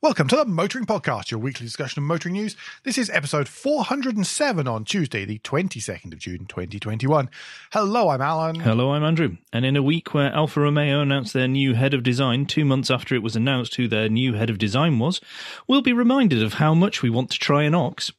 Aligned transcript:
Welcome 0.00 0.28
to 0.28 0.36
the 0.36 0.44
Motoring 0.44 0.86
Podcast, 0.86 1.32
your 1.32 1.40
weekly 1.40 1.66
discussion 1.66 2.00
of 2.00 2.06
motoring 2.06 2.34
news. 2.34 2.54
This 2.84 2.98
is 2.98 3.10
episode 3.10 3.48
407 3.48 4.68
on 4.68 4.84
Tuesday, 4.84 5.24
the 5.24 5.40
22nd 5.40 6.12
of 6.12 6.20
June, 6.20 6.46
2021. 6.46 7.28
Hello, 7.72 8.08
I'm 8.08 8.20
Alan. 8.20 8.60
Hello, 8.60 8.92
I'm 8.92 9.02
Andrew. 9.02 9.38
And 9.52 9.64
in 9.64 9.74
a 9.74 9.82
week 9.82 10.14
where 10.14 10.32
Alfa 10.32 10.60
Romeo 10.60 11.00
announced 11.00 11.32
their 11.32 11.48
new 11.48 11.74
head 11.74 11.94
of 11.94 12.04
design 12.04 12.46
two 12.46 12.64
months 12.64 12.92
after 12.92 13.16
it 13.16 13.24
was 13.24 13.34
announced 13.34 13.74
who 13.74 13.88
their 13.88 14.08
new 14.08 14.34
head 14.34 14.50
of 14.50 14.58
design 14.58 15.00
was, 15.00 15.20
we'll 15.66 15.82
be 15.82 15.92
reminded 15.92 16.44
of 16.44 16.54
how 16.54 16.74
much 16.74 17.02
we 17.02 17.10
want 17.10 17.30
to 17.32 17.38
try 17.40 17.64
an 17.64 17.74
ox. 17.74 18.12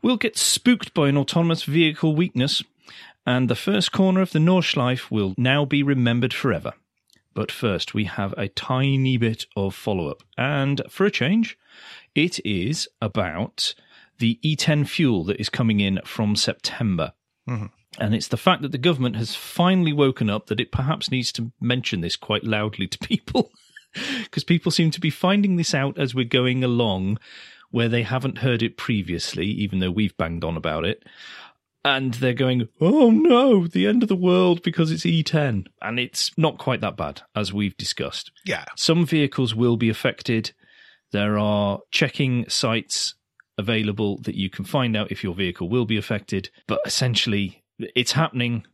We'll 0.00 0.18
get 0.18 0.38
spooked 0.38 0.94
by 0.94 1.08
an 1.08 1.16
autonomous 1.16 1.64
vehicle 1.64 2.14
weakness, 2.14 2.62
and 3.26 3.50
the 3.50 3.56
first 3.56 3.90
corner 3.90 4.20
of 4.20 4.30
the 4.30 4.38
Nordschleife 4.38 5.10
will 5.10 5.34
now 5.36 5.64
be 5.64 5.82
remembered 5.82 6.32
forever. 6.32 6.74
But 7.38 7.52
first, 7.52 7.94
we 7.94 8.06
have 8.06 8.34
a 8.36 8.48
tiny 8.48 9.16
bit 9.16 9.46
of 9.54 9.72
follow 9.72 10.08
up. 10.08 10.24
And 10.36 10.82
for 10.88 11.06
a 11.06 11.10
change, 11.12 11.56
it 12.12 12.44
is 12.44 12.88
about 13.00 13.76
the 14.18 14.40
E10 14.44 14.88
fuel 14.88 15.22
that 15.22 15.38
is 15.38 15.48
coming 15.48 15.78
in 15.78 16.00
from 16.04 16.34
September. 16.34 17.12
Mm-hmm. 17.48 17.66
And 18.00 18.12
it's 18.12 18.26
the 18.26 18.36
fact 18.36 18.62
that 18.62 18.72
the 18.72 18.76
government 18.76 19.14
has 19.14 19.36
finally 19.36 19.92
woken 19.92 20.28
up 20.28 20.46
that 20.46 20.58
it 20.58 20.72
perhaps 20.72 21.12
needs 21.12 21.30
to 21.34 21.52
mention 21.60 22.00
this 22.00 22.16
quite 22.16 22.42
loudly 22.42 22.88
to 22.88 22.98
people. 22.98 23.52
Because 24.24 24.44
people 24.44 24.70
seem 24.72 24.90
to 24.90 25.00
be 25.00 25.08
finding 25.08 25.56
this 25.56 25.72
out 25.72 25.96
as 25.96 26.14
we're 26.14 26.24
going 26.24 26.62
along, 26.62 27.18
where 27.70 27.88
they 27.88 28.02
haven't 28.02 28.38
heard 28.38 28.62
it 28.62 28.76
previously, 28.76 29.46
even 29.46 29.78
though 29.78 29.90
we've 29.90 30.16
banged 30.16 30.44
on 30.44 30.56
about 30.56 30.84
it 30.84 31.04
and 31.96 32.14
they're 32.14 32.34
going, 32.34 32.68
oh 32.80 33.10
no, 33.10 33.66
the 33.66 33.86
end 33.86 34.02
of 34.02 34.08
the 34.08 34.16
world 34.16 34.62
because 34.62 34.90
it's 34.90 35.04
E10. 35.04 35.66
And 35.80 35.98
it's 35.98 36.30
not 36.36 36.58
quite 36.58 36.80
that 36.80 36.96
bad, 36.96 37.22
as 37.34 37.52
we've 37.52 37.76
discussed. 37.76 38.30
Yeah. 38.44 38.64
Some 38.76 39.06
vehicles 39.06 39.54
will 39.54 39.76
be 39.76 39.88
affected. 39.88 40.52
There 41.12 41.38
are 41.38 41.80
checking 41.90 42.48
sites 42.48 43.14
available 43.56 44.18
that 44.22 44.36
you 44.36 44.50
can 44.50 44.64
find 44.64 44.96
out 44.96 45.10
if 45.10 45.24
your 45.24 45.34
vehicle 45.34 45.68
will 45.68 45.86
be 45.86 45.96
affected. 45.96 46.50
But 46.66 46.80
essentially, 46.84 47.64
it's 47.78 48.12
happening. 48.12 48.64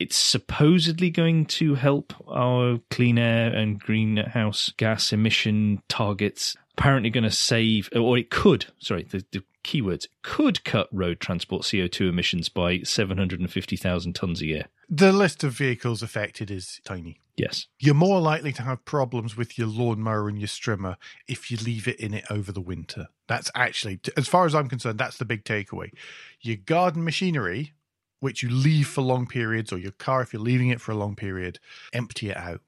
It's 0.00 0.16
supposedly 0.16 1.10
going 1.10 1.44
to 1.46 1.74
help 1.74 2.14
our 2.26 2.80
clean 2.88 3.18
air 3.18 3.52
and 3.52 3.78
greenhouse 3.78 4.72
gas 4.78 5.12
emission 5.12 5.82
targets. 5.88 6.56
Apparently, 6.78 7.10
going 7.10 7.24
to 7.24 7.30
save, 7.30 7.90
or 7.94 8.16
it 8.16 8.30
could, 8.30 8.64
sorry, 8.78 9.02
the, 9.02 9.22
the 9.30 9.44
keywords, 9.62 10.06
could 10.22 10.64
cut 10.64 10.88
road 10.90 11.20
transport 11.20 11.64
CO2 11.64 12.08
emissions 12.08 12.48
by 12.48 12.80
750,000 12.80 14.14
tonnes 14.14 14.40
a 14.40 14.46
year. 14.46 14.64
The 14.88 15.12
list 15.12 15.44
of 15.44 15.52
vehicles 15.52 16.02
affected 16.02 16.50
is 16.50 16.80
tiny. 16.82 17.20
Yes. 17.36 17.66
You're 17.78 17.94
more 17.94 18.20
likely 18.20 18.52
to 18.54 18.62
have 18.62 18.84
problems 18.86 19.36
with 19.36 19.58
your 19.58 19.68
lawnmower 19.68 20.30
and 20.30 20.38
your 20.38 20.48
strimmer 20.48 20.96
if 21.28 21.50
you 21.50 21.58
leave 21.58 21.86
it 21.86 22.00
in 22.00 22.14
it 22.14 22.24
over 22.30 22.52
the 22.52 22.60
winter. 22.60 23.08
That's 23.28 23.50
actually, 23.54 24.00
as 24.16 24.28
far 24.28 24.46
as 24.46 24.54
I'm 24.54 24.68
concerned, 24.68 24.98
that's 24.98 25.18
the 25.18 25.26
big 25.26 25.44
takeaway. 25.44 25.92
Your 26.40 26.56
garden 26.56 27.04
machinery, 27.04 27.74
which 28.20 28.42
you 28.42 28.48
leave 28.48 28.86
for 28.86 29.02
long 29.02 29.26
periods, 29.26 29.72
or 29.72 29.78
your 29.78 29.92
car, 29.92 30.22
if 30.22 30.32
you're 30.32 30.42
leaving 30.42 30.68
it 30.68 30.80
for 30.80 30.92
a 30.92 30.96
long 30.96 31.16
period, 31.16 31.58
empty 31.92 32.30
it 32.30 32.36
out 32.36 32.60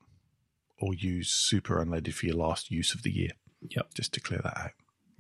or 0.81 0.93
use 0.93 1.31
super 1.31 1.83
unleaded 1.83 2.13
for 2.13 2.27
your 2.27 2.37
last 2.37 2.71
use 2.71 2.95
of 2.95 3.03
the 3.03 3.13
year. 3.13 3.31
Yep. 3.71 3.95
Just 3.95 4.13
to 4.15 4.21
clear 4.21 4.41
that 4.43 4.59
out. 4.59 4.71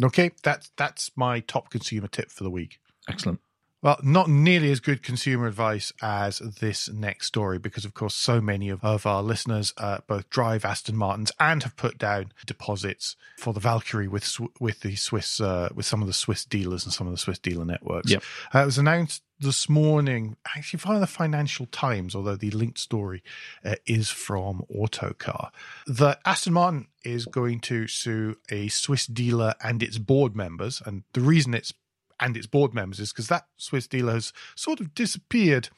Okay, 0.02 0.32
that's 0.42 0.72
that's 0.76 1.12
my 1.14 1.40
top 1.40 1.70
consumer 1.70 2.08
tip 2.08 2.30
for 2.30 2.42
the 2.42 2.50
week. 2.50 2.80
Excellent. 3.08 3.40
Well, 3.82 3.98
not 4.00 4.28
nearly 4.28 4.70
as 4.70 4.78
good 4.78 5.02
consumer 5.02 5.48
advice 5.48 5.92
as 6.00 6.38
this 6.38 6.88
next 6.88 7.26
story, 7.26 7.58
because 7.58 7.84
of 7.84 7.94
course, 7.94 8.14
so 8.14 8.40
many 8.40 8.68
of, 8.68 8.82
of 8.84 9.06
our 9.06 9.24
listeners 9.24 9.74
uh, 9.76 9.98
both 10.06 10.30
drive 10.30 10.64
Aston 10.64 10.96
Martins 10.96 11.32
and 11.40 11.64
have 11.64 11.76
put 11.76 11.98
down 11.98 12.32
deposits 12.46 13.16
for 13.36 13.52
the 13.52 13.58
Valkyrie 13.58 14.06
with 14.06 14.36
with 14.60 14.80
the 14.80 14.94
Swiss 14.94 15.40
uh, 15.40 15.68
with 15.74 15.84
some 15.84 16.00
of 16.00 16.06
the 16.06 16.12
Swiss 16.12 16.44
dealers 16.44 16.84
and 16.84 16.92
some 16.92 17.08
of 17.08 17.12
the 17.12 17.18
Swiss 17.18 17.40
dealer 17.40 17.64
networks. 17.64 18.10
Yep. 18.10 18.22
Uh, 18.54 18.60
it 18.60 18.66
was 18.66 18.78
announced 18.78 19.22
this 19.42 19.68
morning, 19.68 20.36
actually 20.56 20.78
via 20.78 21.00
the 21.00 21.06
Financial 21.06 21.66
Times, 21.66 22.14
although 22.14 22.36
the 22.36 22.50
linked 22.52 22.78
story 22.78 23.22
uh, 23.64 23.74
is 23.86 24.08
from 24.08 24.62
Autocar, 24.74 25.50
that 25.86 26.20
Aston 26.24 26.52
Martin 26.52 26.86
is 27.04 27.26
going 27.26 27.60
to 27.60 27.88
sue 27.88 28.36
a 28.50 28.68
Swiss 28.68 29.06
dealer 29.06 29.54
and 29.62 29.82
its 29.82 29.98
board 29.98 30.36
members, 30.36 30.80
and 30.86 31.02
the 31.12 31.20
reason 31.20 31.54
it's 31.54 31.74
and 32.20 32.36
its 32.36 32.46
board 32.46 32.72
members 32.72 33.00
is 33.00 33.12
because 33.12 33.26
that 33.28 33.46
Swiss 33.56 33.88
dealer 33.88 34.12
has 34.12 34.32
sort 34.54 34.80
of 34.80 34.94
disappeared. 34.94 35.68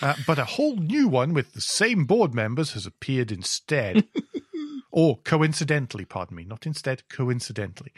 Uh, 0.00 0.14
but 0.26 0.38
a 0.38 0.44
whole 0.44 0.76
new 0.76 1.06
one 1.06 1.34
with 1.34 1.52
the 1.52 1.60
same 1.60 2.04
board 2.04 2.34
members 2.34 2.72
has 2.72 2.86
appeared 2.86 3.30
instead. 3.30 4.08
or 4.90 5.18
coincidentally, 5.18 6.04
pardon 6.04 6.36
me, 6.36 6.44
not 6.44 6.66
instead, 6.66 7.06
coincidentally. 7.08 7.92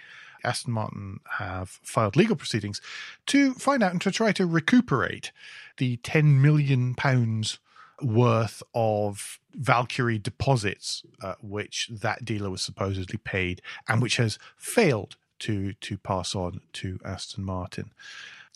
Aston 0.44 0.72
Martin 0.72 1.20
have 1.38 1.68
filed 1.82 2.16
legal 2.16 2.36
proceedings 2.36 2.80
to 3.26 3.54
find 3.54 3.82
out 3.82 3.92
and 3.92 4.00
to 4.02 4.10
try 4.10 4.32
to 4.32 4.46
recuperate 4.46 5.32
the 5.78 5.96
10 5.98 6.40
million 6.40 6.94
pounds 6.94 7.58
worth 8.02 8.62
of 8.74 9.38
Valkyrie 9.54 10.18
deposits, 10.18 11.04
uh, 11.22 11.34
which 11.40 11.88
that 11.90 12.24
dealer 12.24 12.50
was 12.50 12.62
supposedly 12.62 13.18
paid 13.18 13.62
and 13.88 14.02
which 14.02 14.16
has 14.16 14.38
failed 14.56 15.16
to 15.40 15.72
to 15.74 15.98
pass 15.98 16.34
on 16.34 16.60
to 16.72 16.98
Aston 17.04 17.44
Martin. 17.44 17.90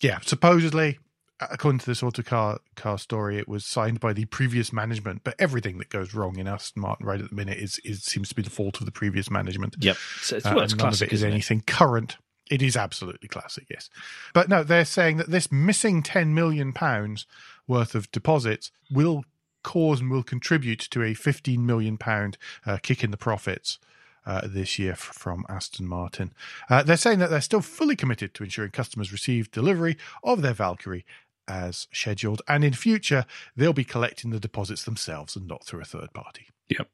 Yeah, 0.00 0.18
supposedly, 0.24 0.98
according 1.40 1.78
to 1.80 1.86
this 1.86 2.02
autocar 2.02 2.58
car 2.74 2.98
story, 2.98 3.38
it 3.38 3.48
was 3.48 3.64
signed 3.64 4.00
by 4.00 4.12
the 4.12 4.24
previous 4.26 4.72
management, 4.72 5.22
but 5.24 5.34
everything 5.38 5.78
that 5.78 5.88
goes 5.88 6.14
wrong 6.14 6.38
in 6.38 6.48
Aston 6.48 6.82
Martin 6.82 7.06
right 7.06 7.20
at 7.20 7.28
the 7.30 7.34
minute 7.34 7.58
is, 7.58 7.78
is 7.84 8.02
seems 8.02 8.28
to 8.30 8.34
be 8.34 8.42
the 8.42 8.50
fault 8.50 8.80
of 8.80 8.86
the 8.86 8.92
previous 8.92 9.30
management. 9.30 9.76
Yep, 9.78 9.96
so 10.20 10.36
it's, 10.36 10.46
Uh, 10.46 10.52
well, 10.54 10.64
it's 10.64 10.72
and 10.72 10.78
none 10.80 10.88
classic. 10.90 11.08
of 11.08 11.12
it 11.12 11.14
is 11.14 11.20
isn't 11.20 11.28
it? 11.28 11.32
anything 11.32 11.60
current. 11.66 12.16
It 12.50 12.62
is 12.62 12.76
absolutely 12.76 13.28
classic, 13.28 13.66
yes. 13.70 13.90
But 14.32 14.48
no, 14.48 14.64
they're 14.64 14.84
saying 14.86 15.18
that 15.18 15.30
this 15.30 15.52
missing 15.52 16.02
ten 16.02 16.34
million 16.34 16.72
pounds 16.72 17.26
worth 17.66 17.94
of 17.94 18.10
deposits 18.10 18.70
will 18.90 19.24
cause 19.62 20.00
and 20.00 20.10
will 20.10 20.22
contribute 20.22 20.80
to 20.80 21.02
a 21.02 21.12
fifteen 21.14 21.66
million 21.66 21.98
pound 21.98 22.38
uh, 22.64 22.78
kick 22.82 23.04
in 23.04 23.10
the 23.10 23.18
profits 23.18 23.78
uh, 24.24 24.42
this 24.46 24.78
year 24.78 24.94
from 24.94 25.44
Aston 25.48 25.86
Martin. 25.86 26.32
Uh, 26.70 26.82
they're 26.82 26.96
saying 26.96 27.18
that 27.18 27.28
they're 27.28 27.40
still 27.42 27.60
fully 27.60 27.96
committed 27.96 28.32
to 28.34 28.44
ensuring 28.44 28.70
customers 28.70 29.12
receive 29.12 29.50
delivery 29.50 29.98
of 30.24 30.40
their 30.40 30.54
Valkyrie 30.54 31.04
as 31.48 31.88
scheduled, 31.92 32.42
and 32.46 32.62
in 32.62 32.74
future 32.74 33.24
they'll 33.56 33.72
be 33.72 33.84
collecting 33.84 34.30
the 34.30 34.40
deposits 34.40 34.84
themselves 34.84 35.34
and 35.34 35.48
not 35.48 35.64
through 35.64 35.80
a 35.80 35.84
third 35.84 36.12
party. 36.12 36.46
Yep. 36.68 36.88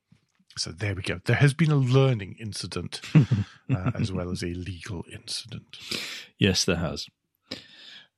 So 0.56 0.70
there 0.70 0.94
we 0.94 1.02
go. 1.02 1.20
There 1.24 1.36
has 1.36 1.52
been 1.52 1.72
a 1.72 1.76
learning 1.76 2.36
incident 2.38 3.00
uh, 3.14 3.90
as 3.98 4.12
well 4.12 4.30
as 4.30 4.42
a 4.42 4.54
legal 4.54 5.04
incident. 5.12 5.76
Yes, 6.38 6.64
there 6.64 6.76
has. 6.76 7.08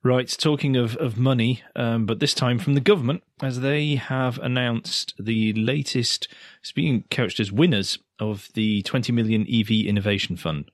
Right, 0.02 0.28
talking 0.28 0.76
of, 0.76 0.96
of 0.98 1.18
money, 1.18 1.62
um, 1.74 2.06
but 2.06 2.20
this 2.20 2.34
time 2.34 2.60
from 2.60 2.74
the 2.74 2.80
government, 2.80 3.24
as 3.42 3.60
they 3.60 3.96
have 3.96 4.38
announced 4.38 5.14
the 5.18 5.52
latest, 5.54 6.28
it's 6.60 6.70
being 6.70 7.04
couched 7.10 7.40
as 7.40 7.50
winners 7.50 7.98
of 8.20 8.48
the 8.54 8.82
20 8.82 9.10
million 9.12 9.46
EV 9.52 9.70
Innovation 9.86 10.36
Fund. 10.36 10.70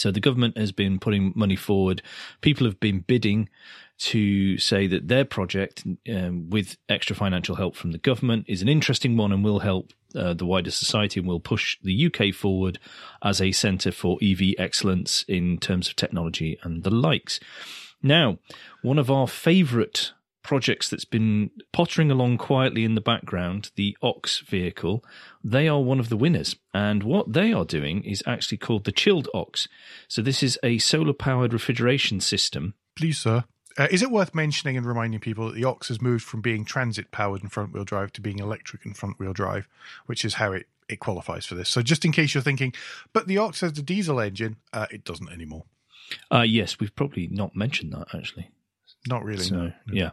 So 0.00 0.10
the 0.10 0.18
government 0.18 0.56
has 0.56 0.72
been 0.72 0.98
putting 0.98 1.34
money 1.36 1.56
forward. 1.56 2.00
People 2.40 2.64
have 2.64 2.80
been 2.80 3.00
bidding 3.00 3.50
to 3.98 4.56
say 4.56 4.86
that 4.86 5.08
their 5.08 5.26
project, 5.26 5.84
um, 6.10 6.48
with 6.48 6.78
extra 6.88 7.14
financial 7.14 7.56
help 7.56 7.76
from 7.76 7.92
the 7.92 7.98
government, 7.98 8.46
is 8.48 8.62
an 8.62 8.68
interesting 8.68 9.18
one 9.18 9.30
and 9.30 9.44
will 9.44 9.58
help 9.58 9.92
uh, 10.16 10.32
the 10.32 10.46
wider 10.46 10.70
society 10.70 11.20
and 11.20 11.28
will 11.28 11.38
push 11.38 11.76
the 11.82 12.06
UK 12.06 12.34
forward 12.34 12.78
as 13.22 13.42
a 13.42 13.52
centre 13.52 13.92
for 13.92 14.18
EV 14.22 14.54
excellence 14.56 15.22
in 15.28 15.58
terms 15.58 15.88
of 15.88 15.96
technology 15.96 16.58
and 16.62 16.82
the 16.82 16.90
likes. 16.90 17.38
Now, 18.02 18.38
one 18.80 18.98
of 18.98 19.10
our 19.10 19.28
favourite 19.28 20.12
projects 20.42 20.88
that's 20.88 21.04
been 21.04 21.50
pottering 21.72 22.10
along 22.10 22.38
quietly 22.38 22.84
in 22.84 22.94
the 22.94 23.00
background, 23.00 23.70
the 23.76 23.96
Ox 24.02 24.40
vehicle, 24.40 25.04
they 25.42 25.68
are 25.68 25.80
one 25.80 26.00
of 26.00 26.08
the 26.08 26.16
winners. 26.16 26.56
And 26.72 27.02
what 27.02 27.32
they 27.32 27.52
are 27.52 27.64
doing 27.64 28.02
is 28.04 28.22
actually 28.26 28.58
called 28.58 28.84
the 28.84 28.92
Chilled 28.92 29.28
Ox. 29.34 29.68
So 30.08 30.22
this 30.22 30.42
is 30.42 30.58
a 30.62 30.78
solar 30.78 31.12
powered 31.12 31.52
refrigeration 31.52 32.20
system. 32.20 32.74
Please, 32.96 33.18
sir. 33.18 33.44
Uh, 33.78 33.86
is 33.90 34.02
it 34.02 34.10
worth 34.10 34.34
mentioning 34.34 34.76
and 34.76 34.84
reminding 34.84 35.20
people 35.20 35.46
that 35.46 35.54
the 35.54 35.64
Ox 35.64 35.88
has 35.88 36.02
moved 36.02 36.24
from 36.24 36.40
being 36.40 36.64
transit 36.64 37.10
powered 37.12 37.42
and 37.42 37.52
front 37.52 37.72
wheel 37.72 37.84
drive 37.84 38.12
to 38.12 38.20
being 38.20 38.38
electric 38.38 38.84
and 38.84 38.96
front 38.96 39.18
wheel 39.18 39.32
drive, 39.32 39.68
which 40.06 40.24
is 40.24 40.34
how 40.34 40.52
it, 40.52 40.66
it 40.88 40.98
qualifies 40.98 41.46
for 41.46 41.54
this? 41.54 41.68
So, 41.68 41.80
just 41.80 42.04
in 42.04 42.12
case 42.12 42.34
you're 42.34 42.42
thinking, 42.42 42.74
but 43.12 43.28
the 43.28 43.38
Ox 43.38 43.60
has 43.60 43.78
a 43.78 43.82
diesel 43.82 44.20
engine, 44.20 44.56
uh, 44.72 44.86
it 44.90 45.04
doesn't 45.04 45.30
anymore. 45.30 45.64
Uh, 46.30 46.42
yes, 46.42 46.80
we've 46.80 46.94
probably 46.96 47.28
not 47.28 47.54
mentioned 47.54 47.92
that 47.92 48.08
actually. 48.12 48.50
Not 49.08 49.24
really. 49.24 49.44
So, 49.44 49.56
no. 49.56 49.72
yeah. 49.86 50.10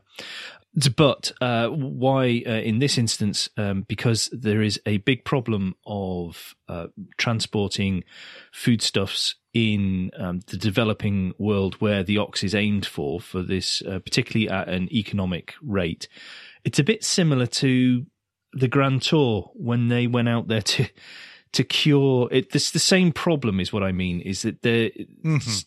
But 0.96 1.32
uh, 1.42 1.70
why, 1.70 2.44
uh, 2.46 2.52
in 2.52 2.80
this 2.80 2.98
instance, 3.00 3.50
um, 3.58 3.84
because 3.88 4.30
there 4.32 4.62
is 4.62 4.80
a 4.86 4.98
big 4.98 5.26
problem 5.26 5.76
of 5.88 6.56
uh, 6.70 6.88
transporting 7.18 8.04
foodstuffs 8.52 9.36
in 9.54 10.12
um, 10.18 10.42
the 10.48 10.58
developing 10.58 11.34
world 11.40 11.76
where 11.76 12.04
the 12.04 12.20
ox 12.20 12.44
is 12.44 12.54
aimed 12.54 12.86
for, 12.86 13.20
for 13.20 13.42
this, 13.42 13.82
uh, 13.82 13.98
particularly 14.00 14.50
at 14.50 14.70
an 14.70 14.88
economic 14.94 15.56
rate. 15.64 16.08
It's 16.64 16.78
a 16.78 16.84
bit 16.84 17.04
similar 17.04 17.48
to 17.48 18.06
the 18.54 18.68
Grand 18.68 19.02
Tour 19.02 19.50
when 19.56 19.88
they 19.88 20.06
went 20.06 20.30
out 20.30 20.48
there 20.48 20.62
to 20.62 20.88
to 21.54 21.64
cure 21.64 22.28
it. 22.32 22.52
This 22.52 22.70
the 22.70 22.80
same 22.80 23.12
problem 23.12 23.60
is 23.60 23.74
what 23.74 23.82
I 23.82 23.92
mean. 23.92 24.22
Is 24.22 24.44
that 24.44 24.62
the 24.62 24.92
Mhm. 25.24 25.66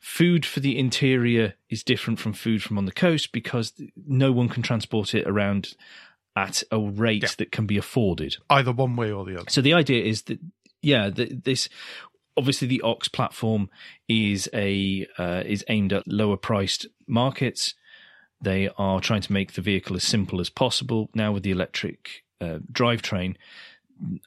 Food 0.00 0.44
for 0.46 0.60
the 0.60 0.78
interior 0.78 1.54
is 1.68 1.84
different 1.84 2.18
from 2.18 2.32
food 2.32 2.62
from 2.62 2.78
on 2.78 2.86
the 2.86 2.92
coast 2.92 3.30
because 3.32 3.72
no 4.06 4.32
one 4.32 4.48
can 4.48 4.62
transport 4.62 5.14
it 5.14 5.26
around 5.26 5.74
at 6.34 6.62
a 6.72 6.80
rate 6.80 7.22
Yeah. 7.22 7.28
that 7.38 7.52
can 7.52 7.66
be 7.66 7.76
afforded. 7.76 8.36
Either 8.48 8.72
one 8.72 8.96
way 8.96 9.12
or 9.12 9.24
the 9.24 9.36
other. 9.38 9.50
So 9.50 9.60
the 9.60 9.74
idea 9.74 10.02
is 10.04 10.22
that 10.22 10.38
yeah, 10.82 11.10
the, 11.10 11.26
this 11.44 11.68
obviously 12.36 12.66
the 12.66 12.80
Ox 12.80 13.08
platform 13.08 13.68
is 14.08 14.48
a 14.54 15.06
uh, 15.18 15.42
is 15.44 15.64
aimed 15.68 15.92
at 15.92 16.08
lower 16.08 16.38
priced 16.38 16.86
markets. 17.06 17.74
They 18.40 18.70
are 18.78 19.00
trying 19.00 19.20
to 19.22 19.32
make 19.32 19.52
the 19.52 19.60
vehicle 19.60 19.96
as 19.96 20.04
simple 20.04 20.40
as 20.40 20.48
possible 20.48 21.10
now 21.14 21.32
with 21.32 21.42
the 21.42 21.50
electric 21.50 22.24
uh, 22.40 22.60
drivetrain 22.72 23.36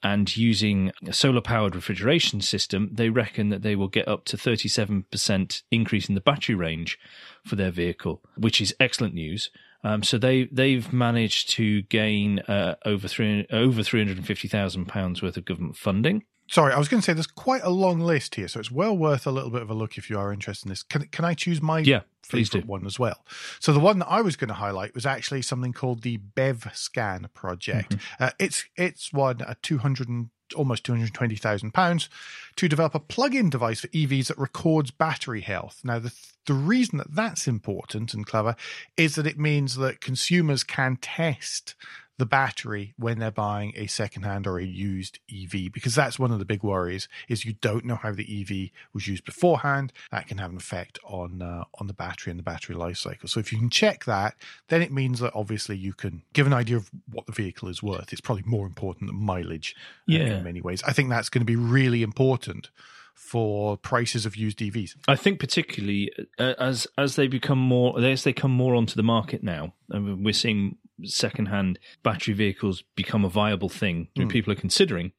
and 0.01 0.35
using 0.35 0.91
a 1.07 1.13
solar 1.13 1.41
powered 1.41 1.75
refrigeration 1.75 2.41
system. 2.41 2.89
They 2.91 3.09
reckon 3.09 3.49
that 3.49 3.61
they 3.61 3.75
will 3.75 3.87
get 3.87 4.07
up 4.07 4.25
to 4.25 4.37
37% 4.37 5.63
increase 5.71 6.09
in 6.09 6.15
the 6.15 6.21
battery 6.21 6.55
range 6.55 6.99
for 7.45 7.55
their 7.55 7.71
vehicle, 7.71 8.21
which 8.35 8.61
is 8.61 8.75
excellent 8.79 9.13
news. 9.13 9.49
Um, 9.83 10.01
so 10.01 10.17
they 10.17 10.45
they've 10.45 10.91
managed 10.93 11.49
to 11.51 11.81
gain 11.83 12.39
uh, 12.39 12.75
over 12.85 13.07
three 13.07 13.45
over 13.51 13.83
three 13.83 13.99
hundred 13.99 14.17
and 14.17 14.25
fifty 14.25 14.47
thousand 14.47 14.85
pounds 14.85 15.21
worth 15.21 15.35
of 15.35 15.43
government 15.43 15.75
funding. 15.75 16.23
Sorry, 16.49 16.73
I 16.73 16.77
was 16.77 16.87
going 16.87 17.01
to 17.01 17.05
say 17.05 17.13
there's 17.13 17.25
quite 17.25 17.63
a 17.63 17.69
long 17.69 17.99
list 17.99 18.35
here, 18.35 18.47
so 18.47 18.59
it's 18.59 18.71
well 18.71 18.95
worth 18.95 19.25
a 19.25 19.31
little 19.31 19.49
bit 19.49 19.61
of 19.61 19.69
a 19.69 19.73
look 19.73 19.97
if 19.97 20.09
you 20.09 20.19
are 20.19 20.31
interested 20.31 20.65
in 20.65 20.69
this. 20.69 20.83
Can 20.83 21.07
can 21.07 21.25
I 21.25 21.33
choose 21.33 21.61
my 21.61 21.79
Yeah, 21.79 22.01
favorite 22.21 22.65
one 22.65 22.85
as 22.85 22.99
well? 22.99 23.25
So 23.59 23.71
the 23.73 23.79
one 23.79 23.99
that 23.99 24.09
I 24.09 24.21
was 24.21 24.35
going 24.35 24.49
to 24.49 24.53
highlight 24.53 24.93
was 24.93 25.05
actually 25.05 25.41
something 25.41 25.73
called 25.73 26.01
the 26.01 26.17
Bev 26.17 26.67
Scan 26.73 27.29
project. 27.33 27.93
Mm-hmm. 27.95 28.23
Uh, 28.23 28.29
it's 28.39 28.65
it's 28.75 29.13
won 29.13 29.41
a 29.41 29.55
two 29.61 29.79
hundred 29.79 30.09
and 30.09 30.29
almost 30.55 30.83
two 30.83 30.93
hundred 30.93 31.13
twenty 31.13 31.35
thousand 31.35 31.73
pounds 31.73 32.09
to 32.57 32.67
develop 32.67 32.93
a 32.93 32.99
plug-in 32.99 33.49
device 33.49 33.79
for 33.79 33.87
EVs 33.87 34.27
that 34.27 34.37
records 34.37 34.91
battery 34.91 35.41
health. 35.41 35.79
Now 35.83 35.99
the 35.99 36.13
the 36.45 36.53
reason 36.53 36.97
that 36.97 37.15
that's 37.15 37.47
important 37.47 38.13
and 38.13 38.25
clever 38.25 38.55
is 38.97 39.15
that 39.15 39.25
it 39.25 39.39
means 39.39 39.77
that 39.77 40.01
consumers 40.01 40.63
can 40.63 40.97
test 40.97 41.73
the 42.19 42.25
battery 42.27 42.93
when 42.97 43.17
they're 43.19 43.31
buying 43.31 43.73
a 43.75 43.87
second-hand 43.87 44.45
or 44.45 44.59
a 44.59 44.63
used 44.63 45.19
EV 45.33 45.71
because 45.71 45.95
that's 45.95 46.19
one 46.19 46.31
of 46.31 46.37
the 46.39 46.45
big 46.45 46.61
worries 46.63 47.07
is 47.27 47.43
you 47.43 47.53
don't 47.53 47.85
know 47.85 47.95
how 47.95 48.11
the 48.11 48.41
EV 48.41 48.69
was 48.93 49.07
used 49.07 49.25
beforehand. 49.25 49.91
That 50.11 50.27
can 50.27 50.37
have 50.37 50.51
an 50.51 50.57
effect 50.57 50.99
on 51.03 51.41
uh, 51.41 51.63
on 51.79 51.87
the 51.87 51.93
battery 51.93 52.29
and 52.31 52.37
the 52.39 52.43
battery 52.43 52.75
life 52.75 52.97
cycle. 52.97 53.27
So 53.27 53.39
if 53.39 53.51
you 53.51 53.57
can 53.59 53.69
check 53.71 54.05
that 54.05 54.35
then 54.69 54.81
it 54.81 54.91
means 54.91 55.19
that 55.19 55.31
obviously 55.35 55.75
you 55.75 55.93
can 55.93 56.21
give 56.33 56.45
an 56.47 56.53
idea 56.53 56.77
of 56.77 56.91
what 57.11 57.25
the 57.25 57.31
vehicle 57.31 57.67
is 57.67 57.81
worth. 57.81 58.11
It's 58.13 58.21
probably 58.21 58.43
more 58.45 58.65
important 58.67 59.09
than 59.09 59.19
mileage 59.19 59.75
uh, 59.77 60.13
Yeah. 60.13 60.37
in 60.37 60.43
many 60.43 60.61
ways. 60.61 60.83
I 60.83 60.93
think 60.93 61.09
that's 61.09 61.29
going 61.29 61.41
to 61.41 61.45
be 61.45 61.55
really 61.55 62.03
important 62.03 62.69
for 63.13 63.77
prices 63.77 64.25
of 64.25 64.35
used 64.35 64.57
EVs 64.57 64.95
I 65.07 65.15
think 65.15 65.39
particularly 65.39 66.11
uh, 66.39 66.53
as 66.59 66.87
as 66.97 67.15
they 67.15 67.27
become 67.27 67.59
more 67.59 67.99
as 68.03 68.23
they 68.23 68.33
come 68.33 68.51
more 68.51 68.75
onto 68.75 68.95
the 68.95 69.03
market 69.03 69.43
now, 69.43 69.73
I 69.91 69.99
mean, 69.99 70.23
we're 70.23 70.33
seeing 70.33 70.77
secondhand 71.03 71.79
battery 72.03 72.33
vehicles 72.33 72.83
become 72.95 73.25
a 73.25 73.29
viable 73.29 73.69
thing 73.69 74.07
that 74.15 74.27
Mm. 74.27 74.31
people 74.31 74.53
are 74.53 74.57
considering. 74.57 75.11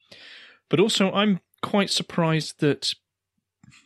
But 0.69 0.81
also, 0.81 1.11
I'm 1.13 1.41
quite 1.63 1.91
surprised 1.91 2.61
that 2.61 2.95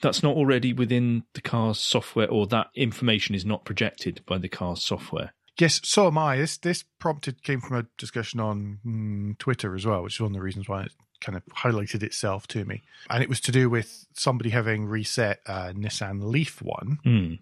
that's 0.02 0.22
not 0.22 0.36
already 0.36 0.72
within 0.72 1.24
the 1.34 1.40
car's 1.40 1.78
software, 1.80 2.28
or 2.28 2.46
that 2.48 2.68
information 2.74 3.34
is 3.34 3.44
not 3.44 3.64
projected 3.64 4.22
by 4.26 4.38
the 4.38 4.48
car's 4.48 4.82
software. 4.82 5.32
Yes, 5.58 5.80
so 5.82 6.06
am 6.06 6.18
I. 6.18 6.36
This 6.36 6.56
this 6.58 6.84
prompted 7.00 7.42
came 7.42 7.60
from 7.60 7.78
a 7.78 7.86
discussion 7.96 8.38
on 8.38 8.78
mm, 8.86 9.38
Twitter 9.38 9.74
as 9.74 9.84
well, 9.86 10.02
which 10.04 10.14
is 10.16 10.20
one 10.20 10.30
of 10.30 10.34
the 10.34 10.40
reasons 10.42 10.68
why 10.68 10.82
it 10.84 10.92
kind 11.20 11.36
of 11.36 11.44
highlighted 11.46 12.04
itself 12.04 12.46
to 12.48 12.64
me. 12.64 12.82
And 13.10 13.24
it 13.24 13.28
was 13.28 13.40
to 13.40 13.50
do 13.52 13.68
with 13.68 14.06
somebody 14.14 14.50
having 14.50 14.86
reset 14.86 15.40
a 15.46 15.72
Nissan 15.74 16.22
Leaf 16.22 16.62
one, 16.62 16.98
Hmm. 17.02 17.34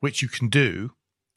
which 0.00 0.22
you 0.22 0.28
can 0.28 0.48
do 0.48 0.92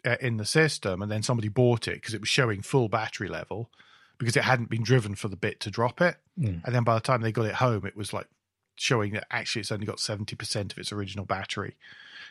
uh, 0.05 0.17
in 0.21 0.38
the 0.38 0.45
system, 0.45 1.01
and 1.01 1.11
then 1.11 1.23
somebody 1.23 1.47
bought 1.50 1.88
it 1.88 1.95
because 1.95 2.13
it 2.13 2.19
was 2.21 2.29
showing 2.29 2.61
full 2.61 2.89
battery 2.89 3.27
level 3.29 3.69
because 4.17 4.38
it 4.38 4.44
hadn't 4.44 4.69
been 4.69 4.83
driven 4.83 5.15
for 5.15 5.27
the 5.27 5.35
bit 5.35 5.59
to 5.59 5.71
drop 5.71 6.00
it. 6.01 6.17
Mm. 6.39 6.61
And 6.63 6.75
then 6.75 6.83
by 6.83 6.94
the 6.95 7.01
time 7.01 7.21
they 7.21 7.31
got 7.31 7.45
it 7.45 7.55
home, 7.55 7.85
it 7.85 7.95
was 7.95 8.13
like 8.13 8.27
showing 8.75 9.13
that 9.13 9.27
actually 9.31 9.61
it's 9.61 9.71
only 9.71 9.85
got 9.85 10.00
seventy 10.00 10.35
percent 10.35 10.71
of 10.71 10.77
its 10.77 10.91
original 10.91 11.25
battery 11.25 11.75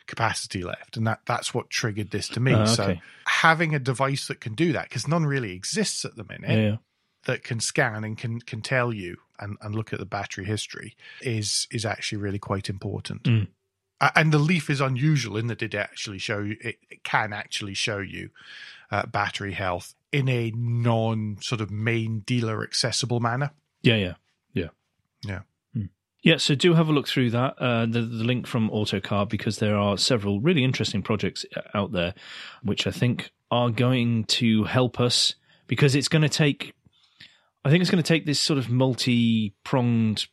capacity 0.07 0.63
left, 0.63 0.97
and 0.97 1.07
that 1.07 1.21
that's 1.25 1.53
what 1.53 1.69
triggered 1.69 2.11
this 2.11 2.27
to 2.29 2.39
me. 2.39 2.53
Ah, 2.53 2.65
So 2.65 2.95
having 3.27 3.73
a 3.73 3.79
device 3.79 4.27
that 4.27 4.41
can 4.41 4.53
do 4.53 4.73
that 4.73 4.89
because 4.89 5.07
none 5.07 5.25
really 5.25 5.53
exists 5.53 6.03
at 6.05 6.15
the 6.15 6.25
minute 6.25 6.49
Yeah. 6.49 6.77
that 7.25 7.43
can 7.43 7.59
scan 7.59 8.03
and 8.03 8.17
can 8.17 8.39
can 8.41 8.61
tell 8.61 8.93
you 8.93 9.17
and, 9.39 9.57
and 9.61 9.73
look 9.75 9.93
at 9.93 9.99
the 9.99 10.05
battery 10.05 10.45
history 10.45 10.95
is 11.21 11.67
is 11.71 11.85
actually 11.85 12.17
really 12.19 12.39
quite 12.39 12.69
important. 12.69 13.23
Mm. 13.23 13.47
And 14.15 14.31
the 14.31 14.39
Leaf 14.39 14.69
is 14.69 14.81
unusual 14.81 15.37
in 15.37 15.47
that 15.47 15.61
it 15.61 15.75
actually 15.75 16.17
show 16.17 16.39
you 16.39 16.57
it, 16.61 16.77
it 16.89 17.03
can 17.03 17.33
actually 17.33 17.73
show 17.73 17.99
you 17.99 18.29
uh, 18.91 19.05
battery 19.05 19.53
health 19.53 19.95
in 20.11 20.29
a 20.29 20.51
non 20.55 21.37
sort 21.41 21.61
of 21.61 21.71
main 21.71 22.19
dealer 22.19 22.63
accessible 22.63 23.19
manner. 23.19 23.51
Yeah, 23.81 23.95
yeah, 23.95 24.13
yeah, 24.53 24.67
Yeah. 25.25 25.39
Hmm. 25.73 25.85
Yeah, 26.21 26.37
so 26.37 26.55
do 26.55 26.73
have 26.73 26.87
a 26.87 26.93
look 26.93 27.07
through 27.07 27.31
that. 27.31 27.55
Uh, 27.57 27.85
the, 27.85 28.01
the 28.01 28.23
link 28.23 28.47
from 28.47 28.69
Autocar 28.69 29.25
because 29.25 29.57
there 29.57 29.75
are 29.75 29.97
several 29.97 30.39
really 30.39 30.63
interesting 30.63 31.01
projects 31.01 31.45
uh, 31.55 31.61
out 31.73 31.91
there, 31.91 32.13
which 32.61 32.87
I 32.87 32.91
think 32.91 33.31
are 33.51 33.71
going 33.71 34.25
to 34.25 34.63
help 34.63 34.99
us 34.99 35.35
because 35.67 35.95
it's 35.95 36.07
going 36.07 36.21
to 36.21 36.29
take. 36.29 36.73
I 37.65 37.69
think 37.69 37.81
it's 37.81 37.91
going 37.91 38.03
to 38.03 38.07
take 38.07 38.25
this 38.25 38.39
sort 38.39 38.59
of 38.59 38.69
multi-pronged 38.69 40.27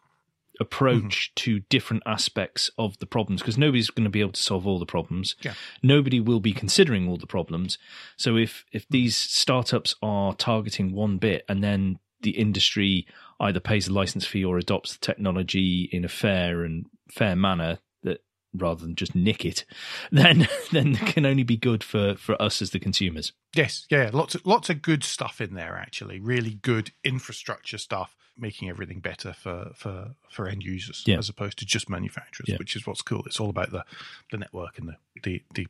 approach 0.60 1.30
mm-hmm. 1.30 1.44
to 1.44 1.60
different 1.70 2.02
aspects 2.06 2.70
of 2.78 2.98
the 2.98 3.06
problems 3.06 3.40
because 3.40 3.58
nobody's 3.58 3.90
going 3.90 4.04
to 4.04 4.10
be 4.10 4.20
able 4.20 4.32
to 4.32 4.42
solve 4.42 4.66
all 4.66 4.78
the 4.78 4.86
problems. 4.86 5.34
Yeah. 5.42 5.54
Nobody 5.82 6.20
will 6.20 6.40
be 6.40 6.52
considering 6.52 7.08
all 7.08 7.16
the 7.16 7.26
problems. 7.26 7.78
So 8.16 8.36
if 8.36 8.64
if 8.72 8.82
mm-hmm. 8.82 8.92
these 8.92 9.16
startups 9.16 9.96
are 10.02 10.34
targeting 10.34 10.92
one 10.92 11.18
bit 11.18 11.44
and 11.48 11.64
then 11.64 11.98
the 12.22 12.32
industry 12.32 13.06
either 13.40 13.60
pays 13.60 13.88
a 13.88 13.92
license 13.92 14.26
fee 14.26 14.44
or 14.44 14.58
adopts 14.58 14.92
the 14.92 14.98
technology 14.98 15.88
in 15.90 16.04
a 16.04 16.08
fair 16.08 16.62
and 16.62 16.86
fair 17.10 17.34
manner 17.34 17.78
that 18.02 18.22
rather 18.54 18.82
than 18.82 18.94
just 18.94 19.14
nick 19.14 19.44
it, 19.44 19.64
then 20.12 20.48
then 20.72 20.92
it 20.92 21.06
can 21.06 21.26
only 21.26 21.42
be 21.42 21.56
good 21.56 21.82
for 21.82 22.14
for 22.16 22.40
us 22.40 22.60
as 22.60 22.70
the 22.70 22.78
consumers. 22.78 23.32
Yes, 23.54 23.86
yeah, 23.90 24.10
lots 24.12 24.34
of 24.34 24.44
lots 24.44 24.68
of 24.70 24.82
good 24.82 25.02
stuff 25.02 25.40
in 25.40 25.54
there 25.54 25.76
actually. 25.76 26.20
Really 26.20 26.54
good 26.54 26.92
infrastructure 27.02 27.78
stuff, 27.78 28.14
making 28.40 28.68
everything 28.68 29.00
better 29.00 29.32
for 29.32 29.70
for 29.74 30.14
for 30.30 30.48
end 30.48 30.62
users 30.62 31.02
Yeah. 31.06 31.18
as 31.18 31.28
opposed 31.28 31.58
to 31.58 31.66
just 31.66 31.88
manufacturers, 31.88 32.48
Yeah. 32.48 32.56
which 32.58 32.74
is 32.76 32.86
what's 32.86 33.02
cool. 33.02 33.22
It's 33.26 33.40
all 33.40 33.50
about 33.50 33.70
the 33.70 33.84
the 34.30 34.38
network 34.38 34.78
and 34.78 34.88
the 34.88 34.96
the, 35.22 35.42
the 35.54 35.66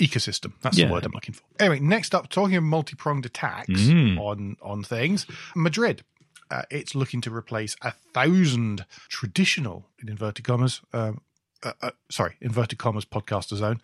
ecosystem. 0.00 0.52
That's 0.62 0.78
Yeah. 0.78 0.86
the 0.86 0.92
word 0.92 1.04
I'm 1.04 1.12
looking 1.12 1.34
for. 1.34 1.42
Anyway, 1.60 1.80
next 1.80 2.14
up, 2.14 2.28
talking 2.28 2.56
of 2.56 2.64
multi 2.64 2.94
pronged 2.96 3.26
attacks 3.26 3.68
Mm. 3.70 4.18
on 4.18 4.56
on 4.62 4.82
things, 4.84 5.26
Madrid. 5.54 6.04
Uh, 6.50 6.62
it's 6.70 6.94
looking 6.94 7.22
to 7.22 7.34
replace 7.34 7.76
a 7.80 7.92
thousand 8.12 8.84
traditional, 9.08 9.88
in 10.02 10.10
inverted 10.10 10.44
commas, 10.44 10.82
um, 10.92 11.22
uh, 11.62 11.72
uh, 11.80 11.90
sorry, 12.10 12.36
inverted 12.42 12.78
commas, 12.78 13.06
podcaster 13.06 13.56
zone 13.56 13.80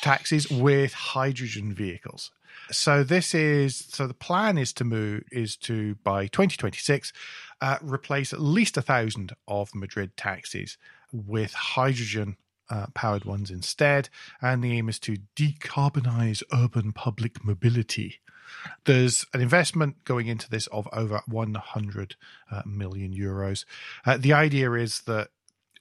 taxis 0.00 0.50
with 0.50 0.92
hydrogen 0.92 1.72
vehicles. 1.72 2.32
So 2.70 3.02
this 3.02 3.34
is 3.34 3.76
so 3.76 4.06
the 4.06 4.14
plan 4.14 4.58
is 4.58 4.72
to 4.74 4.84
move 4.84 5.24
is 5.32 5.56
to 5.58 5.96
by 5.96 6.26
2026 6.26 7.12
uh, 7.60 7.78
replace 7.82 8.32
at 8.32 8.40
least 8.40 8.76
a 8.76 8.82
thousand 8.82 9.34
of 9.48 9.74
Madrid 9.74 10.16
taxis 10.16 10.78
with 11.12 11.52
hydrogen 11.52 12.36
uh, 12.70 12.86
powered 12.94 13.24
ones 13.24 13.50
instead, 13.50 14.08
and 14.40 14.62
the 14.62 14.78
aim 14.78 14.88
is 14.88 15.00
to 15.00 15.16
decarbonize 15.36 16.42
urban 16.52 16.92
public 16.92 17.44
mobility. 17.44 18.20
There's 18.84 19.26
an 19.34 19.40
investment 19.40 20.04
going 20.04 20.28
into 20.28 20.48
this 20.48 20.68
of 20.68 20.88
over 20.92 21.22
100 21.26 22.16
uh, 22.50 22.62
million 22.64 23.14
euros. 23.14 23.64
Uh, 24.04 24.16
the 24.16 24.32
idea 24.32 24.72
is 24.72 25.02
that, 25.02 25.28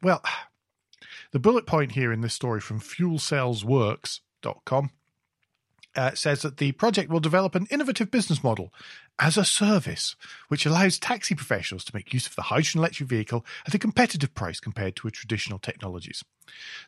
well, 0.02 0.22
the 1.32 1.40
bullet 1.40 1.66
point 1.66 1.94
here 1.94 2.12
in 2.12 2.22
this 2.22 2.34
story 2.34 2.62
from 2.62 2.80
fuelcellsworks.com 2.80 4.92
uh, 6.00 6.15
says 6.15 6.44
that 6.44 6.58
the 6.58 6.72
project 6.72 7.10
will 7.10 7.20
develop 7.20 7.56
an 7.56 7.68
innovative 7.70 8.10
business 8.10 8.41
model 8.41 8.74
as 9.20 9.36
a 9.36 9.44
service, 9.44 10.15
which 10.48 10.65
allows 10.65 10.98
taxi 10.98 11.36
professionals 11.36 11.84
to 11.84 11.94
make 11.94 12.13
use 12.13 12.25
of 12.25 12.38
the 12.38 12.44
hydrogen 12.44 12.79
electric 12.79 13.10
vehicle 13.10 13.46
at 13.68 13.74
a 13.74 13.79
competitive 13.79 14.34
price 14.34 14.62
compared 14.62 14.96
to 14.96 15.10
traditional 15.10 15.60
technologies. 15.60 16.24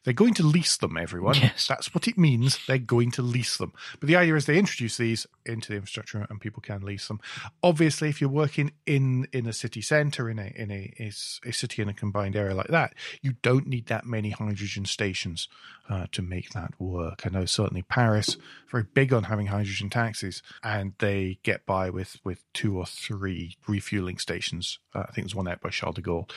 They're 0.05 0.13
going 0.13 0.33
to 0.35 0.43
lease 0.43 0.77
them, 0.77 0.95
everyone. 0.95 1.35
Yes. 1.35 1.67
That's 1.67 1.93
what 1.93 2.07
it 2.07 2.17
means. 2.17 2.57
They're 2.67 2.77
going 2.77 3.11
to 3.11 3.21
lease 3.21 3.57
them. 3.57 3.73
But 3.99 4.07
the 4.07 4.15
idea 4.15 4.35
is 4.35 4.45
they 4.45 4.57
introduce 4.57 4.95
these 4.95 5.27
into 5.45 5.69
the 5.69 5.75
infrastructure 5.75 6.25
and 6.29 6.41
people 6.41 6.61
can 6.61 6.81
lease 6.81 7.07
them. 7.07 7.19
Obviously, 7.63 8.09
if 8.09 8.21
you're 8.21 8.29
working 8.29 8.71
in 8.85 9.27
in 9.31 9.47
a 9.47 9.53
city 9.53 9.81
centre, 9.81 10.29
in 10.29 10.39
a 10.39 10.53
in 10.55 10.71
a, 10.71 10.93
a, 10.99 11.07
a 11.49 11.51
city 11.51 11.81
in 11.81 11.89
a 11.89 11.93
combined 11.93 12.35
area 12.35 12.55
like 12.55 12.67
that, 12.67 12.93
you 13.21 13.33
don't 13.41 13.67
need 13.67 13.87
that 13.87 14.05
many 14.05 14.31
hydrogen 14.31 14.85
stations 14.85 15.47
uh, 15.89 16.07
to 16.11 16.21
make 16.21 16.51
that 16.51 16.79
work. 16.79 17.25
I 17.25 17.29
know 17.29 17.45
certainly 17.45 17.83
Paris 17.83 18.37
very 18.69 18.85
big 18.93 19.13
on 19.13 19.23
having 19.23 19.47
hydrogen 19.47 19.89
taxis, 19.89 20.41
and 20.63 20.93
they 20.99 21.39
get 21.43 21.65
by 21.65 21.89
with 21.89 22.17
with 22.23 22.43
two 22.53 22.77
or 22.77 22.85
three 22.85 23.57
refueling 23.67 24.17
stations. 24.17 24.79
Uh, 24.95 24.99
I 25.07 25.11
think 25.11 25.27
there's 25.27 25.35
one 25.35 25.47
out 25.47 25.61
by 25.61 25.69
Charles 25.69 25.95
de 25.95 26.01
Gaulle. 26.01 26.29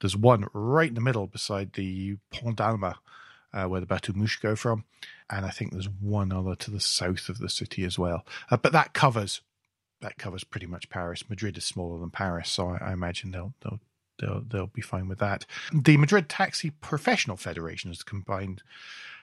There's 0.00 0.16
one 0.16 0.46
right 0.52 0.88
in 0.88 0.94
the 0.94 1.00
middle 1.00 1.26
beside 1.26 1.74
the 1.74 2.16
Pont 2.30 2.56
d'Alma, 2.56 2.98
uh, 3.52 3.64
where 3.64 3.80
the 3.80 3.86
Bateau 3.86 4.12
Mouche 4.14 4.40
go 4.40 4.56
from, 4.56 4.84
and 5.32 5.46
I 5.46 5.50
think 5.50 5.72
there's 5.72 5.88
one 5.88 6.30
other 6.30 6.54
to 6.54 6.70
the 6.70 6.80
south 6.80 7.28
of 7.28 7.38
the 7.38 7.48
city 7.48 7.84
as 7.84 7.98
well. 7.98 8.24
Uh, 8.50 8.58
but 8.58 8.72
that 8.72 8.92
covers 8.92 9.40
that 10.02 10.18
covers 10.18 10.44
pretty 10.44 10.66
much 10.66 10.90
Paris. 10.90 11.28
Madrid 11.30 11.56
is 11.56 11.64
smaller 11.64 11.98
than 11.98 12.10
Paris, 12.10 12.50
so 12.50 12.68
I, 12.68 12.90
I 12.90 12.92
imagine 12.92 13.30
they'll 13.30 13.54
they'll 13.62 13.80
they'll 14.20 14.42
they'll 14.46 14.66
be 14.66 14.82
fine 14.82 15.08
with 15.08 15.18
that. 15.18 15.46
The 15.72 15.96
Madrid 15.96 16.28
Taxi 16.28 16.70
Professional 16.70 17.36
Federation 17.36 17.90
has 17.90 18.02
combined 18.02 18.62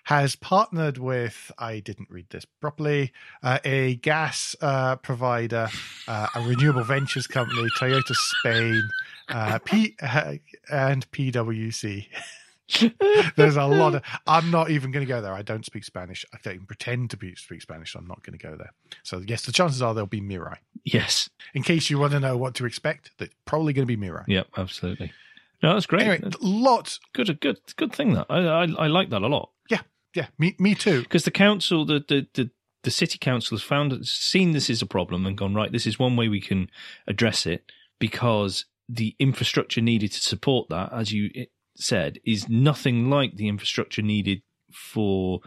has 0.06 0.36
partnered 0.36 0.98
with 0.98 1.52
I 1.60 1.82
didn't 1.82 2.10
read 2.10 2.30
this 2.32 2.46
properly 2.46 3.12
uh, 3.44 3.60
a 3.64 3.96
gas 3.96 4.56
uh, 4.62 4.96
provider, 4.96 5.70
uh, 6.08 6.28
a 6.34 6.42
renewable 6.42 6.84
ventures 6.84 7.28
company, 7.28 7.68
Toyota 7.80 8.16
Spain, 8.16 8.82
uh, 9.28 9.60
P 9.60 9.96
uh, 10.02 10.36
and 10.72 11.10
PwC. 11.12 12.08
There's 13.36 13.56
a 13.56 13.66
lot 13.66 13.96
of. 13.96 14.04
I'm 14.28 14.52
not 14.52 14.70
even 14.70 14.92
going 14.92 15.06
to 15.06 15.10
go 15.12 15.22
there. 15.22 15.34
I 15.34 15.42
don't 15.42 15.66
speak 15.66 15.84
Spanish. 15.84 16.26
I 16.34 16.38
don't 16.44 16.56
even 16.56 16.66
pretend 16.66 17.10
to 17.12 17.18
be, 17.18 17.36
speak 17.36 17.62
Spanish. 17.62 17.94
So 17.94 18.00
I'm 18.00 18.08
not 18.08 18.24
going 18.24 18.38
to 18.38 18.44
go 18.44 18.56
there. 18.56 18.72
So 19.04 19.22
yes, 19.26 19.44
the 19.46 19.52
chances 19.52 19.82
are 19.82 19.94
there'll 19.94 20.08
be 20.08 20.22
Mirai. 20.22 20.58
Yes. 20.84 21.30
In 21.54 21.64
case 21.64 21.90
you 21.90 21.98
want 22.00 22.14
to 22.14 22.20
know 22.20 22.38
what 22.38 22.56
to 22.56 22.66
expect, 22.66 23.12
that's 23.18 23.34
probably 23.46 23.74
going 23.74 23.88
to 23.88 23.98
be 23.98 24.08
Mirai. 24.08 24.26
Yep. 24.28 24.48
Absolutely. 24.58 25.12
No, 25.62 25.74
that's 25.74 25.86
great. 25.86 26.04
Anyway, 26.04 26.32
lots. 26.42 27.00
Good. 27.14 27.40
Good. 27.42 27.60
Good 27.76 27.94
thing 27.94 28.14
that 28.14 28.28
I 28.30 28.40
I, 28.40 28.62
I 28.64 28.88
like 28.88 29.10
that 29.10 29.22
a 29.22 29.28
lot 29.28 29.50
Yeah, 29.70 29.82
yeah. 30.16 30.28
Me, 30.38 30.56
me 30.60 30.76
too. 30.76 31.02
because 31.02 31.26
the 31.26 31.32
council, 31.32 31.86
the, 31.86 32.04
the 32.08 32.28
the 32.34 32.50
the 32.84 32.92
city 32.92 33.18
council 33.18 33.58
has 33.58 33.64
found 33.64 34.06
seen 34.08 34.52
this 34.54 34.70
is 34.70 34.82
a 34.82 34.86
problem 34.86 35.26
and 35.26 35.38
gone 35.38 35.54
right. 35.54 35.72
This 35.72 35.86
is 35.86 36.00
one 36.00 36.16
way 36.16 36.30
we 36.30 36.40
can 36.40 36.70
address 37.08 37.46
it 37.46 37.70
because 38.00 38.66
the 38.88 39.16
infrastructure 39.20 39.82
needed 39.82 40.12
to 40.14 40.22
support 40.22 40.70
that, 40.70 40.94
as 40.94 41.12
you 41.12 41.30
said, 41.80 42.20
is 42.26 42.48
nothing 42.50 43.10
like 43.10 43.36
the 43.36 43.48
infrastructure 43.48 44.02
needed 44.02 44.42
for 44.72 45.40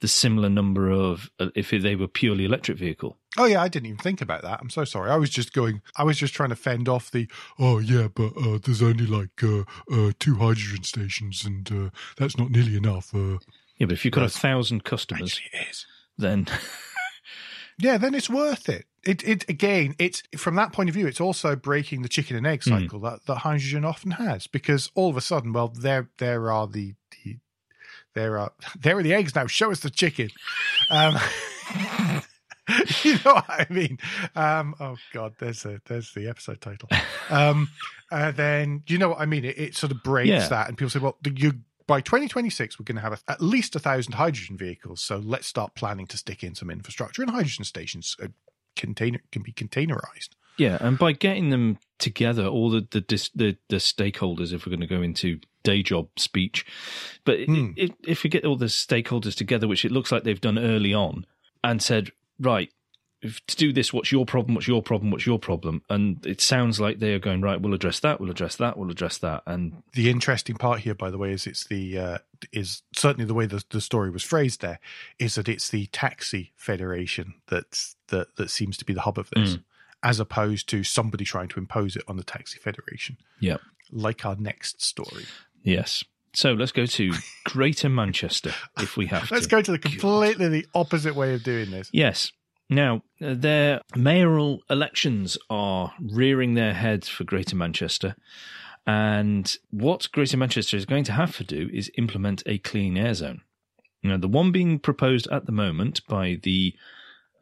the 0.00 0.08
similar 0.08 0.48
number 0.48 0.90
of 0.90 1.28
uh, 1.38 1.48
if 1.54 1.70
they 1.70 1.94
were 1.96 2.08
purely 2.08 2.46
electric 2.46 2.78
vehicle. 2.78 3.18
Oh 3.36 3.44
yeah, 3.44 3.60
I 3.62 3.68
didn't 3.68 3.86
even 3.86 3.98
think 3.98 4.22
about 4.22 4.40
that. 4.42 4.58
I'm 4.60 4.70
so 4.70 4.84
sorry. 4.84 5.10
I 5.10 5.16
was 5.16 5.28
just 5.28 5.52
going. 5.52 5.82
I 5.96 6.02
was 6.04 6.16
just 6.16 6.32
trying 6.34 6.48
to 6.48 6.56
fend 6.56 6.88
off 6.88 7.10
the. 7.10 7.28
Oh 7.58 7.78
yeah, 7.78 8.08
but 8.08 8.32
uh, 8.38 8.58
there's 8.64 8.82
only 8.82 9.06
like 9.06 9.42
uh, 9.42 9.64
uh, 9.92 10.12
two 10.18 10.36
hydrogen 10.36 10.82
stations, 10.84 11.44
and 11.44 11.70
uh, 11.70 11.90
that's 12.16 12.38
not 12.38 12.50
nearly 12.50 12.76
enough. 12.76 13.14
Uh, 13.14 13.38
Yeah, 13.76 13.86
but 13.86 13.92
if 13.92 14.04
you've 14.04 14.14
got 14.14 14.24
a 14.24 14.30
thousand 14.30 14.84
customers, 14.84 15.40
it 15.52 15.68
is. 15.70 15.86
then 16.16 16.46
Yeah, 17.78 17.98
then 17.98 18.14
it's 18.14 18.30
worth 18.30 18.68
it. 18.68 18.86
It 19.04 19.26
it 19.26 19.48
again. 19.48 19.94
It's 19.98 20.22
from 20.36 20.56
that 20.56 20.72
point 20.72 20.88
of 20.90 20.94
view. 20.94 21.06
It's 21.06 21.20
also 21.20 21.56
breaking 21.56 22.02
the 22.02 22.08
chicken 22.08 22.36
and 22.36 22.46
egg 22.46 22.62
cycle 22.62 23.00
that, 23.00 23.24
that 23.26 23.36
hydrogen 23.36 23.84
often 23.84 24.10
has 24.12 24.46
because 24.46 24.90
all 24.94 25.08
of 25.08 25.16
a 25.16 25.20
sudden, 25.22 25.52
well, 25.54 25.68
there 25.68 26.10
there 26.18 26.52
are 26.52 26.66
the, 26.66 26.94
the 27.24 27.38
there 28.14 28.38
are 28.38 28.52
there 28.78 28.98
are 28.98 29.02
the 29.02 29.14
eggs 29.14 29.34
now. 29.34 29.46
Show 29.46 29.70
us 29.70 29.80
the 29.80 29.90
chicken. 29.90 30.28
Um, 30.90 31.16
you 33.02 33.14
know 33.24 33.34
what 33.34 33.46
I 33.48 33.66
mean? 33.70 33.98
Um, 34.36 34.74
oh 34.80 34.96
God, 35.12 35.34
there's 35.38 35.64
a 35.64 35.80
there's 35.86 36.12
the 36.12 36.28
episode 36.28 36.60
title. 36.60 36.88
Um, 37.30 37.68
uh, 38.10 38.32
then 38.32 38.82
you 38.88 38.98
know 38.98 39.10
what 39.10 39.20
I 39.20 39.24
mean? 39.26 39.44
It, 39.44 39.56
it 39.56 39.76
sort 39.76 39.92
of 39.92 40.02
breaks 40.02 40.28
Yeah. 40.28 40.48
that, 40.48 40.66
and 40.66 40.76
people 40.76 40.90
say, 40.90 40.98
well, 40.98 41.16
you 41.36 41.60
by 41.86 42.00
2026 42.00 42.76
we're 42.76 42.84
going 42.84 42.96
to 42.96 43.02
have 43.02 43.12
a, 43.12 43.18
at 43.30 43.40
least 43.40 43.76
a 43.76 43.78
thousand 43.78 44.14
hydrogen 44.14 44.56
vehicles. 44.56 45.00
So 45.00 45.18
let's 45.18 45.46
start 45.46 45.76
planning 45.76 46.08
to 46.08 46.16
stick 46.16 46.42
in 46.42 46.56
some 46.56 46.70
infrastructure, 46.70 47.22
and 47.22 47.30
hydrogen 47.30 47.64
stations 47.64 48.16
uh, 48.20 48.26
container 48.76 49.20
can 49.32 49.42
be 49.42 49.52
containerized. 49.52 50.30
Yeah, 50.56 50.76
and 50.80 50.98
by 50.98 51.12
getting 51.12 51.48
them 51.50 51.78
together, 51.98 52.46
all 52.46 52.70
the 52.70 52.86
the 52.90 53.00
the, 53.34 53.56
the 53.68 53.76
stakeholders, 53.76 54.52
if 54.52 54.66
we're 54.66 54.70
going 54.70 54.80
to 54.80 54.86
go 54.86 55.00
into 55.02 55.40
day 55.62 55.82
job 55.82 56.08
speech, 56.16 56.66
but 57.24 57.40
Hmm. 57.46 57.70
i 57.78 57.90
if 58.04 58.24
we 58.24 58.30
get 58.30 58.44
all 58.44 58.56
the 58.56 58.66
stakeholders 58.66 59.34
together, 59.34 59.66
which 59.66 59.84
it 59.84 59.92
looks 59.92 60.12
like 60.12 60.24
they've 60.24 60.40
done 60.40 60.58
early 60.58 60.92
on, 60.92 61.24
and 61.64 61.82
said, 61.82 62.10
right, 62.38 62.68
if, 62.68 62.70
to 63.22 63.56
do 63.56 63.72
this, 63.72 63.92
what's 63.92 64.10
your 64.10 64.24
problem? 64.24 64.54
What's 64.54 64.66
your 64.68 64.82
problem? 64.82 65.10
What's 65.10 65.26
your 65.26 65.38
problem? 65.38 65.82
And 65.90 66.24
it 66.24 66.40
sounds 66.40 66.80
like 66.80 66.98
they 67.00 67.12
are 67.12 67.18
going 67.18 67.42
right. 67.42 67.60
We'll 67.60 67.74
address 67.74 68.00
that. 68.00 68.20
We'll 68.20 68.30
address 68.30 68.56
that. 68.56 68.78
We'll 68.78 68.90
address 68.90 69.18
that. 69.18 69.42
And 69.46 69.82
The 69.92 70.08
interesting 70.10 70.56
part 70.56 70.80
here, 70.80 70.94
by 70.94 71.10
the 71.10 71.18
way, 71.18 71.32
is 71.32 71.46
it's 71.46 71.64
the 71.64 71.98
uh, 71.98 72.18
is 72.52 72.82
certainly 72.94 73.26
the 73.26 73.34
way 73.34 73.46
the, 73.46 73.62
the 73.70 73.80
story 73.80 74.10
was 74.10 74.22
phrased 74.22 74.62
there 74.62 74.78
is 75.18 75.34
that 75.34 75.48
it's 75.48 75.68
the 75.68 75.86
taxi 75.88 76.52
federation 76.56 77.34
that's 77.48 77.96
that 78.08 78.36
that 78.36 78.50
seems 78.50 78.76
to 78.78 78.84
be 78.86 78.94
the 78.94 79.02
hub 79.02 79.18
of 79.18 79.28
this, 79.36 79.58
as 80.02 80.18
opposed 80.18 80.68
to 80.70 80.82
somebody 80.82 81.24
trying 81.24 81.48
to 81.48 81.58
impose 81.60 81.96
it 81.96 82.02
on 82.08 82.16
the 82.16 82.24
taxi 82.24 82.58
federation. 82.58 83.18
yeah, 83.38 83.58
Like 83.92 84.24
our 84.24 84.36
next 84.36 84.82
story. 84.82 85.24
yes. 85.62 86.02
So 86.32 86.52
let's 86.52 86.70
go 86.70 86.86
to 86.86 87.12
Greater 87.44 87.88
Manchester 87.88 88.52
if 88.78 88.96
we 88.96 89.06
have 89.06 89.30
Let's 89.32 89.46
to. 89.46 89.50
go 89.50 89.62
to 89.62 89.72
the 89.72 89.80
completely 89.80 90.48
the 90.48 90.64
opposite 90.76 91.16
way 91.16 91.34
of 91.34 91.42
doing 91.42 91.72
this. 91.72 91.90
Yes. 91.92 92.30
Now, 92.70 93.02
uh, 93.20 93.34
their 93.34 93.80
mayoral 93.96 94.62
elections 94.70 95.36
are 95.50 95.92
rearing 96.00 96.54
their 96.54 96.72
heads 96.72 97.08
for 97.08 97.24
Greater 97.24 97.56
Manchester. 97.56 98.14
And 98.86 99.54
what 99.70 100.08
Greater 100.12 100.36
Manchester 100.36 100.76
is 100.76 100.86
going 100.86 101.04
to 101.04 101.12
have 101.12 101.36
to 101.38 101.44
do 101.44 101.68
is 101.72 101.90
implement 101.98 102.44
a 102.46 102.58
clean 102.58 102.96
air 102.96 103.12
zone. 103.12 103.42
Now, 104.02 104.16
the 104.16 104.28
one 104.28 104.52
being 104.52 104.78
proposed 104.78 105.26
at 105.28 105.46
the 105.46 105.52
moment 105.52 106.06
by 106.06 106.38
the 106.42 106.74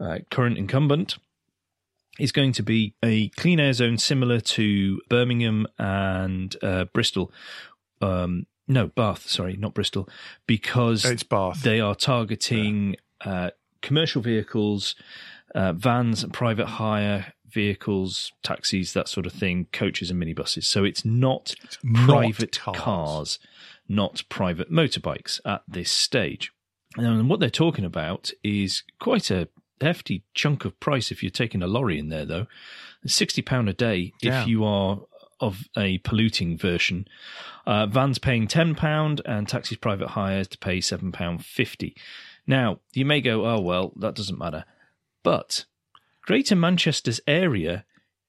uh, 0.00 0.20
current 0.30 0.58
incumbent 0.58 1.18
is 2.18 2.32
going 2.32 2.52
to 2.52 2.62
be 2.62 2.94
a 3.04 3.28
clean 3.30 3.60
air 3.60 3.72
zone 3.72 3.98
similar 3.98 4.40
to 4.40 5.00
Birmingham 5.08 5.66
and 5.78 6.56
uh, 6.62 6.86
Bristol. 6.86 7.30
Um, 8.00 8.46
no, 8.66 8.88
Bath, 8.88 9.28
sorry, 9.28 9.56
not 9.56 9.74
Bristol, 9.74 10.08
because 10.46 11.04
It's 11.04 11.22
Bath. 11.22 11.62
they 11.62 11.80
are 11.80 11.94
targeting 11.94 12.96
uh, 13.20 13.50
commercial 13.82 14.22
vehicles, 14.22 14.94
uh, 15.54 15.72
vans, 15.72 16.24
private 16.32 16.66
hire 16.66 17.32
vehicles, 17.50 18.32
taxis, 18.42 18.92
that 18.92 19.08
sort 19.08 19.26
of 19.26 19.32
thing, 19.32 19.66
coaches 19.72 20.10
and 20.10 20.22
minibuses. 20.22 20.64
So 20.64 20.84
it's 20.84 21.04
not 21.04 21.54
not 21.82 22.06
private 22.08 22.58
cars. 22.58 22.76
cars. 22.78 23.38
not 23.88 24.22
private 24.28 24.70
motorbikes 24.70 25.40
at 25.46 25.62
this 25.66 25.90
stage. 25.90 26.52
And 26.96 27.28
what 27.28 27.40
they're 27.40 27.50
talking 27.50 27.84
about 27.84 28.30
is 28.44 28.82
quite 29.00 29.30
a 29.30 29.48
hefty 29.80 30.24
chunk 30.34 30.64
of 30.64 30.78
price 30.80 31.10
if 31.10 31.22
you're 31.22 31.30
taking 31.30 31.62
a 31.62 31.66
lorry 31.66 31.98
in 31.98 32.08
there, 32.08 32.24
though. 32.26 32.46
Sixty 33.06 33.42
pound 33.42 33.68
a 33.68 33.72
day 33.72 34.12
Yeah. 34.20 34.42
if 34.42 34.48
you 34.48 34.64
are 34.64 35.00
of 35.40 35.68
a 35.76 35.98
polluting 35.98 36.58
version. 36.58 37.06
Uh, 37.66 37.86
vans 37.86 38.18
paying 38.18 38.48
ten 38.48 38.74
pound 38.74 39.20
and 39.24 39.48
taxis 39.48 39.76
private 39.78 40.08
hires 40.08 40.48
to 40.48 40.58
pay 40.58 40.80
seven 40.80 41.12
pound 41.12 41.44
fifty. 41.44 41.94
Now 42.48 42.80
you 42.94 43.04
may 43.04 43.20
go, 43.20 43.46
oh 43.46 43.60
well, 43.60 43.92
that 43.96 44.16
doesn't 44.16 44.38
matter, 44.38 44.64
but 45.22 45.66
Greater 46.22 46.56
Manchester's 46.56 47.20
area 47.26 47.84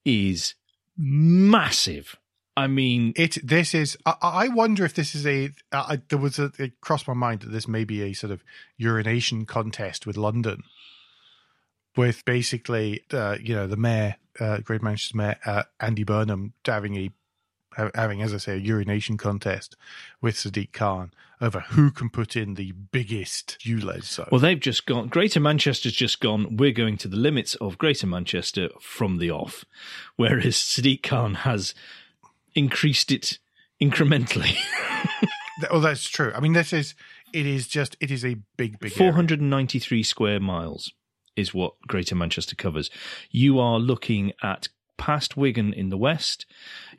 is 0.06 0.54
massive. 0.98 2.18
I 2.56 2.68
mean, 2.68 3.14
It 3.16 3.38
this 3.42 3.74
is. 3.74 3.98
I, 4.06 4.16
I 4.22 4.48
wonder 4.50 4.84
if 4.84 4.94
this 4.94 5.16
is 5.16 5.26
a. 5.26 5.52
I, 5.72 6.02
there 6.10 6.20
was 6.20 6.38
a. 6.38 6.52
It 6.60 6.82
crossed 6.82 7.08
my 7.08 7.14
mind 7.14 7.42
that 7.42 7.52
this 7.52 7.70
may 7.70 7.86
be 7.86 8.02
a 8.02 8.14
sort 8.14 8.32
of 8.32 8.44
urination 8.78 9.46
contest 9.46 10.06
with 10.06 10.18
London, 10.18 10.64
with 11.96 12.26
basically, 12.26 13.06
uh, 13.14 13.38
you 13.42 13.56
know, 13.56 13.66
the 13.66 13.78
mayor, 13.78 14.18
uh, 14.42 14.58
Great 14.58 14.84
Manchester 14.84 15.16
Mayor 15.16 15.38
uh, 15.46 15.64
Andy 15.80 16.04
Burnham 16.04 16.54
having 16.66 16.98
a 16.98 17.12
having, 17.96 18.22
as 18.22 18.34
I 18.34 18.38
say, 18.38 18.54
a 18.54 18.58
urination 18.58 19.18
contest 19.18 19.76
with 20.22 20.36
Sadiq 20.36 20.72
Khan 20.74 21.12
over 21.42 21.62
who 21.62 21.90
can 21.92 22.10
put 22.10 22.36
in 22.36 22.56
the 22.56 22.72
biggest 22.72 23.58
ULEZ 23.66 24.04
zone. 24.04 24.28
Well, 24.32 24.42
they've 24.42 24.60
just 24.60 24.86
gone. 24.86 25.08
Greater 25.08 25.40
Manchester's 25.40 25.94
just 25.94 26.20
gone. 26.20 26.58
We're 26.58 26.72
going 26.72 26.98
to 26.98 27.08
the 27.08 27.16
limits 27.18 27.56
of 27.56 27.78
Greater 27.78 28.08
Manchester 28.08 28.70
from 28.82 29.18
the 29.18 29.32
off, 29.32 29.64
whereas 30.18 30.56
Sadiq 30.56 31.04
Khan 31.04 31.36
has 31.36 31.74
increased 32.56 33.12
it 33.12 33.40
incrementally. 33.82 34.58
Oh, 35.70 35.80
that's 35.80 36.08
true. 36.08 36.32
I 36.36 36.40
mean, 36.40 36.54
this 36.54 36.72
is. 36.72 36.96
It 37.34 37.46
is 37.46 37.68
just. 37.68 37.98
It 38.00 38.12
is 38.12 38.24
a 38.24 38.38
big, 38.58 38.80
big. 38.80 38.94
Four 38.94 39.08
area. 39.08 39.16
hundred 39.16 39.42
and 39.42 39.50
ninety-three 39.50 40.04
square 40.04 40.40
miles 40.40 40.94
is 41.36 41.54
what 41.54 41.74
Greater 41.88 42.16
Manchester 42.16 42.56
covers. 42.56 42.90
You 43.30 43.60
are 43.60 43.80
looking 43.80 44.34
at 44.42 44.70
past 45.00 45.36
Wigan 45.36 45.74
in 45.74 45.90
the 45.90 45.98
west. 45.98 46.46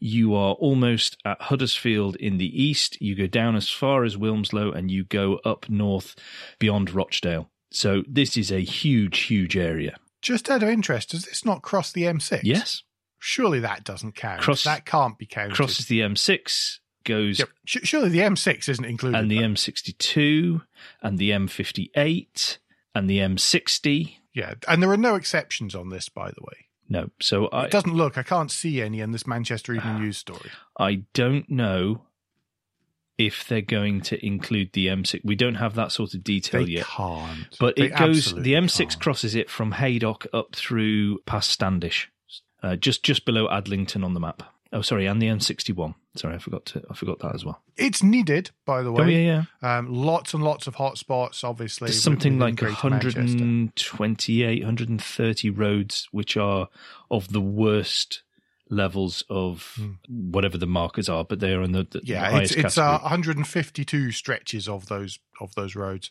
You 0.01 0.35
are 0.35 0.55
almost 0.55 1.17
at 1.25 1.41
Huddersfield 1.43 2.17
in 2.17 2.39
the 2.39 2.63
east. 2.63 3.01
You 3.01 3.15
go 3.15 3.29
down 3.29 3.55
as 3.55 3.69
far 3.69 4.03
as 4.03 4.17
Wilmslow, 4.17 4.75
and 4.75 4.91
you 4.91 5.05
go 5.05 5.37
up 5.45 5.69
north 5.71 6.17
beyond 6.59 6.91
Rochdale. 6.93 7.49
So 7.71 8.03
this 8.09 8.37
is 8.37 8.51
a 8.51 8.61
huge, 8.61 9.19
huge 9.21 9.57
area. 9.57 9.97
Just 10.23 10.51
out 10.51 10.63
of 10.65 10.69
interest, 10.69 11.11
does 11.11 11.25
this 11.27 11.45
not 11.45 11.63
cross 11.63 11.93
the 11.93 12.03
M6? 12.03 12.41
Yes. 12.43 12.83
Surely 13.21 13.61
that 13.61 13.85
doesn't 13.85 14.17
count. 14.17 14.41
Cross- 14.41 14.65
that 14.65 14.85
can't 14.87 15.17
be 15.19 15.27
counted. 15.27 15.55
crosses 15.55 15.87
the 15.87 16.01
M6, 16.01 16.79
goes 17.05 17.39
Yep. 17.39 17.49
Surely 17.67 18.09
the 18.09 18.19
M6 18.21 18.69
isn't 18.69 18.85
included. 18.85 19.19
and 19.19 19.31
the 19.31 19.39
M62 19.39 20.63
and 21.03 21.19
the 21.19 21.31
M58 21.31 22.59
and 22.95 23.09
the 23.09 23.19
M60. 23.19 24.17
yeah, 24.35 24.55
and 24.67 24.83
there 24.83 24.91
are 24.91 24.97
no 24.97 25.15
exceptions 25.15 25.75
on 25.75 25.91
this, 25.91 26.09
by 26.09 26.29
the 26.31 26.43
way. 26.43 26.67
No. 26.91 27.09
So 27.21 27.47
I, 27.47 27.65
it 27.67 27.71
doesn't 27.71 27.95
look. 27.95 28.19
I 28.19 28.23
can't 28.25 28.51
see 28.51 28.83
any 28.83 29.01
in 29.01 29.13
this 29.13 29.27
Manchester 29.27 29.73
Evening 29.73 30.01
News 30.01 30.19
story. 30.19 30.51
I 30.79 31.05
don't 31.15 31.49
know 31.49 32.03
if 33.17 33.47
they're 33.47 33.61
going 33.61 34.01
to 34.01 34.27
include 34.27 34.73
the 34.73 34.87
M6. 34.89 35.21
We 35.25 35.37
don't 35.37 35.55
have 35.57 35.75
that 35.77 35.93
sort 35.93 36.15
of 36.15 36.25
detail 36.25 36.65
They 36.65 36.73
yet. 36.73 36.87
can't. 36.87 37.57
But 37.61 37.77
They 37.77 37.85
it 37.87 37.97
goes. 37.97 38.35
The 38.35 38.55
M6 38.55 38.77
can't. 38.79 39.01
crosses 39.01 39.35
it 39.35 39.49
from 39.49 39.73
Haydock 39.73 40.27
up 40.33 40.57
through 40.57 41.19
past 41.27 41.51
Standish, 41.51 42.11
uh, 42.63 42.77
just 42.77 43.03
just 43.05 43.25
below 43.25 43.47
Adlington 43.49 44.05
on 44.05 44.15
the 44.15 44.21
map. 44.21 44.43
Oh, 44.73 44.83
sorry, 44.83 45.07
and 45.07 45.21
the 45.21 45.27
M61. 45.27 45.95
Sorry, 46.17 46.35
I 46.35 46.39
forgot 46.39 46.65
to. 46.67 46.83
I 46.89 46.95
forgot 46.95 47.19
that 47.21 47.35
as 47.35 47.45
well. 47.45 47.61
It's 47.77 48.03
needed, 48.03 48.51
by 48.65 48.83
the 48.83 48.93
way. 48.93 49.03
Oh 49.03 49.07
yeah, 49.07 49.45
yeah. 49.63 49.79
Um, 49.79 49.93
lots 49.93 50.33
and 50.33 50.45
lots 50.45 50.67
of 50.67 50.77
hotspots, 50.77 51.43
obviously. 51.43 51.87
There's 51.87 52.03
something 52.03 52.39
like 52.39 52.57
Greater 52.57 52.91
Manchester. 52.91 53.21
128, 53.21 54.63
130 54.63 55.51
roads 55.51 56.09
which 56.13 56.37
are 56.37 56.69
of 57.11 57.33
the 57.33 57.41
worst 57.41 58.23
levels 58.69 59.25
of 59.29 59.79
whatever 60.09 60.57
the 60.57 60.67
markers 60.67 61.09
are, 61.09 61.25
but 61.25 61.41
they're 61.41 61.63
in 61.63 61.73
the, 61.73 61.87
the. 61.91 62.01
Yeah, 62.05 62.39
it's 62.39 62.53
it's 62.53 62.79
uh, 62.79 62.99
152 63.01 64.13
stretches 64.13 64.69
of 64.69 64.87
those 64.87 65.19
of 65.41 65.55
those 65.57 65.75
roads, 65.75 66.11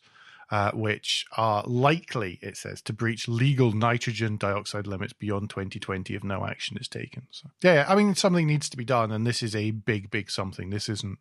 uh, 0.51 0.71
which 0.71 1.25
are 1.37 1.63
likely, 1.65 2.39
it 2.41 2.57
says, 2.57 2.81
to 2.81 2.93
breach 2.93 3.27
legal 3.27 3.71
nitrogen 3.71 4.37
dioxide 4.37 4.87
limits 4.87 5.13
beyond 5.13 5.49
2020 5.49 6.15
if 6.15 6.23
no 6.23 6.45
action 6.45 6.77
is 6.77 6.87
taken. 6.87 7.27
So 7.31 7.49
yeah, 7.61 7.85
I 7.87 7.95
mean 7.95 8.15
something 8.15 8.47
needs 8.47 8.69
to 8.69 8.77
be 8.77 8.85
done, 8.85 9.11
and 9.11 9.25
this 9.25 9.43
is 9.43 9.55
a 9.55 9.71
big, 9.71 10.09
big 10.09 10.31
something. 10.31 10.69
This 10.69 10.89
isn't 10.89 11.19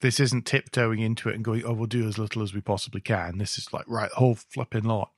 this 0.00 0.20
isn't 0.20 0.46
tiptoeing 0.46 1.00
into 1.00 1.28
it 1.28 1.34
and 1.34 1.44
going, 1.44 1.64
oh, 1.64 1.72
we'll 1.72 1.86
do 1.86 2.06
as 2.06 2.18
little 2.18 2.42
as 2.42 2.54
we 2.54 2.60
possibly 2.60 3.00
can. 3.00 3.38
This 3.38 3.58
is 3.58 3.72
like 3.72 3.84
right, 3.88 4.10
whole 4.12 4.36
flipping 4.36 4.84
lot. 4.84 5.10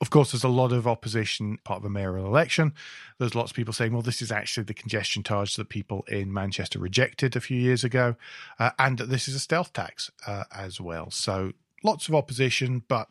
Of 0.00 0.10
course, 0.10 0.32
there's 0.32 0.44
a 0.44 0.48
lot 0.48 0.72
of 0.72 0.86
opposition 0.86 1.58
part 1.64 1.80
of 1.80 1.84
a 1.84 1.90
mayoral 1.90 2.26
election. 2.26 2.72
There's 3.18 3.34
lots 3.34 3.50
of 3.50 3.56
people 3.56 3.74
saying, 3.74 3.92
well, 3.92 4.02
this 4.02 4.22
is 4.22 4.32
actually 4.32 4.64
the 4.64 4.74
congestion 4.74 5.22
charge 5.22 5.56
that 5.56 5.68
people 5.68 6.04
in 6.08 6.32
Manchester 6.32 6.78
rejected 6.78 7.36
a 7.36 7.40
few 7.40 7.58
years 7.58 7.84
ago, 7.84 8.16
uh, 8.58 8.70
and 8.78 8.98
that 8.98 9.10
this 9.10 9.28
is 9.28 9.34
a 9.34 9.40
stealth 9.40 9.72
tax 9.72 10.10
uh, 10.26 10.44
as 10.54 10.80
well. 10.80 11.10
So 11.10 11.52
lots 11.84 12.08
of 12.08 12.14
opposition, 12.14 12.82
but 12.88 13.08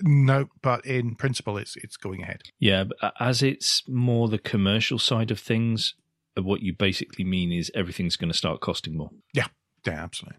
no, 0.00 0.48
but 0.62 0.84
in 0.86 1.14
principle, 1.14 1.56
it's 1.58 1.76
it's 1.76 1.96
going 1.96 2.22
ahead. 2.22 2.42
Yeah, 2.58 2.84
but 2.84 3.12
as 3.20 3.42
it's 3.42 3.82
more 3.88 4.28
the 4.28 4.38
commercial 4.38 4.98
side 4.98 5.30
of 5.30 5.38
things, 5.38 5.94
uh, 6.36 6.42
what 6.42 6.60
you 6.62 6.72
basically 6.74 7.24
mean 7.24 7.52
is 7.52 7.70
everything's 7.74 8.16
going 8.16 8.30
to 8.32 8.36
start 8.38 8.60
costing 8.60 8.96
more. 8.96 9.10
Yeah, 9.34 9.46
yeah, 9.86 10.02
absolutely. 10.02 10.38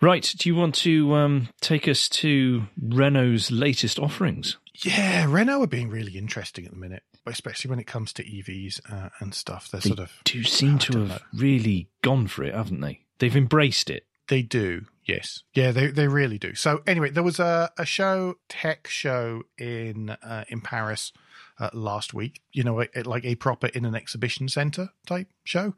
Right. 0.00 0.34
Do 0.38 0.48
you 0.48 0.56
want 0.56 0.74
to 0.76 1.14
um, 1.14 1.48
take 1.60 1.86
us 1.88 2.08
to 2.10 2.64
Renault's 2.80 3.50
latest 3.50 3.98
offerings? 3.98 4.58
Yeah, 4.82 5.26
Renault 5.28 5.62
are 5.62 5.66
being 5.68 5.88
really 5.88 6.18
interesting 6.18 6.64
at 6.66 6.72
the 6.72 6.76
minute, 6.76 7.04
especially 7.26 7.70
when 7.70 7.78
it 7.78 7.86
comes 7.86 8.12
to 8.14 8.24
EVs 8.24 8.80
uh, 8.92 9.10
and 9.20 9.32
stuff. 9.32 9.70
They're 9.70 9.80
They 9.80 9.88
sort 9.90 10.00
of 10.00 10.12
do 10.24 10.42
seem 10.42 10.78
to 10.80 10.98
have 10.98 11.08
know. 11.08 11.18
really 11.32 11.88
gone 12.02 12.26
for 12.26 12.42
it, 12.42 12.54
haven't 12.54 12.80
they? 12.80 13.00
They've 13.20 13.36
embraced 13.36 13.88
it. 13.88 14.04
They 14.28 14.42
do, 14.42 14.86
yes. 15.04 15.42
Yeah, 15.54 15.70
they 15.70 15.88
they 15.88 16.08
really 16.08 16.38
do. 16.38 16.54
So 16.54 16.82
anyway, 16.86 17.10
there 17.10 17.22
was 17.22 17.38
a, 17.38 17.70
a 17.76 17.84
show, 17.84 18.36
tech 18.48 18.86
show 18.88 19.42
in 19.58 20.10
uh, 20.10 20.44
in 20.48 20.60
Paris 20.62 21.12
uh, 21.58 21.70
last 21.72 22.14
week. 22.14 22.40
You 22.52 22.64
know, 22.64 22.80
it, 22.80 23.06
like 23.06 23.24
a 23.24 23.34
proper 23.34 23.66
in 23.68 23.84
an 23.84 23.94
exhibition 23.94 24.48
center 24.48 24.90
type 25.06 25.28
show 25.44 25.74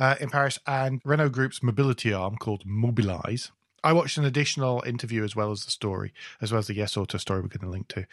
uh, 0.00 0.16
in 0.20 0.30
Paris, 0.30 0.58
and 0.66 1.00
Renault 1.04 1.28
Group's 1.30 1.62
mobility 1.62 2.12
arm 2.12 2.36
called 2.36 2.64
Mobilize. 2.66 3.52
I 3.84 3.92
watched 3.92 4.18
an 4.18 4.24
additional 4.24 4.82
interview 4.84 5.22
as 5.22 5.36
well 5.36 5.52
as 5.52 5.64
the 5.64 5.70
story, 5.70 6.12
as 6.40 6.50
well 6.50 6.58
as 6.58 6.66
the 6.66 6.74
Yes 6.74 6.96
Auto 6.96 7.18
story 7.18 7.40
we're 7.40 7.48
going 7.48 7.60
to 7.60 7.70
link 7.70 7.86
to, 7.88 8.06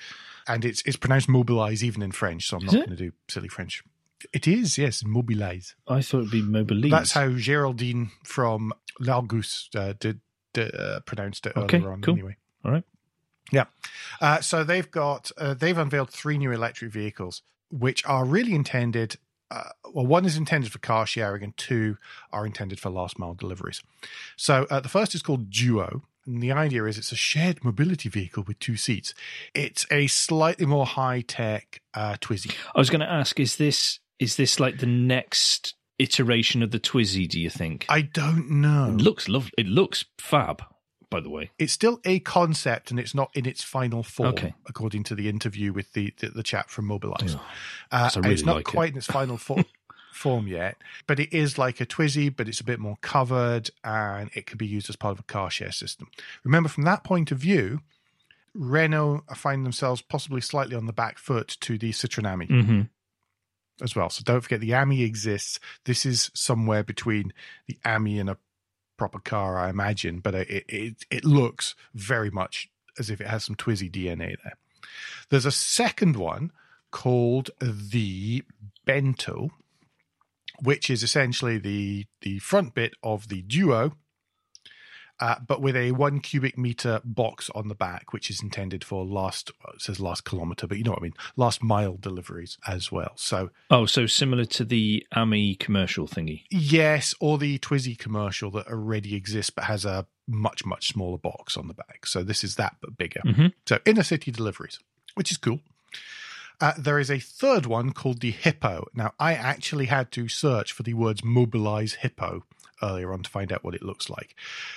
and 0.48 0.64
it's 0.64 0.84
it's 0.86 0.98
pronounced 0.98 1.28
Mobilize 1.28 1.84
even 1.84 2.04
in 2.04 2.12
French. 2.12 2.48
So 2.48 2.58
I'm 2.58 2.68
Is 2.68 2.74
not 2.74 2.84
it? 2.84 2.86
going 2.86 2.98
to 2.98 3.04
do 3.06 3.12
silly 3.28 3.48
French. 3.48 3.84
It 4.32 4.48
is 4.48 4.78
yes, 4.78 5.04
Mobilize. 5.04 5.76
I 5.88 6.02
thought 6.02 6.20
it'd 6.20 6.32
be 6.32 6.42
Mobilise. 6.42 6.92
That's 6.92 7.12
how 7.14 7.30
Geraldine 7.34 8.12
from 8.24 8.74
Largus 9.02 9.68
uh, 9.76 9.94
did, 10.00 10.22
did 10.54 10.74
uh, 10.76 11.00
pronounced 11.02 11.46
it 11.46 11.54
Okay, 11.58 11.78
earlier 11.78 11.92
on. 11.92 12.02
cool. 12.02 12.14
Anyway, 12.16 12.38
All 12.64 12.72
right. 12.72 12.84
yeah. 13.52 13.66
Uh, 14.22 14.40
so 14.42 14.64
they've 14.64 14.90
got 14.92 15.32
uh, 15.38 15.54
they've 15.54 15.78
unveiled 15.78 16.10
three 16.10 16.38
new 16.38 16.52
electric 16.52 16.92
vehicles, 16.92 17.42
which 17.72 18.06
are 18.06 18.26
really 18.26 18.54
intended. 18.54 19.18
Uh, 19.52 19.70
well, 19.94 20.06
one 20.06 20.26
is 20.26 20.36
intended 20.38 20.72
for 20.72 20.80
car 20.80 21.06
sharing, 21.06 21.44
and 21.44 21.58
two 21.58 21.98
are 22.32 22.46
intended 22.46 22.80
for 22.80 22.90
last 22.90 23.20
mile 23.20 23.34
deliveries. 23.36 23.82
So 24.36 24.66
uh, 24.70 24.80
the 24.80 24.90
first 24.90 25.14
is 25.16 25.22
called 25.22 25.50
Duo. 25.50 26.04
And 26.26 26.42
the 26.42 26.54
idea 26.54 26.86
is 26.86 26.98
it's 26.98 27.12
a 27.12 27.18
shared 27.18 27.66
mobility 27.66 28.08
vehicle 28.08 28.46
with 28.48 28.58
two 28.60 28.78
seats. 28.78 29.14
It's 29.54 29.86
a 29.92 30.08
slightly 30.08 30.66
more 30.66 30.86
high 30.86 31.20
tech 31.20 31.82
uh, 31.94 32.16
Twizy. 32.22 32.56
I 32.74 32.80
was 32.80 32.90
going 32.90 33.02
to 33.02 33.12
ask: 33.12 33.38
is 33.42 33.58
this 33.58 34.00
is 34.20 34.36
this 34.36 34.60
like 34.60 34.80
the 34.80 34.86
next 34.86 35.76
iteration 36.00 36.64
of 36.64 36.72
the 36.72 36.80
Twizy? 36.80 37.28
Do 37.28 37.40
you 37.40 37.50
think? 37.50 37.86
I 37.90 38.02
don't 38.02 38.50
know. 38.50 38.90
It 38.98 39.02
looks 39.02 39.28
lovely. 39.30 39.52
It 39.58 39.68
looks 39.68 40.06
fab. 40.18 40.64
By 41.10 41.20
the 41.20 41.30
way, 41.30 41.52
it's 41.60 41.72
still 41.74 42.00
a 42.06 42.18
concept 42.20 42.90
and 42.90 43.00
it's 43.00 43.14
not 43.14 43.30
in 43.36 43.46
its 43.46 43.62
final 43.64 44.02
form, 44.02 44.30
Okay. 44.30 44.56
according 44.68 45.04
to 45.04 45.16
the 45.16 45.30
interview 45.30 45.72
with 45.72 45.94
the 45.94 46.12
the, 46.20 46.30
the 46.30 46.42
chap 46.44 46.70
from 46.72 46.86
Mobilize. 46.86 47.36
Uh, 47.92 48.10
really 48.16 48.34
it's 48.34 48.44
not 48.44 48.56
like 48.56 48.68
it. 48.68 48.72
quite 48.72 48.92
in 48.94 48.98
its 48.98 49.06
final 49.08 49.38
form. 49.38 49.66
Form 50.12 50.48
yet, 50.48 50.78
but 51.08 51.20
it 51.20 51.34
is 51.34 51.58
like 51.58 51.82
a 51.82 51.88
Twizy, 51.88 52.30
but 52.30 52.48
it's 52.48 52.60
a 52.60 52.64
bit 52.64 52.80
more 52.80 52.98
covered 53.02 53.72
and 53.84 54.30
it 54.36 54.46
could 54.46 54.60
be 54.60 54.68
used 54.68 54.88
as 54.88 54.96
part 54.96 55.12
of 55.14 55.20
a 55.20 55.24
car 55.24 55.50
share 55.50 55.72
system. 55.72 56.08
Remember, 56.44 56.70
from 56.70 56.84
that 56.84 57.04
point 57.04 57.32
of 57.32 57.40
view, 57.40 57.82
Renault 58.54 59.24
find 59.36 59.66
themselves 59.66 60.02
possibly 60.04 60.40
slightly 60.40 60.76
on 60.76 60.86
the 60.86 60.94
back 60.94 61.18
foot 61.18 61.58
to 61.62 61.78
the 61.80 61.92
Citroen 61.92 62.32
Ami 62.32 62.46
hmm 62.46 62.82
as 63.82 63.96
well. 63.96 64.10
So 64.10 64.24
don't 64.24 64.42
forget 64.42 64.60
the 64.60 64.74
Ami 64.74 65.04
exists. 65.04 65.60
This 65.86 66.06
is 66.06 66.32
somewhere 66.34 66.84
between 66.84 67.34
the 67.68 67.78
Ami 67.86 68.20
and 68.20 68.30
a 68.30 68.38
proper 68.98 69.20
car, 69.20 69.58
I 69.58 69.70
imagine, 69.70 70.20
but 70.20 70.36
it 70.36 70.66
it, 70.68 71.06
it 71.10 71.26
looks 71.26 71.76
very 71.94 72.30
much 72.30 72.70
as 73.00 73.10
if 73.10 73.20
it 73.20 73.28
has 73.28 73.44
some 73.44 73.56
Twizy 73.56 73.90
DNA 73.90 74.36
there. 74.44 74.58
There's 75.30 75.46
a 75.46 75.52
second 75.52 76.16
one 76.16 76.52
called 76.92 77.50
the 77.60 78.44
Bento, 78.86 79.50
which 80.62 80.90
is 80.90 81.04
essentially 81.04 81.58
the 81.58 82.06
the 82.22 82.40
front 82.40 82.76
bit 82.76 82.94
of 83.02 83.30
the 83.30 83.42
Duo. 83.42 83.98
Uh, 85.20 85.36
but 85.48 85.62
with 85.62 85.76
a 85.76 85.92
one 85.92 86.20
cubic 86.20 86.58
meter 86.58 87.00
box 87.06 87.50
on 87.54 87.68
the 87.68 87.76
back, 87.76 88.12
which 88.14 88.30
is 88.30 88.42
intended 88.42 88.84
for 88.84 89.06
last, 89.06 89.52
well, 89.64 89.74
it 89.76 89.82
says 89.82 90.00
last 90.00 90.26
kilometer, 90.26 90.66
but 90.68 90.78
you 90.78 90.84
know 90.84 90.92
what 90.92 91.00
I 91.00 91.04
mean, 91.04 91.14
last 91.36 91.64
mile 91.64 91.98
deliveries 91.98 92.58
as 92.68 92.92
well. 92.92 93.12
So 93.16 93.52
Oh, 93.70 93.86
so 93.86 94.06
similar 94.08 94.46
to 94.46 94.66
the 94.66 95.06
Ami 95.16 95.56
commercial 95.56 96.08
thingy. 96.08 96.44
Yes, 96.50 97.14
or 97.20 97.38
the 97.38 97.60
Twizy 97.60 97.98
commercial 97.98 98.50
that 98.52 98.68
already 98.68 99.16
exists 99.16 99.52
but 99.52 99.66
has 99.66 99.86
a 99.86 100.08
much, 100.28 100.66
much 100.66 100.88
smaller 100.88 101.18
box 101.20 101.56
on 101.58 101.68
the 101.68 101.74
back. 101.74 102.06
So 102.08 102.24
this 102.24 102.44
is 102.44 102.56
that 102.56 102.78
but 102.82 102.98
bigger. 102.98 103.22
Mhm. 103.26 103.54
So 103.68 103.80
inner 103.86 104.04
city 104.04 104.32
deliveries, 104.32 104.80
which 105.16 105.32
is 105.32 105.38
cool. 105.38 105.60
Uh, 106.60 106.74
there 106.78 107.00
is 107.00 107.12
a 107.12 107.20
third 107.20 107.66
one 107.66 107.92
called 107.92 108.22
the 108.22 108.32
Hippo. 108.32 108.88
Now, 108.94 109.14
I 109.20 109.34
actually 109.34 109.88
had 109.88 110.12
to 110.14 110.28
search 110.28 110.72
for 110.72 110.84
the 110.84 110.94
words 110.94 111.24
mobilize 111.24 111.94
Hippo 111.96 112.44
earlier 112.84 113.14
on 113.14 113.24
to 113.24 113.30
find 113.30 113.52
out 113.52 113.64
what 113.64 113.74
it 113.74 113.82
looks 113.82 114.10
like. 114.10 114.36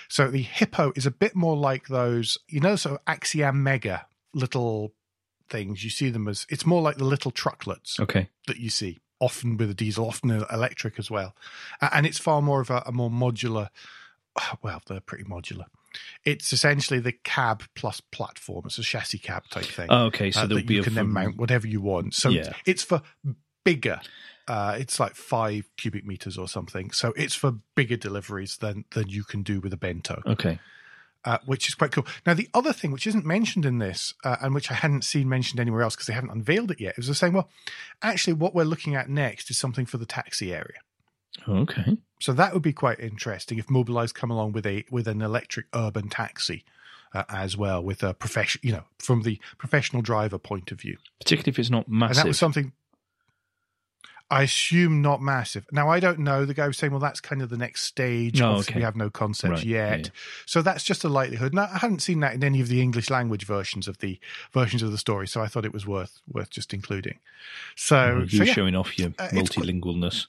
So 0.08 0.28
the 0.30 0.42
Hippo 0.42 0.92
is 0.96 1.04
a 1.06 1.10
bit 1.10 1.34
more 1.34 1.56
like 1.56 1.88
those, 1.88 2.38
you 2.48 2.60
know, 2.60 2.76
so 2.76 2.98
Aixam 3.06 3.56
Mega 3.56 4.06
little 4.32 4.92
things. 5.50 5.84
You 5.84 5.90
see 5.90 6.08
them 6.10 6.28
as, 6.28 6.46
it's 6.48 6.64
more 6.64 6.80
like 6.80 6.96
the 6.96 7.04
little 7.04 7.32
trucklets 7.32 7.98
Okay. 8.00 8.28
that 8.46 8.58
you 8.58 8.70
see, 8.70 8.98
often 9.20 9.56
with 9.56 9.70
a 9.70 9.74
diesel, 9.74 10.06
often 10.08 10.30
electric 10.30 10.98
as 10.98 11.10
well. 11.10 11.34
And 11.80 12.06
it's 12.06 12.18
far 12.18 12.40
more 12.40 12.60
of 12.60 12.70
a, 12.70 12.82
a 12.86 12.92
more 12.92 13.10
modular, 13.10 13.68
well, 14.62 14.80
they're 14.86 15.00
pretty 15.00 15.24
modular. 15.24 15.64
It's 16.24 16.52
essentially 16.52 17.00
the 17.00 17.12
cab 17.12 17.62
plus 17.74 18.00
platform. 18.02 18.64
It's 18.66 18.76
a 18.78 18.82
chassis 18.82 19.18
cab 19.18 19.44
type 19.50 19.64
thing. 19.64 19.86
Oh, 19.88 20.06
okay. 20.06 20.30
So 20.30 20.40
uh, 20.42 20.46
that 20.46 20.68
you 20.70 20.82
can 20.82 20.94
then 20.94 21.08
mount 21.08 21.38
whatever 21.38 21.66
you 21.66 21.80
want. 21.80 22.12
So 22.14 22.28
Yeah. 22.28 22.52
it's 22.66 22.82
for 22.82 23.00
bigger. 23.64 24.00
Uh, 24.48 24.76
it's 24.78 25.00
like 25.00 25.14
five 25.14 25.68
cubic 25.76 26.06
meters 26.06 26.38
or 26.38 26.46
something. 26.48 26.90
So 26.92 27.12
it's 27.16 27.34
for 27.34 27.52
bigger 27.74 27.96
deliveries 27.96 28.58
than 28.58 28.84
than 28.92 29.08
you 29.08 29.24
can 29.24 29.42
do 29.42 29.60
with 29.60 29.72
a 29.72 29.76
bento 29.76 30.22
Okay. 30.26 30.60
uh, 31.24 31.38
which 31.44 31.68
is 31.68 31.74
quite 31.74 31.90
cool. 31.90 32.06
Now, 32.24 32.34
the 32.34 32.48
other 32.54 32.72
thing 32.72 32.92
which 32.92 33.06
isn't 33.06 33.24
mentioned 33.26 33.66
in 33.66 33.78
this, 33.78 34.14
uh, 34.24 34.36
and 34.40 34.54
which 34.54 34.70
I 34.70 34.74
hadn't 34.74 35.02
seen 35.02 35.28
mentioned 35.28 35.58
anywhere 35.58 35.82
else 35.82 35.96
because 35.96 36.06
they 36.06 36.12
haven't 36.14 36.30
unveiled 36.30 36.70
it 36.70 36.80
yet, 36.80 36.94
is 36.96 37.06
they're 37.06 37.14
saying, 37.14 37.32
well, 37.32 37.50
actually, 38.02 38.34
what 38.34 38.54
we're 38.54 38.64
looking 38.64 38.94
at 38.94 39.08
next 39.08 39.50
is 39.50 39.58
something 39.58 39.86
for 39.86 39.98
the 39.98 40.06
taxi 40.06 40.54
area. 40.54 40.78
Okay. 41.48 41.98
So 42.20 42.32
that 42.32 42.54
would 42.54 42.62
be 42.62 42.72
quite 42.72 43.00
interesting 43.00 43.58
if 43.58 43.68
Mobilize 43.68 44.12
come 44.12 44.30
along 44.30 44.52
with 44.52 44.66
a 44.66 44.84
with 44.90 45.06
an 45.08 45.20
electric 45.20 45.66
urban 45.74 46.08
taxi 46.08 46.64
uh, 47.12 47.24
as 47.28 47.56
well, 47.56 47.82
with 47.82 48.02
a 48.02 48.14
profession, 48.14 48.60
you 48.64 48.72
know, 48.72 48.84
from 48.98 49.22
the 49.22 49.40
professional 49.58 50.02
driver 50.02 50.38
point 50.38 50.70
of 50.72 50.80
view. 50.80 50.96
Particularly 51.18 51.50
if 51.50 51.58
it's 51.58 51.70
not 51.70 51.86
And 51.88 52.14
that 52.14 52.26
was 52.26 52.38
something. 52.38 52.72
I 54.28 54.42
assume 54.42 55.02
not 55.02 55.22
massive. 55.22 55.66
Now 55.70 55.88
I 55.88 56.00
don't 56.00 56.18
know. 56.18 56.44
The 56.44 56.54
guy 56.54 56.66
was 56.66 56.76
saying, 56.76 56.90
"Well, 56.90 56.98
that's 57.00 57.20
kind 57.20 57.42
of 57.42 57.48
the 57.48 57.56
next 57.56 57.82
stage. 57.82 58.40
Oh, 58.40 58.46
Obviously, 58.50 58.72
okay. 58.72 58.80
we 58.80 58.84
have 58.84 58.96
no 58.96 59.08
concepts 59.08 59.58
Right, 59.60 59.64
yet, 59.64 60.00
yeah. 60.06 60.10
so 60.46 60.62
that's 60.62 60.82
just 60.82 61.04
a 61.04 61.08
likelihood." 61.08 61.52
And 61.52 61.60
I 61.60 61.78
hadn't 61.78 62.00
seen 62.02 62.20
that 62.20 62.34
in 62.34 62.42
any 62.42 62.60
of 62.60 62.66
the 62.68 62.80
English 62.82 63.08
language 63.08 63.46
versions 63.46 63.86
of 63.86 63.98
the 63.98 64.18
versions 64.52 64.82
of 64.82 64.90
the 64.90 64.98
story, 64.98 65.28
so 65.28 65.40
I 65.42 65.46
thought 65.46 65.64
it 65.64 65.72
was 65.72 65.86
worth 65.86 66.20
worth 66.28 66.50
just 66.50 66.74
including. 66.74 67.18
So, 67.76 68.24
you 68.28 68.38
so 68.38 68.44
yeah, 68.44 68.52
showing 68.52 68.74
off 68.74 68.98
your 68.98 69.12
Uh, 69.18 69.28
multilingualness. 69.28 70.26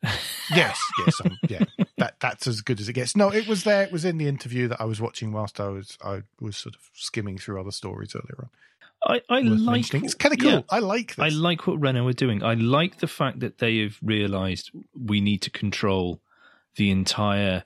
yes, 0.50 0.80
yes, 1.04 1.20
um, 1.24 1.36
yeah. 1.48 1.64
That 1.96 2.14
that's 2.20 2.46
as 2.46 2.60
good 2.60 2.80
as 2.80 2.88
it 2.88 2.92
gets. 2.92 3.16
No, 3.16 3.30
it 3.32 3.46
was 3.48 3.64
there. 3.64 3.82
It 3.82 3.92
was 3.92 4.04
in 4.04 4.18
the 4.18 4.28
interview 4.28 4.68
that 4.68 4.80
I 4.80 4.84
was 4.84 5.00
watching 5.00 5.32
whilst 5.32 5.60
I 5.60 5.68
was 5.68 5.98
I 6.04 6.22
was 6.40 6.56
sort 6.56 6.74
of 6.76 6.82
skimming 6.94 7.38
through 7.38 7.60
other 7.60 7.72
stories 7.72 8.14
earlier 8.14 8.36
on. 8.40 8.50
I, 9.02 9.22
I 9.28 9.40
like. 9.40 9.94
It's 9.94 10.14
kind 10.14 10.32
of 10.34 10.40
cool. 10.40 10.50
yeah. 10.50 10.60
I 10.70 10.80
like 10.80 11.14
this. 11.14 11.24
I 11.24 11.28
like 11.28 11.66
what 11.66 11.80
Renault 11.80 12.08
are 12.08 12.12
doing. 12.12 12.42
I 12.42 12.54
like 12.54 12.98
the 12.98 13.06
fact 13.06 13.40
that 13.40 13.58
they 13.58 13.78
have 13.78 13.98
realised 14.02 14.70
we 14.94 15.20
need 15.20 15.42
to 15.42 15.50
control 15.50 16.20
the 16.76 16.90
entire, 16.90 17.64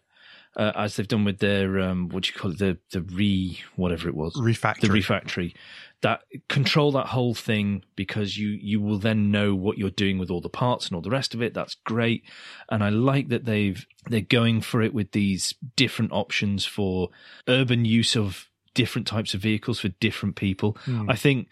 uh, 0.57 0.73
as 0.75 0.97
they've 0.97 1.09
done 1.09 1.25
with 1.25 1.38
their 1.38 1.81
um, 1.81 2.09
what 2.11 2.25
do 2.25 2.33
you 2.33 2.38
call 2.38 2.51
it, 2.53 2.59
the 2.59 2.79
the 2.90 3.03
re 3.03 3.61
whatever 3.77 4.09
it 4.09 4.14
was, 4.14 4.35
refactory. 4.37 4.81
the 4.81 4.88
refactory. 4.88 5.55
That 6.03 6.23
control 6.49 6.90
that 6.92 7.07
whole 7.07 7.35
thing 7.35 7.85
because 7.97 8.37
you 8.37 8.49
you 8.49 8.81
will 8.81 8.99
then 8.99 9.31
know 9.31 9.55
what 9.55 9.79
you're 9.79 9.90
doing 9.90 10.18
with 10.18 10.31
all 10.31 10.40
the 10.40 10.49
parts 10.49 10.87
and 10.87 10.97
all 10.97 11.03
the 11.03 11.11
rest 11.11 11.33
of 11.33 11.40
it. 11.40 11.55
That's 11.55 11.77
great, 11.77 12.25
and 12.68 12.85
I 12.85 12.90
like 12.90 13.29
that 13.29 13.45
they've 13.47 13.87
they're 14.09 14.21
going 14.21 14.61
for 14.61 14.83
it 14.83 14.92
with 14.92 15.12
these 15.12 15.55
different 15.77 16.12
options 16.12 16.66
for 16.66 17.09
urban 17.49 17.85
use 17.85 18.16
of 18.16 18.49
different 18.74 19.06
types 19.06 19.35
of 19.35 19.40
vehicles 19.40 19.80
for 19.80 19.88
different 19.88 20.37
people. 20.37 20.76
Hmm. 20.85 21.08
I 21.11 21.16
think 21.16 21.48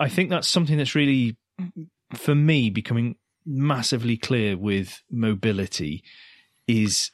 I 0.00 0.08
think 0.08 0.30
that's 0.30 0.48
something 0.48 0.76
that's 0.78 0.94
really 0.94 1.36
for 2.14 2.34
me 2.34 2.70
becoming 2.70 3.16
massively 3.46 4.16
clear 4.16 4.56
with 4.56 5.02
mobility 5.10 6.02
is 6.66 7.10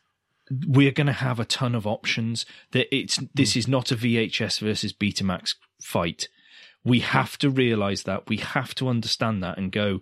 we're 0.67 0.91
going 0.93 1.07
to 1.07 1.13
have 1.13 1.39
a 1.39 1.45
ton 1.45 1.75
of 1.75 1.87
options 1.87 2.45
that 2.73 2.93
it's 2.95 3.19
this 3.35 3.57
is 3.57 3.69
not 3.69 3.91
a 3.93 3.97
VHS 3.97 4.61
versus 4.61 4.93
Betamax 4.93 5.55
fight. 5.83 6.29
We 6.85 7.01
have 7.01 7.39
to 7.39 7.51
realize 7.51 8.05
that 8.05 8.29
we 8.29 8.39
have 8.39 8.75
to 8.77 8.89
understand 8.89 9.43
that 9.43 9.59
and 9.59 9.71
go 9.73 10.01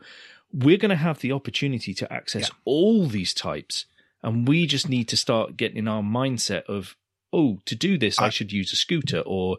we're 0.50 0.78
going 0.78 0.88
to 0.90 0.96
have 0.96 1.18
the 1.18 1.32
opportunity 1.32 1.92
to 1.92 2.10
access 2.10 2.44
Yeah. 2.48 2.54
all 2.64 3.06
these 3.06 3.34
types 3.34 3.84
and 4.22 4.48
we 4.48 4.66
just 4.66 4.88
need 4.88 5.06
to 5.08 5.16
start 5.16 5.56
getting 5.58 5.76
in 5.76 5.88
our 5.88 6.02
mindset 6.02 6.62
of 6.64 6.96
oh 7.32 7.58
to 7.64 7.74
do 7.74 7.98
this 7.98 8.18
I, 8.18 8.26
I- 8.26 8.30
should 8.30 8.52
use 8.52 8.72
a 8.72 8.76
scooter 8.76 9.22
or 9.24 9.58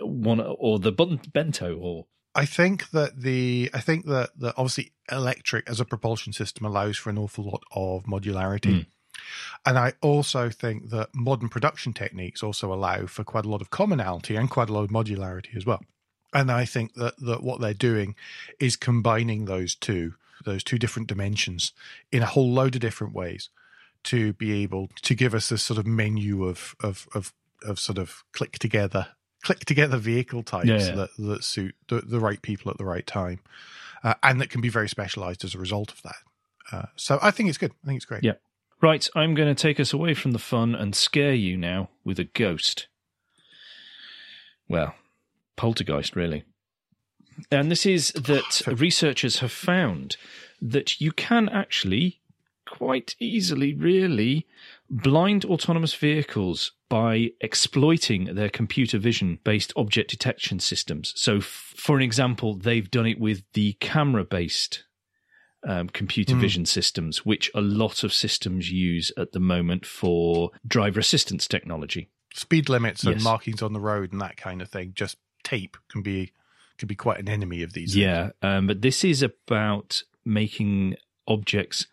one 0.00 0.40
or 0.40 0.78
the 0.78 0.92
bento 0.92 1.76
or 1.76 2.06
I 2.34 2.46
think 2.46 2.90
that 2.90 3.20
the 3.20 3.70
I 3.74 3.80
think 3.80 4.06
that 4.06 4.30
that 4.38 4.54
obviously 4.56 4.92
electric 5.10 5.68
as 5.68 5.80
a 5.80 5.84
propulsion 5.84 6.32
system 6.32 6.64
allows 6.64 6.96
for 6.96 7.10
an 7.10 7.18
awful 7.18 7.44
lot 7.44 7.62
of 7.74 8.04
modularity. 8.04 8.72
Mm. 8.72 8.86
And 9.66 9.78
I 9.78 9.92
also 10.00 10.48
think 10.48 10.90
that 10.90 11.14
modern 11.14 11.48
production 11.48 11.92
techniques 11.92 12.42
also 12.42 12.72
allow 12.72 13.06
for 13.06 13.22
quite 13.22 13.44
a 13.44 13.48
lot 13.48 13.60
of 13.60 13.70
commonality 13.70 14.34
and 14.36 14.50
quite 14.50 14.70
a 14.70 14.72
lot 14.72 14.84
of 14.84 14.90
modularity 14.90 15.54
as 15.56 15.66
well. 15.66 15.82
And 16.32 16.50
I 16.50 16.64
think 16.64 16.94
that, 16.94 17.14
that 17.18 17.42
what 17.42 17.60
they're 17.60 17.74
doing 17.74 18.16
is 18.58 18.74
combining 18.74 19.44
those 19.44 19.74
two, 19.74 20.14
those 20.44 20.64
two 20.64 20.78
different 20.78 21.08
dimensions 21.08 21.72
in 22.10 22.22
a 22.22 22.26
whole 22.26 22.50
load 22.50 22.74
of 22.74 22.80
different 22.80 23.14
ways 23.14 23.50
to 24.04 24.32
be 24.34 24.62
able 24.62 24.90
to 25.02 25.14
give 25.14 25.34
us 25.34 25.48
this 25.48 25.62
sort 25.62 25.78
of 25.78 25.86
menu 25.86 26.44
of 26.44 26.74
of 26.80 27.08
of, 27.14 27.32
of 27.64 27.78
sort 27.78 27.98
of 27.98 28.24
click 28.32 28.58
together 28.58 29.08
click 29.42 29.60
together 29.60 29.96
vehicle 29.96 30.42
types 30.42 30.66
Yeah, 30.66 30.78
yeah. 30.78 30.94
that 30.94 31.10
that 31.18 31.44
suit 31.44 31.74
the, 31.88 32.00
the 32.00 32.20
right 32.20 32.40
people 32.40 32.70
at 32.70 32.78
the 32.78 32.84
right 32.84 33.06
time, 33.06 33.40
uh, 34.04 34.14
and 34.22 34.40
that 34.40 34.50
can 34.50 34.60
be 34.60 34.68
very 34.68 34.88
specialized 34.88 35.44
as 35.44 35.54
a 35.54 35.58
result 35.58 35.92
of 35.92 36.02
that. 36.02 36.16
Uh, 36.70 36.86
so 36.96 37.18
I 37.20 37.30
think 37.30 37.48
it's 37.48 37.58
good. 37.58 37.72
I 37.82 37.86
think 37.86 37.96
it's 37.96 38.06
great. 38.06 38.24
Yeah. 38.24 38.34
Right, 38.80 39.08
I'm 39.14 39.34
going 39.34 39.54
to 39.54 39.60
take 39.60 39.78
us 39.78 39.92
away 39.92 40.12
from 40.14 40.32
the 40.32 40.40
fun 40.40 40.74
and 40.74 40.92
scare 40.92 41.34
you 41.34 41.56
now 41.56 41.90
with 42.04 42.18
a 42.18 42.24
ghost. 42.24 42.88
Well, 44.68 44.96
poltergeist, 45.54 46.16
really. 46.16 46.42
And 47.50 47.70
this 47.70 47.86
is 47.86 48.10
that 48.12 48.62
researchers 48.66 49.38
have 49.38 49.52
found 49.52 50.16
that 50.60 51.00
you 51.00 51.12
can 51.12 51.48
actually 51.48 52.20
quite 52.82 53.14
easily, 53.20 53.72
really, 53.74 54.44
blind 54.90 55.44
autonomous 55.44 55.94
vehicles 55.94 56.72
by 56.88 57.30
exploiting 57.40 58.34
their 58.34 58.48
computer 58.48 58.98
vision 58.98 59.38
based 59.44 59.72
object 59.76 60.10
detection 60.10 60.58
systems. 60.58 61.12
So, 61.16 61.36
f- 61.36 61.74
for 61.76 61.96
an 61.96 62.02
example, 62.02 62.54
they've 62.56 62.90
done 62.90 63.06
it 63.06 63.20
with 63.20 63.44
the 63.52 63.74
camera 63.74 64.24
based 64.24 64.82
um, 65.64 65.88
computer 65.90 66.34
Mm. 66.34 66.40
vision 66.40 66.66
systems, 66.66 67.24
which 67.24 67.48
a 67.54 67.60
lot 67.60 68.02
of 68.02 68.12
systems 68.12 68.72
use 68.72 69.12
at 69.16 69.30
the 69.30 69.38
moment 69.38 69.86
for 69.86 70.50
driver 70.66 70.98
assistance 70.98 71.46
technology. 71.46 72.08
Speed 72.34 72.68
limits 72.68 73.04
and 73.04 73.14
Yes. 73.14 73.22
markings 73.22 73.62
on 73.62 73.72
the 73.72 73.78
road 73.78 74.10
and 74.10 74.20
that 74.20 74.36
kind 74.36 74.60
of 74.60 74.68
thing. 74.68 74.90
Just 74.92 75.18
tape 75.44 75.76
can 75.88 76.02
be 76.02 76.32
can 76.78 76.88
be 76.88 76.96
quite 76.96 77.20
an 77.20 77.28
enemy 77.28 77.62
of 77.62 77.74
these. 77.74 77.94
Yeah, 77.96 78.30
um, 78.42 78.66
but 78.66 78.82
this 78.82 79.04
is 79.04 79.22
about 79.22 80.02
making 80.24 80.96
objects 81.28 81.86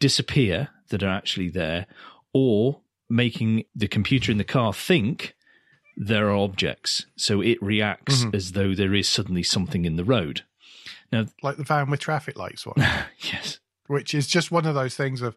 disappear 0.00 0.68
that 0.90 1.02
are 1.02 1.08
actually 1.10 1.48
there, 1.48 1.86
or 2.32 2.80
making 3.08 3.64
the 3.74 3.88
computer 3.88 4.30
in 4.32 4.38
the 4.38 4.44
car 4.44 4.72
think 4.72 5.34
there 5.96 6.28
are 6.30 6.36
objects, 6.36 7.06
so 7.16 7.40
it 7.42 7.62
reacts 7.62 8.24
Mhm. 8.24 8.34
as 8.34 8.52
though 8.52 8.74
there 8.74 8.94
is 8.94 9.06
suddenly 9.08 9.42
something 9.42 9.84
in 9.84 9.96
the 9.96 10.04
road. 10.04 10.42
Now, 11.12 11.26
like 11.42 11.56
the 11.58 11.64
van 11.64 11.90
with 11.90 12.00
traffic 12.00 12.38
lights 12.38 12.64
one, 12.66 12.76
yes, 13.20 13.60
which 13.86 14.14
is 14.14 14.26
just 14.26 14.50
one 14.50 14.66
of 14.66 14.74
those 14.74 14.96
things 14.96 15.20
of, 15.20 15.36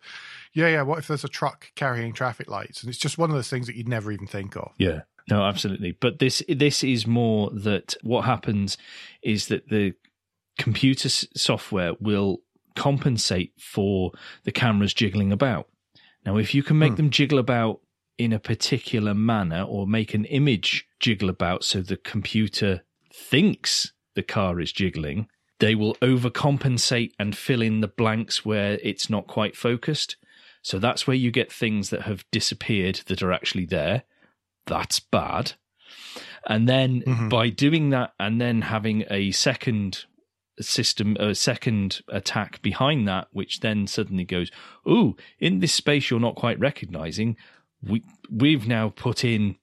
yeah, 0.54 0.70
yeah. 0.70 0.82
What 0.84 1.00
if 1.00 1.08
there's 1.08 1.26
a 1.26 1.30
truck 1.30 1.72
carrying 1.76 2.14
traffic 2.14 2.50
lights, 2.50 2.82
and 2.82 2.90
it's 2.90 2.98
just 3.00 3.18
one 3.18 3.30
of 3.30 3.36
those 3.36 3.50
things 3.50 3.68
that 3.68 3.76
you'd 3.76 3.90
never 3.90 4.12
even 4.12 4.28
think 4.28 4.56
of. 4.56 4.72
Yeah. 4.78 5.02
No, 5.30 5.44
absolutely. 5.44 5.92
But 5.92 6.20
this 6.20 6.42
this 6.48 6.84
is 6.84 7.06
more 7.08 7.50
that 7.52 7.96
what 8.04 8.26
happens 8.26 8.78
is 9.24 9.48
that 9.48 9.70
the 9.70 9.94
computer 10.58 11.10
software 11.10 11.94
will 12.00 12.42
compensate 12.76 13.54
for 13.60 14.12
the 14.44 14.52
cameras 14.52 14.94
jiggling 14.94 15.32
about. 15.32 15.68
Now, 16.26 16.38
if 16.38 16.54
you 16.54 16.64
can 16.64 16.78
make 16.80 16.92
Hmm. 16.94 16.98
them 16.98 17.10
jiggle 17.10 17.40
about 17.40 17.82
in 18.18 18.34
a 18.34 18.40
particular 18.40 19.14
manner 19.14 19.64
or 19.64 19.86
make 19.86 20.14
an 20.14 20.26
image 20.26 20.86
jiggle 21.00 21.30
about 21.30 21.64
so 21.64 21.82
the 21.82 21.98
computer 21.98 22.84
thinks 23.14 23.92
the 24.16 24.24
car 24.24 24.60
is 24.62 24.72
jiggling, 24.72 25.28
they 25.60 25.76
will 25.76 25.96
overcompensate 25.96 27.12
and 27.20 27.36
fill 27.36 27.62
in 27.62 27.82
the 27.82 27.88
blanks 27.88 28.46
where 28.46 28.80
it's 28.84 29.10
not 29.10 29.28
quite 29.28 29.56
focused. 29.56 30.16
So 30.62 30.80
that's 30.80 31.06
where 31.06 31.16
you 31.16 31.32
get 31.32 31.52
things 31.52 31.90
that 31.92 32.02
have 32.04 32.26
disappeared 32.32 33.02
that 33.08 33.22
are 33.22 33.32
actually 33.32 33.66
there. 33.66 34.04
That's 34.66 35.00
bad. 35.00 35.54
And 36.48 36.68
then 36.68 37.02
Mhm. 37.04 37.30
by 37.30 37.50
doing 37.50 37.90
that 37.92 38.14
and 38.20 38.40
then 38.42 38.64
having 38.64 39.04
a 39.10 39.32
second 39.32 40.06
system, 40.62 41.16
a 41.20 41.36
second 41.36 42.02
attack 42.08 42.62
behind 42.62 43.08
that, 43.08 43.28
which 43.32 43.60
then 43.60 43.88
suddenly 43.88 44.26
goes, 44.26 44.52
"Ooh, 44.88 45.16
in 45.40 45.60
this 45.60 45.74
space 45.74 46.10
you're 46.10 46.20
not 46.20 46.36
quite 46.36 46.60
recognizing, 46.60 47.38
we 47.82 48.04
we've 48.30 48.68
now 48.68 48.90
put 48.90 49.24
in 49.24 49.58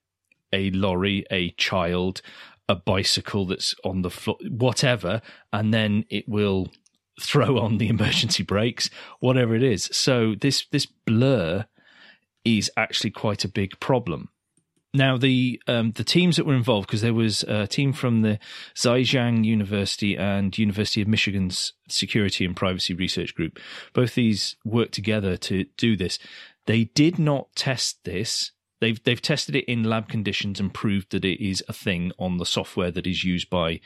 a 0.52 0.70
lorry, 0.70 1.24
a 1.30 1.50
child, 1.50 2.20
a 2.68 2.74
bicycle 2.74 3.46
that's 3.46 3.74
on 3.84 4.02
the 4.02 4.10
floor, 4.10 4.36
whatever, 4.48 5.22
and 5.52 5.72
then 5.72 6.04
it 6.10 6.28
will 6.28 6.68
throw 7.20 7.58
on 7.58 7.78
the 7.78 7.88
emergency 7.88 8.42
brakes, 8.42 8.90
whatever 9.20 9.54
it 9.54 9.62
is. 9.62 9.84
So 9.92 10.34
this 10.34 10.66
this 10.70 10.86
blur 10.86 11.66
is 12.44 12.70
actually 12.76 13.10
quite 13.10 13.44
a 13.44 13.48
big 13.48 13.78
problem. 13.80 14.28
Now 14.94 15.16
the 15.16 15.60
um, 15.66 15.92
the 15.92 16.04
teams 16.04 16.36
that 16.36 16.44
were 16.44 16.54
involved 16.54 16.86
because 16.86 17.00
there 17.00 17.14
was 17.14 17.44
a 17.44 17.66
team 17.66 17.94
from 17.94 18.20
the 18.20 18.38
Zhejiang 18.74 19.44
University 19.44 20.16
and 20.16 20.56
University 20.56 21.00
of 21.00 21.08
Michigan's 21.08 21.72
Security 21.88 22.44
and 22.44 22.54
Privacy 22.54 22.92
Research 22.92 23.34
Group. 23.34 23.58
Both 23.94 24.14
these 24.14 24.56
worked 24.64 24.92
together 24.92 25.38
to 25.38 25.64
do 25.78 25.96
this. 25.96 26.18
They 26.66 26.84
did 26.84 27.18
not 27.18 27.48
test 27.56 28.04
this. 28.04 28.52
They've 28.82 29.00
they've 29.04 29.22
tested 29.22 29.54
it 29.54 29.64
in 29.66 29.84
lab 29.84 30.08
conditions 30.08 30.58
and 30.58 30.74
proved 30.74 31.12
that 31.12 31.24
it 31.24 31.40
is 31.40 31.62
a 31.68 31.72
thing 31.72 32.10
on 32.18 32.38
the 32.38 32.44
software 32.44 32.90
that 32.90 33.06
is 33.06 33.22
used 33.22 33.48
by 33.48 33.78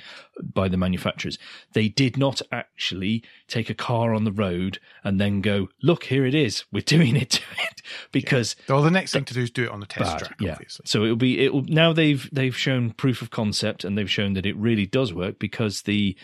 by 0.43 0.69
the 0.69 0.79
manufacturers. 0.79 1.37
They 1.75 1.89
did 1.89 2.17
not 2.17 2.41
actually 2.51 3.23
take 3.47 3.69
a 3.69 3.75
car 3.75 4.15
on 4.15 4.25
the 4.25 4.33
road 4.33 4.79
and 5.05 5.21
then 5.21 5.43
go, 5.43 5.69
look, 5.83 6.05
here 6.05 6.25
it 6.25 6.35
is. 6.35 6.65
We're 6.73 6.81
doing 6.81 7.15
it 7.15 7.29
to 7.29 7.43
it 7.59 7.83
because 8.11 8.57
Well, 8.71 8.81
the 8.81 8.91
next 8.91 9.13
thing 9.13 9.27
to 9.27 9.35
do 9.35 9.43
is 9.43 9.51
do 9.51 9.65
it 9.65 9.71
on 9.71 9.81
the 9.81 9.87
test 9.87 10.13
bad. 10.13 10.19
track, 10.19 10.41
yeah. 10.41 10.53
obviously. 10.53 10.85
So 10.87 11.05
it'll 11.05 11.17
be 11.17 11.41
it'll 11.41 11.65
now 11.65 11.93
they've 11.93 12.27
they've 12.33 12.57
shown 12.57 12.93
proof 12.93 13.21
of 13.21 13.29
concept 13.31 13.85
and 13.85 13.99
they've 13.99 14.11
shown 14.11 14.33
that 14.33 14.47
it 14.47 14.57
really 14.57 14.87
does 14.87 15.13
work 15.13 15.39
because 15.39 15.83
the 15.83 16.17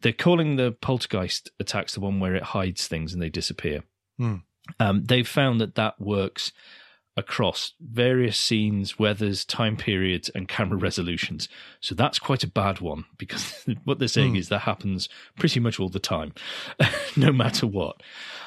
they're 0.00 0.14
calling 0.14 0.56
the 0.56 0.72
poltergeist 0.72 1.50
attacks 1.60 1.92
the 1.92 2.00
one 2.00 2.20
where 2.20 2.34
it 2.34 2.42
hides 2.42 2.88
things 2.88 3.12
and 3.12 3.20
they 3.20 3.28
disappear. 3.28 3.82
Hmm. 4.16 4.36
Um, 4.80 5.04
they've 5.04 5.28
found 5.28 5.60
that 5.60 5.74
that 5.74 6.00
works 6.00 6.52
across 7.16 7.72
various 7.80 8.38
scenes, 8.38 8.98
weathers, 8.98 9.44
time 9.44 9.76
periods, 9.76 10.28
and 10.30 10.48
camera 10.48 10.78
resolutions. 10.78 11.48
So 11.80 11.94
that's 11.94 12.18
quite 12.18 12.42
a 12.42 12.48
bad 12.48 12.80
one 12.80 13.04
because 13.18 13.66
what 13.84 13.98
they're 13.98 14.08
saying 14.08 14.34
mm. 14.34 14.38
is 14.38 14.48
that 14.48 14.60
happens 14.60 15.08
pretty 15.38 15.60
much 15.60 15.78
all 15.78 15.88
the 15.88 15.98
time, 15.98 16.34
no 17.16 17.32
matter 17.32 17.66
what. 17.66 18.02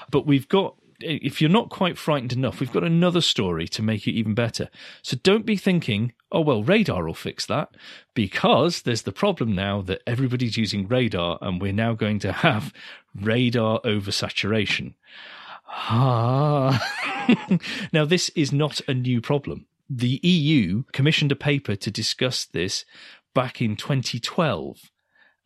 But 0.10 0.26
we've 0.26 0.48
got 0.48 0.76
if 1.00 1.42
you're 1.42 1.50
not 1.50 1.70
quite 1.70 1.98
frightened 1.98 2.34
enough, 2.34 2.60
we've 2.60 2.72
got 2.72 2.84
another 2.84 3.22
story 3.22 3.68
to 3.68 3.84
make 3.84 4.08
it 4.08 4.14
even 4.14 4.34
better. 4.34 4.70
So 5.02 5.18
don't 5.22 5.46
be 5.46 5.56
thinking, 5.56 6.14
oh, 6.32 6.42
well, 6.42 6.64
radar 6.64 7.06
will 7.06 7.14
fix 7.14 7.46
that, 7.46 7.70
because 8.14 8.82
there's 8.82 9.04
the 9.04 9.12
problem 9.12 9.54
now 9.54 9.82
that 9.84 10.02
everybody's 10.08 10.58
using 10.58 10.88
radar 10.88 11.38
and 11.42 11.62
we're 11.62 11.74
now 11.74 11.94
going 11.94 12.20
to 12.20 12.32
have 12.32 12.74
radar 13.16 13.80
oversaturation. 13.82 14.96
Ah. 15.68 16.80
now, 17.94 18.06
this 18.06 18.30
is 18.30 18.52
not 18.52 18.82
a 18.88 18.94
new 18.94 19.22
problem. 19.22 19.66
The 19.90 20.20
EU 20.24 20.84
commissioned 20.92 21.32
a 21.32 21.36
paper 21.36 21.76
to 21.76 21.92
discuss 21.92 22.46
this 22.46 22.86
back 23.34 23.62
in 23.62 23.76
2012 23.76 24.92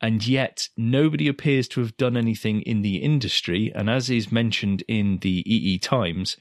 and 0.02 0.26
yet 0.26 0.68
nobody 0.76 1.28
appears 1.28 1.68
to 1.68 1.80
have 1.80 1.96
done 1.96 2.18
anything 2.18 2.62
in 2.64 2.82
the 2.82 2.98
industry. 2.98 3.72
And 3.74 3.88
as 3.90 4.10
is 4.10 4.32
mentioned 4.32 4.84
in 4.88 5.20
the 5.20 5.44
EE 5.46 5.78
Times, 5.78 6.38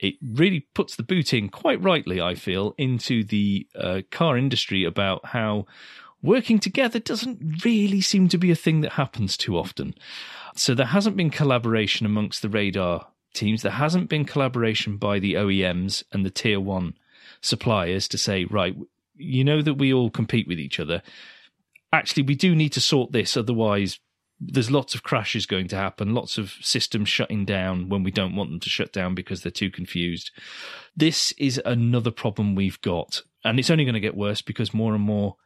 it 0.00 0.14
really 0.22 0.60
puts 0.74 0.96
the 0.96 1.02
boot 1.02 1.34
in 1.34 1.50
quite 1.50 1.80
rightly, 1.82 2.22
I 2.22 2.34
feel, 2.34 2.74
into 2.78 3.22
the 3.22 3.66
uh, 3.78 4.00
car 4.10 4.38
industry 4.38 4.84
about 4.84 5.26
how 5.26 5.66
working 6.22 6.58
together 6.58 6.98
doesn't 6.98 7.64
really 7.64 8.00
seem 8.00 8.28
to 8.28 8.38
be 8.38 8.50
a 8.50 8.56
thing 8.56 8.80
that 8.80 8.92
happens 8.92 9.36
too 9.36 9.58
often. 9.58 9.94
So 10.56 10.74
there 10.74 10.86
hasn't 10.86 11.16
been 11.16 11.30
collaboration 11.30 12.06
amongst 12.06 12.40
the 12.40 12.48
radar 12.48 13.08
teams. 13.32 13.62
There 13.62 13.72
hasn't 13.72 14.08
been 14.08 14.24
collaboration 14.24 14.96
by 14.96 15.18
the 15.18 15.34
OEMs 15.34 16.02
and 16.12 16.24
the 16.24 16.30
tier 16.30 16.60
one 16.60 16.94
suppliers 17.40 18.08
to 18.08 18.18
say, 18.18 18.44
right, 18.44 18.76
you 19.16 19.44
know 19.44 19.62
that 19.62 19.74
we 19.74 19.92
all 19.92 20.10
compete 20.10 20.48
with 20.48 20.58
each 20.58 20.80
other 20.80 21.02
actually 21.92 22.22
we 22.22 22.34
do 22.34 22.54
need 22.54 22.72
to 22.72 22.80
sort 22.80 23.12
this 23.12 23.36
otherwise 23.36 23.98
there's 24.40 24.72
lots 24.72 24.94
of 24.94 25.02
crashes 25.02 25.46
going 25.46 25.68
to 25.68 25.76
happen 25.76 26.14
lots 26.14 26.38
of 26.38 26.54
systems 26.60 27.08
shutting 27.08 27.44
down 27.44 27.88
when 27.88 28.02
we 28.02 28.10
don't 28.10 28.34
want 28.34 28.50
them 28.50 28.60
to 28.60 28.70
shut 28.70 28.92
down 28.92 29.14
because 29.14 29.42
they're 29.42 29.52
too 29.52 29.70
confused 29.70 30.30
this 30.96 31.32
is 31.32 31.60
another 31.64 32.10
problem 32.10 32.54
we've 32.54 32.80
got 32.80 33.22
and 33.44 33.58
it's 33.58 33.70
only 33.70 33.84
going 33.84 33.94
to 33.94 34.00
get 34.00 34.16
worse 34.16 34.42
because 34.42 34.74
more 34.74 34.94
and 34.94 35.04
more 35.04 35.36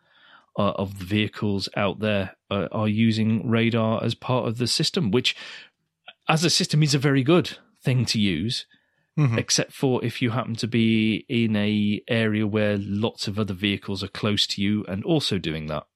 uh, 0.58 0.72
of 0.76 0.98
the 0.98 1.04
vehicles 1.04 1.68
out 1.76 1.98
there 2.00 2.34
uh, 2.50 2.68
are 2.72 2.88
using 2.88 3.48
radar 3.48 4.02
as 4.02 4.14
part 4.14 4.48
of 4.48 4.56
the 4.56 4.66
system 4.66 5.10
which 5.10 5.36
as 6.28 6.44
a 6.44 6.50
system 6.50 6.82
is 6.82 6.94
a 6.94 6.98
very 6.98 7.22
good 7.22 7.58
thing 7.86 8.04
to 8.04 8.20
use 8.20 8.66
Mm-hmm. 9.18 9.38
except 9.38 9.72
for 9.72 10.04
if 10.04 10.20
you 10.20 10.28
happen 10.28 10.56
to 10.56 10.66
be 10.66 11.24
in 11.26 11.56
a 11.56 12.02
area 12.06 12.46
where 12.46 12.76
lots 12.78 13.26
of 13.26 13.38
other 13.38 13.54
vehicles 13.54 14.04
are 14.04 14.08
close 14.08 14.46
to 14.48 14.60
you 14.60 14.84
and 14.88 15.02
also 15.04 15.38
doing 15.38 15.68
that 15.68 15.86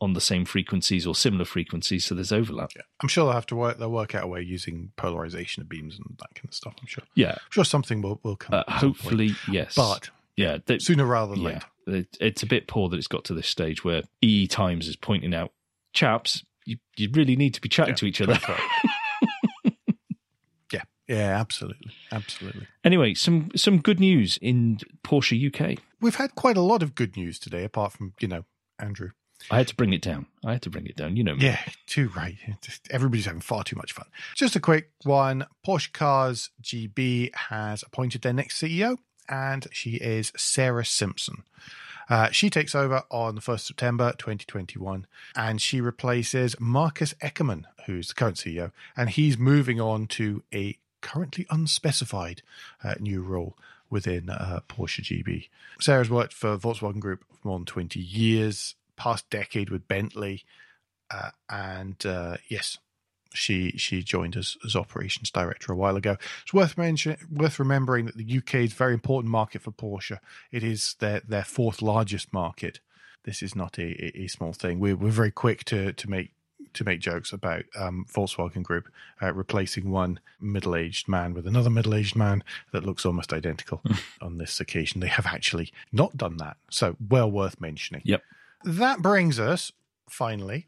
on 0.00 0.14
the 0.14 0.20
same 0.20 0.46
frequencies 0.46 1.06
or 1.06 1.14
similar 1.14 1.44
frequencies, 1.44 2.06
so 2.06 2.14
there's 2.14 2.32
overlap. 2.32 2.70
Yeah. 2.74 2.82
I'm 3.02 3.08
sure 3.08 3.26
they'll 3.26 3.34
have 3.34 3.44
to 3.48 3.56
work. 3.56 3.78
They'll 3.78 3.90
work 3.90 4.14
out 4.14 4.24
a 4.24 4.26
way 4.26 4.40
using 4.40 4.92
polarization 4.96 5.62
of 5.62 5.68
beams 5.68 5.98
and 5.98 6.16
that 6.18 6.34
kind 6.34 6.48
of 6.48 6.54
stuff. 6.54 6.74
I'm 6.80 6.86
sure. 6.86 7.04
Yeah, 7.14 7.32
I'm 7.32 7.50
sure 7.50 7.66
something 7.66 8.00
will 8.00 8.18
will 8.22 8.36
come. 8.36 8.54
Uh, 8.66 8.70
hopefully, 8.70 9.32
yes. 9.46 9.74
But 9.74 10.08
yeah, 10.36 10.56
sooner 10.78 11.04
rather 11.04 11.34
than 11.34 11.42
yeah, 11.42 11.60
later. 11.86 12.08
it's 12.18 12.42
a 12.42 12.46
bit 12.46 12.66
poor 12.66 12.88
that 12.88 12.96
it's 12.96 13.08
got 13.08 13.24
to 13.24 13.34
this 13.34 13.46
stage 13.46 13.84
where 13.84 14.02
E 14.22 14.46
Times 14.46 14.88
is 14.88 14.96
pointing 14.96 15.34
out, 15.34 15.52
chaps, 15.92 16.44
you 16.64 16.78
you 16.96 17.10
really 17.12 17.36
need 17.36 17.54
to 17.54 17.60
be 17.60 17.68
chatting 17.68 17.92
yeah, 17.92 17.96
to 17.96 18.06
each 18.06 18.20
other. 18.22 18.38
yeah, 21.08 21.38
absolutely, 21.38 21.92
absolutely. 22.12 22.66
Anyway, 22.84 23.14
some 23.14 23.50
some 23.56 23.80
good 23.80 24.00
news 24.00 24.38
in 24.40 24.78
Porsche 25.02 25.38
UK. 25.48 25.80
We've 26.00 26.16
had 26.16 26.34
quite 26.34 26.56
a 26.56 26.62
lot 26.62 26.82
of 26.82 26.94
good 26.94 27.16
news 27.16 27.38
today, 27.38 27.64
apart 27.64 27.92
from 27.92 28.14
you 28.20 28.28
know 28.28 28.44
Andrew 28.78 29.10
I 29.50 29.58
had 29.58 29.68
to 29.68 29.76
bring 29.76 29.92
it 29.92 30.02
down. 30.02 30.26
I 30.44 30.52
had 30.52 30.62
to 30.62 30.70
bring 30.70 30.86
it 30.86 30.96
down. 30.96 31.16
You 31.16 31.24
know 31.24 31.34
me. 31.34 31.44
Yeah, 31.44 31.60
too 31.86 32.10
right. 32.16 32.36
Just, 32.62 32.88
everybody's 32.90 33.26
having 33.26 33.40
far 33.40 33.64
too 33.64 33.76
much 33.76 33.92
fun. 33.92 34.06
Just 34.34 34.56
a 34.56 34.60
quick 34.60 34.90
one. 35.02 35.46
Porsche 35.66 35.92
Cars 35.92 36.50
GB 36.62 37.34
has 37.34 37.82
appointed 37.82 38.22
their 38.22 38.32
next 38.32 38.60
CEO, 38.60 38.98
and 39.28 39.66
she 39.70 39.96
is 39.96 40.32
Sarah 40.36 40.84
Simpson. 40.84 41.44
Uh, 42.08 42.30
she 42.30 42.50
takes 42.50 42.74
over 42.74 43.02
on 43.10 43.34
the 43.34 43.40
1st 43.40 43.60
September 43.60 44.12
2021, 44.18 45.06
and 45.36 45.60
she 45.60 45.80
replaces 45.80 46.54
Marcus 46.60 47.14
Eckermann, 47.22 47.64
who's 47.86 48.08
the 48.08 48.14
current 48.14 48.36
CEO, 48.36 48.72
and 48.96 49.10
he's 49.10 49.38
moving 49.38 49.80
on 49.80 50.06
to 50.08 50.42
a 50.52 50.78
currently 51.04 51.46
unspecified 51.50 52.42
uh, 52.82 52.94
new 52.98 53.22
role 53.22 53.56
within 53.90 54.30
uh, 54.30 54.60
Porsche 54.68 55.02
GB. 55.02 55.48
Sarah's 55.80 56.10
worked 56.10 56.32
for 56.32 56.56
Volkswagen 56.56 56.98
Group 56.98 57.24
for 57.30 57.48
more 57.48 57.58
than 57.58 57.66
20 57.66 58.00
years 58.00 58.74
past 58.96 59.28
decade 59.30 59.70
with 59.70 59.86
Bentley, 59.86 60.44
uh, 61.10 61.30
and 61.50 62.04
uh, 62.06 62.38
yes, 62.48 62.78
she 63.34 63.72
she 63.72 64.02
joined 64.02 64.36
as 64.36 64.56
as 64.64 64.74
operations 64.74 65.30
director 65.30 65.72
a 65.72 65.76
while 65.76 65.96
ago. 65.96 66.16
It's 66.42 66.54
worth 66.54 66.78
mention, 66.78 67.16
worth 67.30 67.58
remembering 67.58 68.06
that 68.06 68.16
the 68.16 68.38
UK 68.38 68.54
is 68.54 68.72
a 68.72 68.76
very 68.76 68.94
important 68.94 69.30
market 69.30 69.62
for 69.62 69.72
Porsche. 69.72 70.18
It 70.50 70.64
is 70.64 70.96
their 71.00 71.20
their 71.20 71.44
fourth 71.44 71.82
largest 71.82 72.32
market. 72.32 72.80
This 73.24 73.42
is 73.42 73.54
not 73.54 73.78
a, 73.78 74.18
a 74.22 74.28
small 74.28 74.52
thing. 74.52 74.80
We're 74.80 74.96
we're 74.96 75.10
very 75.10 75.32
quick 75.32 75.64
to 75.66 75.92
to 75.92 76.10
make 76.10 76.32
to 76.74 76.84
make 76.84 77.00
jokes 77.00 77.32
about 77.32 77.64
um, 77.76 78.06
Volkswagen 78.12 78.62
Group 78.62 78.88
uh, 79.22 79.32
replacing 79.32 79.90
one 79.90 80.20
middle 80.40 80.76
aged 80.76 81.08
man 81.08 81.34
with 81.34 81.46
another 81.46 81.70
middle 81.70 81.94
aged 81.94 82.16
man 82.16 82.42
that 82.72 82.84
looks 82.84 83.06
almost 83.06 83.32
identical. 83.32 83.80
on 84.20 84.38
this 84.38 84.60
occasion, 84.60 85.00
they 85.00 85.08
have 85.08 85.26
actually 85.26 85.72
not 85.92 86.16
done 86.16 86.36
that. 86.38 86.56
So, 86.70 86.96
well 87.08 87.30
worth 87.30 87.60
mentioning. 87.60 88.02
Yep. 88.04 88.22
That 88.64 89.02
brings 89.02 89.38
us 89.38 89.72
finally 90.08 90.66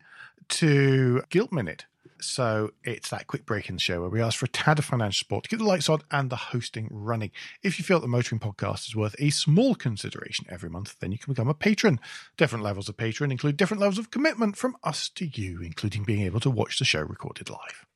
to 0.49 1.23
Guilt 1.31 1.53
Minute. 1.53 1.87
So 2.21 2.73
it's 2.83 3.11
that 3.11 3.27
quick 3.27 3.45
break 3.45 3.69
in 3.69 3.77
the 3.77 3.81
show 3.81 4.01
where 4.01 4.11
we 4.11 4.23
ask 4.23 4.39
for 4.39 4.47
a 4.47 4.49
tad 4.49 4.79
of 4.79 4.85
financial 4.85 5.19
support 5.19 5.45
to 5.45 5.51
keep 5.51 5.59
the 5.59 5.65
lights 5.65 5.89
on 5.89 6.01
and 6.11 6.31
the 6.31 6.37
hosting 6.37 6.89
running. 6.91 7.31
If 7.63 7.79
you 7.79 7.85
feel 7.85 8.01
the 8.01 8.09
Motoring 8.09 8.41
Podcast 8.41 8.89
is 8.89 8.97
worth 8.97 9.15
a 9.19 9.31
small 9.31 9.75
consideration 9.75 10.47
every 10.49 10.71
month, 10.71 10.97
then 11.01 11.13
you 11.13 11.19
can 11.19 11.33
become 11.33 11.49
a 11.49 11.55
patron. 11.55 12.01
Different 12.37 12.65
levels 12.65 12.89
of 12.89 12.97
patron 12.97 13.31
include 13.31 13.57
different 13.57 13.81
levels 13.81 13.99
of 13.99 14.11
commitment 14.11 14.57
from 14.57 14.77
us 14.83 15.09
to 15.11 15.27
you, 15.27 15.61
including 15.61 16.05
being 16.05 16.23
able 16.23 16.41
to 16.41 16.51
watch 16.51 16.79
the 16.79 16.85
show 16.85 17.03
recorded 17.03 17.51
live. 17.51 17.87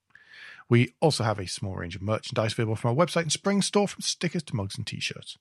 We 0.68 0.94
also 1.00 1.24
have 1.24 1.38
a 1.38 1.48
small 1.48 1.74
range 1.74 1.96
of 1.96 2.02
merchandise 2.02 2.52
available 2.52 2.76
from 2.76 2.90
our 2.90 3.06
website 3.06 3.22
and 3.22 3.32
spring 3.32 3.62
store 3.62 3.88
from 3.88 4.02
stickers 4.02 4.42
to 4.44 4.56
mugs 4.56 4.76
and 4.76 4.86
t-shirts. 4.86 5.38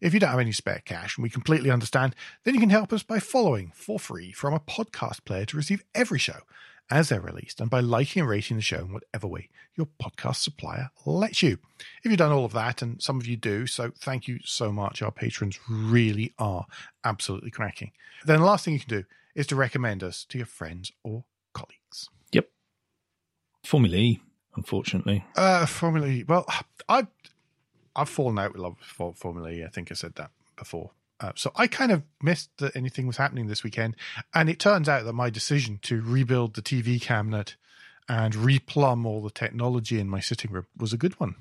If 0.00 0.14
you 0.14 0.20
don't 0.20 0.30
have 0.30 0.40
any 0.40 0.52
spare 0.52 0.82
cash, 0.84 1.16
and 1.16 1.22
we 1.22 1.30
completely 1.30 1.70
understand, 1.70 2.14
then 2.44 2.54
you 2.54 2.60
can 2.60 2.70
help 2.70 2.92
us 2.92 3.02
by 3.02 3.20
following 3.20 3.70
for 3.74 3.98
free 3.98 4.32
from 4.32 4.54
a 4.54 4.60
podcast 4.60 5.24
player 5.24 5.44
to 5.46 5.56
receive 5.56 5.84
every 5.94 6.18
show 6.18 6.40
as 6.90 7.08
they're 7.08 7.20
released, 7.20 7.60
and 7.60 7.70
by 7.70 7.80
liking 7.80 8.20
and 8.20 8.28
rating 8.28 8.56
the 8.56 8.62
show 8.62 8.80
in 8.80 8.92
whatever 8.92 9.26
way 9.26 9.48
your 9.76 9.88
podcast 10.02 10.36
supplier 10.36 10.90
lets 11.06 11.42
you. 11.42 11.58
If 12.02 12.10
you've 12.10 12.18
done 12.18 12.32
all 12.32 12.44
of 12.44 12.52
that, 12.52 12.82
and 12.82 13.00
some 13.00 13.20
of 13.20 13.26
you 13.26 13.36
do, 13.36 13.66
so 13.66 13.92
thank 13.98 14.26
you 14.28 14.40
so 14.44 14.72
much. 14.72 15.02
Our 15.02 15.12
patrons 15.12 15.58
really 15.68 16.34
are 16.38 16.66
absolutely 17.04 17.50
cracking. 17.50 17.92
Then 18.24 18.40
the 18.40 18.46
last 18.46 18.64
thing 18.64 18.74
you 18.74 18.80
can 18.80 18.88
do 18.88 19.04
is 19.34 19.46
to 19.48 19.56
recommend 19.56 20.02
us 20.02 20.24
to 20.30 20.38
your 20.38 20.46
friends 20.46 20.92
or 21.04 21.24
colleagues. 21.52 22.10
Yep. 22.32 22.48
Formula 23.64 23.96
E, 23.96 24.20
unfortunately. 24.56 25.24
Uh, 25.36 25.66
Formula 25.66 26.06
E. 26.08 26.24
Well, 26.26 26.46
I 26.88 27.06
I've 27.96 28.08
fallen 28.08 28.38
out 28.38 28.52
with 28.52 28.62
love 28.62 28.76
for 28.80 29.14
Formula 29.14 29.50
E. 29.50 29.64
I 29.64 29.68
think 29.68 29.90
I 29.90 29.94
said 29.94 30.14
that 30.16 30.30
before. 30.56 30.92
Uh, 31.20 31.32
so 31.34 31.52
I 31.56 31.66
kind 31.66 31.92
of 31.92 32.02
missed 32.22 32.50
that 32.58 32.74
anything 32.74 33.06
was 33.06 33.18
happening 33.18 33.46
this 33.46 33.62
weekend, 33.62 33.96
and 34.34 34.48
it 34.48 34.58
turns 34.58 34.88
out 34.88 35.04
that 35.04 35.12
my 35.12 35.30
decision 35.30 35.78
to 35.82 36.00
rebuild 36.00 36.54
the 36.54 36.62
TV 36.62 37.00
cabinet 37.00 37.56
and 38.08 38.34
replumb 38.34 39.06
all 39.06 39.22
the 39.22 39.30
technology 39.30 40.00
in 40.00 40.08
my 40.08 40.20
sitting 40.20 40.50
room 40.50 40.66
was 40.76 40.92
a 40.92 40.96
good 40.96 41.18
one. 41.20 41.36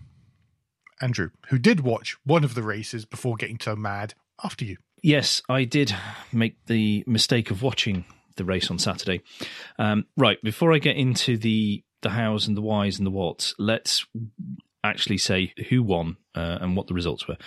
Andrew, 1.02 1.30
who 1.48 1.58
did 1.58 1.80
watch 1.80 2.18
one 2.26 2.44
of 2.44 2.56
the 2.56 2.64
races 2.64 3.06
before 3.06 3.38
getting 3.38 3.60
so 3.60 3.76
mad 3.76 4.14
after 4.44 4.66
you. 4.66 4.78
Yes, 5.02 5.42
I 5.48 5.64
did 5.64 5.96
make 6.34 6.58
the 6.66 7.04
mistake 7.08 7.52
of 7.52 7.64
watching 7.64 8.04
the 8.36 8.44
race 8.44 8.70
on 8.70 8.80
Saturday. 8.80 9.22
Um, 9.78 10.06
right, 10.18 10.42
before 10.44 10.74
I 10.74 10.80
get 10.80 10.98
into 10.98 11.38
the 11.38 11.84
the 12.02 12.10
hows 12.10 12.48
and 12.48 12.56
the 12.56 12.62
whys 12.62 12.98
and 12.98 13.06
the 13.06 13.12
whats, 13.12 13.54
let's 13.58 14.06
actually 14.84 15.18
say 15.18 15.54
who 15.70 15.84
won 15.84 16.16
uh, 16.34 16.60
and 16.62 16.76
what 16.76 16.88
the 16.88 16.94
results 16.94 17.28
were. 17.28 17.38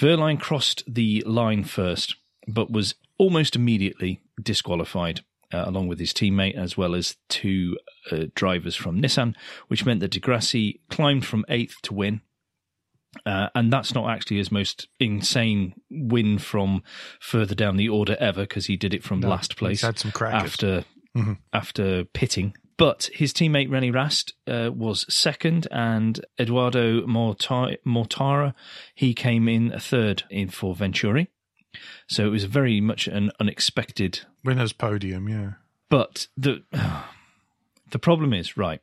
Wehrlein 0.00 0.38
crossed 0.38 0.82
the 0.86 1.22
line 1.26 1.64
first, 1.64 2.16
but 2.46 2.70
was 2.70 2.94
almost 3.18 3.56
immediately 3.56 4.20
disqualified. 4.42 5.20
Uh, 5.52 5.62
along 5.64 5.86
with 5.86 6.00
his 6.00 6.12
teammate, 6.12 6.56
as 6.56 6.76
well 6.76 6.92
as 6.92 7.14
two 7.28 7.78
uh, 8.10 8.24
drivers 8.34 8.74
from 8.74 9.00
Nissan, 9.00 9.36
which 9.68 9.86
meant 9.86 10.00
that 10.00 10.10
Di 10.10 10.18
Grassi 10.18 10.80
climbed 10.90 11.24
from 11.24 11.44
eighth 11.48 11.80
to 11.82 11.94
win. 11.94 12.20
Uh, 13.24 13.48
and 13.54 13.72
that's 13.72 13.94
not 13.94 14.10
actually 14.10 14.38
his 14.38 14.50
most 14.50 14.88
insane 14.98 15.72
win 15.88 16.38
from 16.38 16.82
further 17.20 17.54
down 17.54 17.76
the 17.76 17.88
order 17.88 18.16
ever, 18.18 18.40
because 18.40 18.66
he 18.66 18.76
did 18.76 18.92
it 18.92 19.04
from 19.04 19.20
no, 19.20 19.28
last 19.28 19.56
place 19.56 19.82
had 19.82 20.00
some 20.00 20.12
after 20.20 20.84
mm-hmm. 21.16 21.34
after 21.52 22.04
pitting 22.04 22.56
But 22.78 23.08
his 23.14 23.32
teammate 23.32 23.70
René 23.70 23.92
Rast 23.94 24.34
uh, 24.46 24.70
was 24.74 25.06
second, 25.12 25.66
and 25.70 26.24
Edoardo 26.38 27.06
Morta- 27.06 27.78
Mortara 27.86 28.54
he 28.94 29.14
came 29.14 29.48
in 29.48 29.78
third 29.78 30.24
in 30.30 30.50
for 30.50 30.74
Venturi. 30.74 31.28
So 32.06 32.26
it 32.26 32.30
was 32.30 32.44
very 32.44 32.80
much 32.80 33.06
an 33.06 33.30
unexpected. 33.40 34.20
Winners 34.44 34.72
podium, 34.72 35.28
yeah. 35.28 35.52
But 35.88 36.28
the 36.36 36.62
the 37.90 37.98
problem 37.98 38.32
is 38.32 38.56
right. 38.56 38.80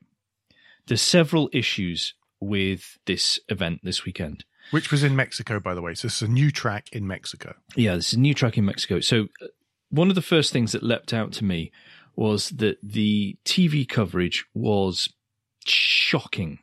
There's 0.88 1.02
several 1.02 1.50
issues 1.54 2.14
with 2.40 2.98
this 3.06 3.40
event 3.48 3.82
this 3.84 4.06
weekend. 4.06 4.44
Which 4.72 4.92
was 4.92 5.04
in 5.04 5.16
Mexico, 5.16 5.60
by 5.60 5.74
the 5.74 5.82
way. 5.82 5.94
So 5.94 6.08
it's 6.08 6.22
a 6.22 6.28
new 6.28 6.52
track 6.52 6.88
in 6.92 7.06
Mexico. 7.06 7.56
Yeah, 7.76 7.96
this 7.96 8.10
is 8.10 8.14
a 8.14 8.20
new 8.20 8.34
track 8.34 8.58
in 8.58 8.66
Mexico. 8.66 9.02
So 9.02 9.28
uh, 9.42 9.48
one 9.90 10.10
of 10.10 10.16
the 10.16 10.22
first 10.22 10.52
things 10.52 10.72
that 10.72 10.84
leapt 10.84 11.14
out 11.14 11.32
to 11.34 11.44
me 11.44 11.72
was 12.16 12.50
that 12.50 12.78
the 12.84 13.38
TV 13.46 13.88
coverage 13.88 14.46
was 14.54 15.10
shocking. 15.66 16.60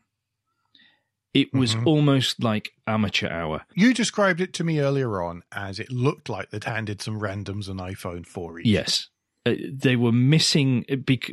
It 1.33 1.53
was 1.55 1.75
Mhm. 1.77 1.87
almost 1.87 2.43
like 2.43 2.73
amateur 2.87 3.29
hour. 3.29 3.65
You 3.75 3.95
described 3.95 4.41
it 4.41 4.53
to 4.55 4.65
me 4.65 4.81
earlier 4.81 5.23
on 5.23 5.43
as 5.53 5.79
it 5.79 5.91
looked 5.91 6.29
like 6.29 6.51
they'd 6.51 6.65
handed 6.65 7.01
some 7.01 7.21
randoms 7.21 7.69
an 7.69 7.77
iPhone 7.79 8.27
4 8.27 8.59
each. 8.61 8.67
Yes. 8.67 9.09
Uh, 9.47 9.55
they 9.73 9.95
were 9.97 10.13
missing 10.13 10.85
uh, 10.91 10.97
bec- 10.97 11.31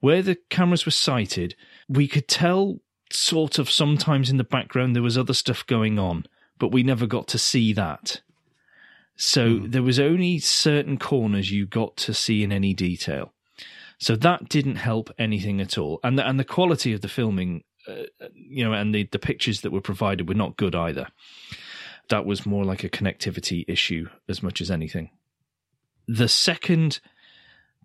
where 0.00 0.22
the 0.22 0.36
cameras 0.50 0.84
were 0.84 0.92
sighted. 0.92 1.56
We 1.88 2.06
could 2.06 2.28
tell 2.28 2.80
sort 3.10 3.58
of 3.58 3.70
sometimes 3.70 4.28
in 4.28 4.36
the 4.36 4.44
background 4.44 4.94
there 4.94 5.02
was 5.02 5.16
other 5.16 5.32
stuff 5.34 5.66
going 5.66 5.98
on, 5.98 6.26
but 6.58 6.68
we 6.70 6.82
never 6.82 7.06
got 7.06 7.26
to 7.28 7.38
see 7.38 7.72
that. 7.72 8.20
So 9.20 9.58
Hmm. 9.58 9.70
there 9.70 9.82
was 9.82 9.98
only 9.98 10.38
certain 10.38 10.96
corners 10.96 11.50
you 11.50 11.66
got 11.66 11.96
to 11.98 12.14
see 12.14 12.42
in 12.44 12.52
any 12.52 12.72
detail. 12.72 13.34
So 13.98 14.14
that 14.14 14.48
didn't 14.48 14.76
help 14.76 15.10
anything 15.18 15.60
at 15.60 15.76
all, 15.76 15.98
and 16.04 16.16
the, 16.16 16.26
and 16.28 16.38
the 16.38 16.44
quality 16.44 16.92
of 16.92 17.00
the 17.00 17.08
filming, 17.08 17.64
uh, 17.88 18.04
you 18.32 18.64
know, 18.64 18.72
and 18.72 18.94
the 18.94 19.02
the 19.10 19.18
pictures 19.18 19.62
that 19.62 19.72
were 19.72 19.80
provided 19.80 20.28
were 20.28 20.36
not 20.36 20.56
good 20.56 20.74
either. 20.76 21.08
That 22.08 22.24
was 22.24 22.46
more 22.46 22.64
like 22.64 22.84
a 22.84 22.88
connectivity 22.88 23.64
issue 23.66 24.08
as 24.28 24.40
much 24.42 24.60
as 24.60 24.70
anything. 24.70 25.10
The 26.06 26.28
second 26.28 27.00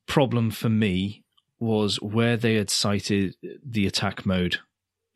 problem 0.05 0.51
for 0.51 0.69
me 0.69 1.23
was 1.59 1.99
where 2.01 2.37
they 2.37 2.55
had 2.55 2.69
sited 2.69 3.35
the 3.65 3.87
attack 3.87 4.25
mode 4.25 4.59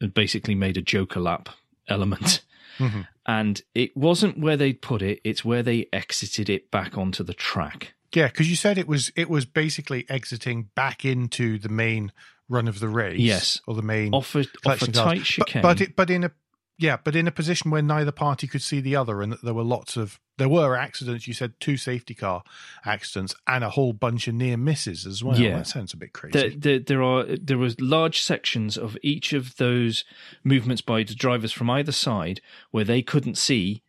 and 0.01 0.13
basically 0.13 0.55
made 0.55 0.77
a 0.77 0.81
Joker 0.81 1.19
lap 1.19 1.49
element. 1.87 2.41
Mhm. 2.79 3.07
And 3.27 3.61
it 3.75 3.95
wasn't 3.95 4.39
where 4.39 4.55
they'd 4.55 4.81
put 4.81 5.01
it, 5.01 5.19
it's 5.23 5.43
where 5.43 5.61
they 5.61 5.87
exited 5.91 6.49
it 6.49 6.71
back 6.71 6.97
onto 6.97 7.23
the 7.23 7.33
track. 7.33 7.93
Yeah, 8.13 8.27
because 8.27 8.49
you 8.49 8.55
said 8.55 8.77
it 8.77 8.87
was 8.87 9.11
it 9.15 9.29
was 9.29 9.45
basically 9.45 10.05
exiting 10.09 10.69
back 10.75 11.03
into 11.03 11.59
the 11.59 11.69
main 11.69 12.13
run 12.47 12.67
of 12.67 12.79
the 12.79 12.87
race. 12.87 13.19
Yes. 13.19 13.61
Or 13.67 13.75
the 13.75 13.81
main 13.81 14.13
Off 14.13 14.33
a, 14.35 14.45
off 14.65 14.81
a 14.81 14.91
tight 14.91 15.29
But, 15.37 15.61
but 15.61 15.81
it 15.81 15.95
but 15.95 16.09
in 16.09 16.23
a 16.23 16.31
yeah, 16.79 16.97
but 17.03 17.15
in 17.15 17.27
a 17.27 17.31
position 17.31 17.71
where 17.71 17.81
neither 17.81 18.11
party 18.11 18.45
could 18.47 18.61
see 18.61 18.79
the 18.79 18.95
other 18.95 19.21
and 19.21 19.31
that 19.31 19.41
there 19.43 19.53
were 19.53 19.63
lots 19.63 19.97
of 19.97 20.19
there 20.37 20.47
were 20.49 20.75
accidents, 20.75 21.27
you 21.27 21.33
said 21.33 21.53
two 21.59 21.77
safety 21.77 22.13
car 22.13 22.43
accidents 22.85 23.33
and 23.47 23.63
a 23.63 23.71
whole 23.71 23.91
bunch 23.93 24.27
of 24.27 24.35
near 24.35 24.55
misses 24.57 25.05
as 25.07 25.23
well. 25.23 25.39
Yeah. 25.39 25.57
That 25.57 25.65
sounds 25.67 25.93
a 25.93 25.97
bit 25.97 26.13
crazy. 26.13 26.37
there, 26.37 26.49
there, 26.57 26.79
there 26.79 27.03
are 27.03 27.23
there 27.25 27.57
was 27.57 27.79
large 27.81 28.21
sections 28.21 28.77
of 28.77 28.95
each 29.01 29.33
of 29.33 29.55
those 29.57 30.05
movements 30.43 30.81
by 30.83 31.01
the 31.03 31.15
drivers 31.15 31.51
from 31.51 31.69
either 31.71 31.91
side 31.91 32.39
where 32.69 32.83
they 32.85 33.01
couldn't 33.01 33.37
see 33.39 33.81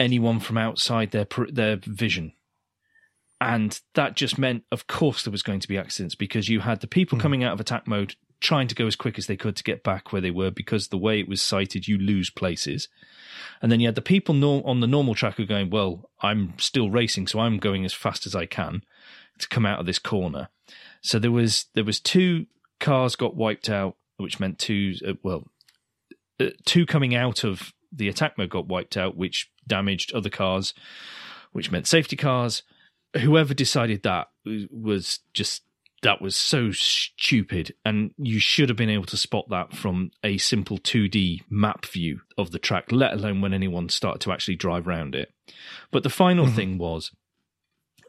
anyone 0.00 0.40
from 0.40 0.56
outside 0.56 1.10
their 1.10 1.26
their 1.50 1.76
vision, 1.76 2.32
and 3.40 3.80
that 3.94 4.14
just 4.16 4.38
meant, 4.38 4.64
of 4.72 4.86
course, 4.86 5.24
there 5.24 5.30
was 5.32 5.42
going 5.42 5.60
to 5.60 5.68
be 5.68 5.76
accidents 5.76 6.14
because 6.14 6.48
you 6.48 6.60
had 6.60 6.80
the 6.80 6.86
people 6.86 7.18
Mhm. 7.18 7.22
coming 7.22 7.44
out 7.44 7.52
of 7.52 7.60
attack 7.60 7.86
mode 7.86 8.14
trying 8.42 8.68
to 8.68 8.74
go 8.74 8.86
as 8.86 8.96
quick 8.96 9.18
as 9.18 9.26
they 9.26 9.36
could 9.36 9.56
to 9.56 9.62
get 9.62 9.82
back 9.82 10.12
where 10.12 10.20
they 10.20 10.30
were 10.30 10.50
because 10.50 10.88
the 10.88 10.98
way 10.98 11.20
it 11.20 11.28
was 11.28 11.40
sited, 11.40 11.88
you 11.88 11.96
lose 11.96 12.28
places. 12.28 12.88
And 13.62 13.70
then 13.70 13.80
you 13.80 13.86
had 13.86 13.94
the 13.94 14.02
people 14.02 14.34
on 14.66 14.80
the 14.80 14.86
normal 14.86 15.14
track 15.14 15.36
who 15.36 15.44
are 15.44 15.46
going, 15.46 15.70
well, 15.70 16.10
I'm 16.20 16.54
still 16.58 16.90
racing, 16.90 17.28
so 17.28 17.40
I'm 17.40 17.58
going 17.58 17.84
as 17.84 17.94
fast 17.94 18.26
as 18.26 18.34
I 18.34 18.46
can 18.46 18.82
to 19.38 19.48
come 19.48 19.64
out 19.64 19.78
of 19.78 19.86
this 19.86 19.98
corner. 19.98 20.48
So 21.00 21.18
there 21.18 21.30
was 21.30 21.66
there 21.74 21.84
was 21.84 22.00
two 22.00 22.46
cars 22.80 23.16
got 23.16 23.36
wiped 23.36 23.70
out, 23.70 23.96
which 24.16 24.40
meant 24.40 24.58
two 24.58 24.94
uh, 25.06 25.14
well, 25.22 25.44
uh, 26.40 26.50
two 26.64 26.84
coming 26.84 27.14
out 27.14 27.44
of 27.44 27.72
the 27.92 28.08
attack 28.08 28.36
mode 28.36 28.50
got 28.50 28.66
wiped 28.66 28.96
out, 28.96 29.16
which 29.16 29.50
damaged 29.66 30.12
other 30.12 30.30
cars, 30.30 30.74
which 31.52 31.70
meant 31.70 31.86
safety 31.86 32.16
cars. 32.16 32.62
Whoever 33.20 33.52
decided 33.54 34.02
that 34.02 34.28
was 34.44 35.20
just 35.34 35.62
that 36.02 36.20
was 36.20 36.34
so 36.36 36.72
stupid, 36.72 37.74
and 37.84 38.10
you 38.18 38.38
should 38.40 38.68
have 38.68 38.76
been 38.76 38.90
able 38.90 39.04
to 39.06 39.16
spot 39.16 39.48
that 39.50 39.72
from 39.72 40.10
a 40.24 40.36
simple 40.38 40.78
2D 40.78 41.42
map 41.48 41.86
view 41.86 42.20
of 42.36 42.50
the 42.50 42.58
track, 42.58 42.90
let 42.90 43.12
alone 43.12 43.40
when 43.40 43.54
anyone 43.54 43.88
started 43.88 44.20
to 44.22 44.32
actually 44.32 44.56
drive 44.56 44.86
around 44.86 45.14
it. 45.14 45.32
But 45.90 46.02
the 46.02 46.10
final 46.10 46.46
Mhm. 46.46 46.54
thing 46.56 46.78
was 46.78 47.12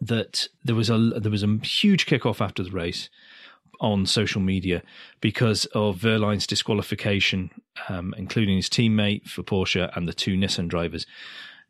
that 0.01 0.47
there 0.63 0.75
was 0.75 0.89
a 0.89 0.97
there 0.97 1.31
was 1.31 1.43
a 1.43 1.59
huge 1.63 2.05
kickoff 2.05 2.41
after 2.41 2.63
the 2.63 2.71
race 2.71 3.09
on 3.79 4.05
social 4.05 4.41
media 4.41 4.81
because 5.21 5.65
of 5.67 6.01
Wehrlein's 6.01 6.47
disqualification, 6.47 7.51
um, 7.89 8.13
including 8.17 8.55
his 8.55 8.69
teammate 8.69 9.27
for 9.29 9.43
Porsche 9.43 9.95
and 9.95 10.07
the 10.07 10.13
two 10.13 10.35
Nissan 10.35 10.67
drivers. 10.67 11.05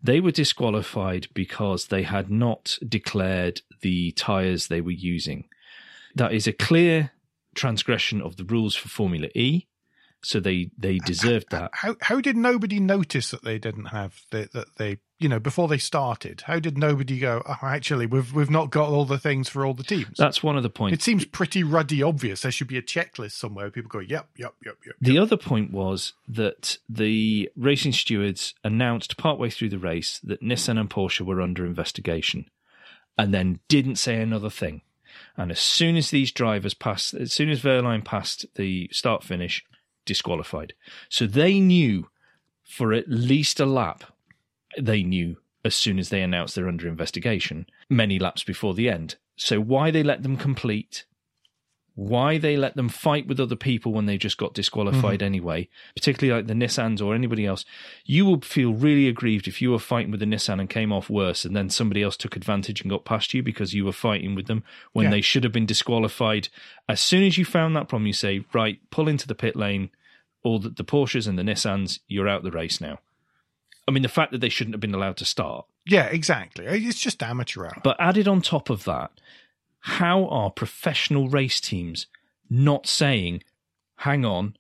They 0.02 0.20
were 0.20 0.32
disqualified 0.32 1.28
because 1.34 1.88
they 1.88 2.04
had 2.04 2.30
not 2.30 2.78
declared 2.88 3.62
the 3.82 4.12
tyres 4.12 4.68
they 4.68 4.82
were 4.82 4.92
using. 4.92 5.46
That 6.16 6.34
is 6.34 6.48
a 6.48 6.54
clear 6.54 7.12
transgression 7.56 8.22
of 8.22 8.38
the 8.38 8.44
rules 8.44 8.76
for 8.76 8.90
Formula 8.90 9.28
E. 9.36 9.68
So 10.26 10.40
they, 10.40 10.72
they 10.78 11.00
deserved 11.00 11.48
that. 11.52 11.72
How 11.74 11.98
how 12.00 12.22
did 12.22 12.38
nobody 12.38 12.80
notice 12.80 13.32
that 13.32 13.44
they 13.44 13.60
didn't 13.60 13.88
have 13.88 14.22
the, 14.32 14.48
that 14.54 14.68
they 14.78 15.00
you 15.20 15.28
know 15.28 15.40
before 15.40 15.68
they 15.68 15.78
started? 15.78 16.44
How 16.46 16.60
did 16.60 16.78
nobody 16.78 17.20
go? 17.20 17.42
Oh, 17.46 17.58
actually, 17.62 18.06
we've 18.06 18.34
we've 18.34 18.50
not 18.50 18.70
got 18.70 18.88
all 18.88 19.04
the 19.04 19.20
things 19.20 19.50
for 19.50 19.66
all 19.66 19.74
the 19.74 19.84
teams. 19.84 20.16
That's 20.18 20.42
one 20.42 20.56
of 20.56 20.64
the 20.64 20.70
points. 20.70 20.94
it 20.98 21.02
seems 21.02 21.26
pretty 21.26 21.62
ruddy 21.62 22.02
obvious. 22.02 22.42
There 22.42 22.54
should 22.54 22.70
be 22.70 22.78
a 22.78 22.82
checklist 22.82 23.34
somewhere. 23.34 23.66
Where 23.66 23.72
people 23.72 23.90
go, 23.90 24.00
yep, 24.00 24.30
yep, 24.38 24.54
yep, 24.66 24.78
yep. 24.86 24.96
The 25.02 25.18
other 25.18 25.36
point 25.36 25.74
was 25.74 26.14
that 26.30 26.78
the 26.88 27.50
racing 27.58 27.92
stewards 27.92 28.54
announced 28.64 29.18
partway 29.18 29.50
through 29.50 29.70
the 29.70 29.78
race 29.78 30.22
that 30.24 30.42
Nissan 30.42 30.80
and 30.80 30.90
Porsche 30.90 31.26
were 31.26 31.42
under 31.42 31.66
investigation 31.66 32.50
and 33.18 33.34
then 33.34 33.60
didn't 33.68 33.98
say 33.98 34.22
another 34.22 34.50
thing. 34.50 34.84
And 35.36 35.52
as 35.52 35.60
soon 35.60 35.96
as 35.96 36.12
these 36.12 36.32
drivers 36.32 36.74
passed, 36.74 37.14
as 37.14 37.34
soon 37.34 37.50
as 37.50 37.62
Wehrlein 37.62 38.06
passed 38.06 38.46
the 38.56 38.90
start 38.92 39.24
finish, 39.24 39.64
disqualified. 40.06 40.74
So 41.10 41.26
they 41.26 41.60
knew 41.60 42.10
for 42.64 42.94
at 42.94 43.10
least 43.10 43.60
a 43.60 43.66
lap, 43.66 44.04
they 44.80 45.04
knew 45.04 45.38
as 45.66 45.76
soon 45.76 45.98
as 45.98 46.10
they 46.10 46.22
announced 46.22 46.56
they're 46.56 46.68
under 46.68 46.88
investigation, 46.88 47.66
many 47.90 48.20
laps 48.20 48.44
before 48.44 48.74
the 48.74 48.90
end. 48.90 49.16
So 49.36 49.60
why 49.60 49.92
they 49.92 50.04
let 50.04 50.24
them 50.24 50.38
complete 50.38 51.06
why 51.96 52.40
they 52.40 52.58
let 52.58 52.76
them 52.76 52.90
fight 52.90 53.28
with 53.28 53.40
other 53.40 53.56
people 53.56 53.94
when 53.94 54.08
they 54.08 54.18
just 54.18 54.38
got 54.38 54.56
disqualified 54.56 55.20
mm-hmm. 55.20 55.26
anyway, 55.26 55.70
particularly 55.96 56.36
like 56.36 56.48
the 56.48 56.54
Nissans 56.54 57.06
or 57.06 57.14
anybody 57.14 57.46
else. 57.46 57.66
You 58.04 58.26
would 58.26 58.44
feel 58.44 58.74
really 58.74 59.08
aggrieved 59.08 59.48
if 59.48 59.62
you 59.62 59.72
were 59.72 59.80
fighting 59.80 60.12
with 60.12 60.22
a 60.24 60.26
Nissan 60.26 60.60
and 60.60 60.70
came 60.70 60.92
off 60.92 61.10
worse 61.10 61.46
and 61.46 61.56
then 61.56 61.70
somebody 61.70 62.02
else 62.02 62.18
took 62.18 62.36
advantage 62.36 62.82
and 62.82 62.90
got 62.90 63.06
past 63.06 63.34
you 63.34 63.44
because 63.44 63.76
you 63.76 63.86
were 63.86 63.92
fighting 63.92 64.34
with 64.34 64.48
them 64.48 64.64
when 64.94 65.06
Yeah. 65.06 65.12
they 65.12 65.22
should 65.22 65.44
have 65.44 65.54
been 65.54 65.68
disqualified. 65.68 66.50
As 66.90 67.00
soon 67.00 67.24
as 67.24 67.38
you 67.38 67.46
found 67.46 67.76
that 67.76 67.90
problem, 67.90 68.08
you 68.08 68.14
say, 68.14 68.44
right, 68.54 68.80
pull 68.90 69.08
into 69.08 69.28
the 69.28 69.36
pit 69.36 69.56
lane, 69.56 69.92
all 70.44 70.58
the, 70.58 70.70
the 70.70 70.84
Porsches 70.84 71.28
and 71.28 71.38
the 71.38 71.44
Nissans, 71.44 72.00
you're 72.08 72.28
out 72.28 72.44
the 72.44 72.52
race 72.52 72.82
now. 72.82 73.00
I 73.88 73.92
mean, 73.92 74.04
the 74.04 74.10
fact 74.10 74.32
that 74.32 74.42
they 74.42 74.50
shouldn't 74.50 74.74
have 74.74 74.82
been 74.82 74.96
allowed 74.96 75.18
to 75.18 75.26
start. 75.26 75.66
Yeah, 75.86 76.06
exactly. 76.06 76.66
It's 76.66 77.00
just 77.00 77.22
amateur 77.22 77.66
hour. 77.66 77.82
But 77.84 77.98
added 78.00 78.28
on 78.28 78.42
top 78.42 78.70
of 78.70 78.86
that, 78.86 79.12
how 79.84 80.26
are 80.28 80.50
professional 80.50 81.28
race 81.30 81.60
teams 81.60 82.08
not 82.50 82.88
saying, 82.88 83.44
hang 83.98 84.24
on, 84.26 84.56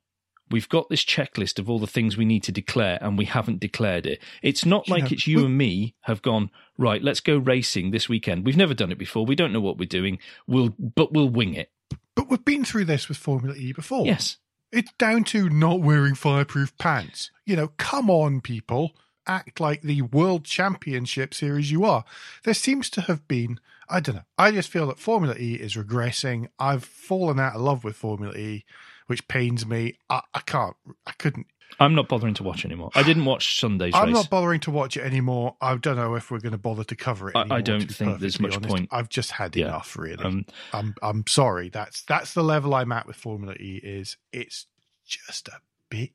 we've 0.52 0.68
got 0.70 0.90
this 0.90 1.04
checklist 1.04 1.60
of 1.60 1.70
all 1.70 1.80
the 1.80 1.88
things 1.88 2.18
we 2.18 2.26
need 2.26 2.44
to 2.44 2.52
declare 2.52 2.98
and 3.02 3.18
we 3.18 3.26
haven't 3.26 3.60
declared 3.62 4.06
it? 4.06 4.22
It's 4.42 4.66
not 4.66 4.88
You 4.88 4.94
like 4.96 5.04
know, 5.06 5.10
it's 5.12 5.26
you 5.28 5.38
we- 5.40 5.46
and 5.46 5.58
me 5.58 5.96
have 6.02 6.22
gone, 6.22 6.50
right, 6.78 7.02
let's 7.02 7.22
go 7.22 7.38
racing 7.38 7.92
this 7.92 8.10
weekend. 8.10 8.46
We've 8.46 8.58
never 8.58 8.74
done 8.74 8.92
it 8.92 8.98
before. 8.98 9.26
We 9.26 9.36
don't 9.36 9.54
know 9.54 9.62
what 9.62 9.78
we're 9.78 9.86
doing. 9.86 10.20
We'll, 10.46 10.74
but 10.78 11.14
we'll 11.14 11.30
wing 11.30 11.54
it. 11.54 11.72
But 12.16 12.30
we've 12.30 12.44
been 12.46 12.66
through 12.66 12.86
this 12.86 13.08
with 13.08 13.18
Formula 13.18 13.56
E 13.56 13.72
before. 13.72 14.06
Yes. 14.06 14.38
It's 14.72 14.92
down 15.00 15.24
to 15.26 15.50
not 15.50 15.82
wearing 15.82 16.16
fireproof 16.16 16.78
pants. 16.78 17.32
You 17.46 17.56
know, 17.56 17.68
come 17.78 18.10
on, 18.10 18.42
people. 18.42 18.92
Act 19.26 19.60
like 19.62 19.84
the 19.84 20.02
world 20.02 20.44
championship 20.44 21.34
series 21.34 21.72
you 21.72 21.86
are. 21.86 22.04
There 22.44 22.54
seems 22.54 22.90
to 22.90 23.02
have 23.02 23.26
been, 23.28 23.60
I 23.90 24.00
don't 24.00 24.16
know, 24.16 24.24
I 24.38 24.52
just 24.52 24.70
feel 24.70 24.88
that 24.88 25.00
Formula 25.00 25.36
E 25.38 25.56
is 25.56 25.76
regressing. 25.76 26.48
I've 26.60 26.84
fallen 26.84 27.40
out 27.40 27.56
of 27.56 27.62
love 27.62 27.84
with 27.84 27.96
Formula 27.96 28.34
E. 28.36 28.66
which 29.08 29.28
pains 29.28 29.66
me. 29.66 29.98
I, 30.10 30.22
I 30.34 30.40
can't. 30.40 30.76
I 31.06 31.12
couldn't. 31.14 31.48
I'm 31.80 31.96
not 31.96 32.08
bothering 32.08 32.36
to 32.36 32.44
watch 32.44 32.66
anymore. 32.66 32.92
I 32.94 33.02
didn't 33.04 33.26
watch 33.26 33.60
Sunday's 33.60 33.96
I'm 33.96 34.06
race. 34.10 34.14
not 34.14 34.30
bothering 34.30 34.60
to 34.62 34.72
watch 34.72 34.96
it 34.96 35.02
anymore. 35.02 35.56
I 35.60 35.76
don't 35.76 35.96
know 35.96 36.14
if 36.16 36.30
we're 36.30 36.40
going 36.40 36.52
to 36.52 36.58
bother 36.60 36.84
to 36.84 36.96
cover 36.96 37.30
it. 37.30 37.36
I- 37.36 37.40
I 37.40 37.42
Anymore, 37.44 37.62
don't 37.62 37.80
to 37.82 37.88
be 37.88 37.94
think 37.94 38.20
there's 38.20 38.38
perfectly 38.38 38.48
much 38.48 38.56
honest. 38.58 38.76
point. 38.76 38.90
I've 38.92 39.10
just 39.10 39.32
had 39.32 39.56
Yeah. 39.56 39.66
enough. 39.70 39.98
Really, 39.98 40.24
Um, 40.24 40.46
I'm. 40.72 40.94
I'm 41.02 41.26
sorry. 41.28 41.70
That's 41.70 42.04
that's 42.04 42.34
the 42.36 42.44
level 42.44 42.74
I'm 42.76 42.92
at 42.92 43.08
with 43.08 43.16
Formula 43.16 43.56
E. 43.56 43.82
Is 43.84 44.18
it's 44.32 44.68
just 45.06 45.48
a 45.48 45.60
bit. 45.90 46.12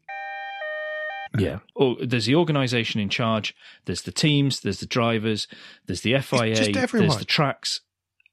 Yeah. 1.36 1.58
Oh, 1.76 1.96
there's 2.04 2.26
the 2.26 2.34
organisation 2.36 3.00
in 3.00 3.08
charge. 3.08 3.54
There's 3.84 4.02
the 4.02 4.12
teams. 4.12 4.60
There's 4.60 4.80
the 4.80 4.86
drivers. 4.86 5.46
There's 5.86 6.02
the 6.02 6.18
FIA. 6.20 6.54
there's 7.00 7.18
the 7.18 7.24
tracks. 7.24 7.80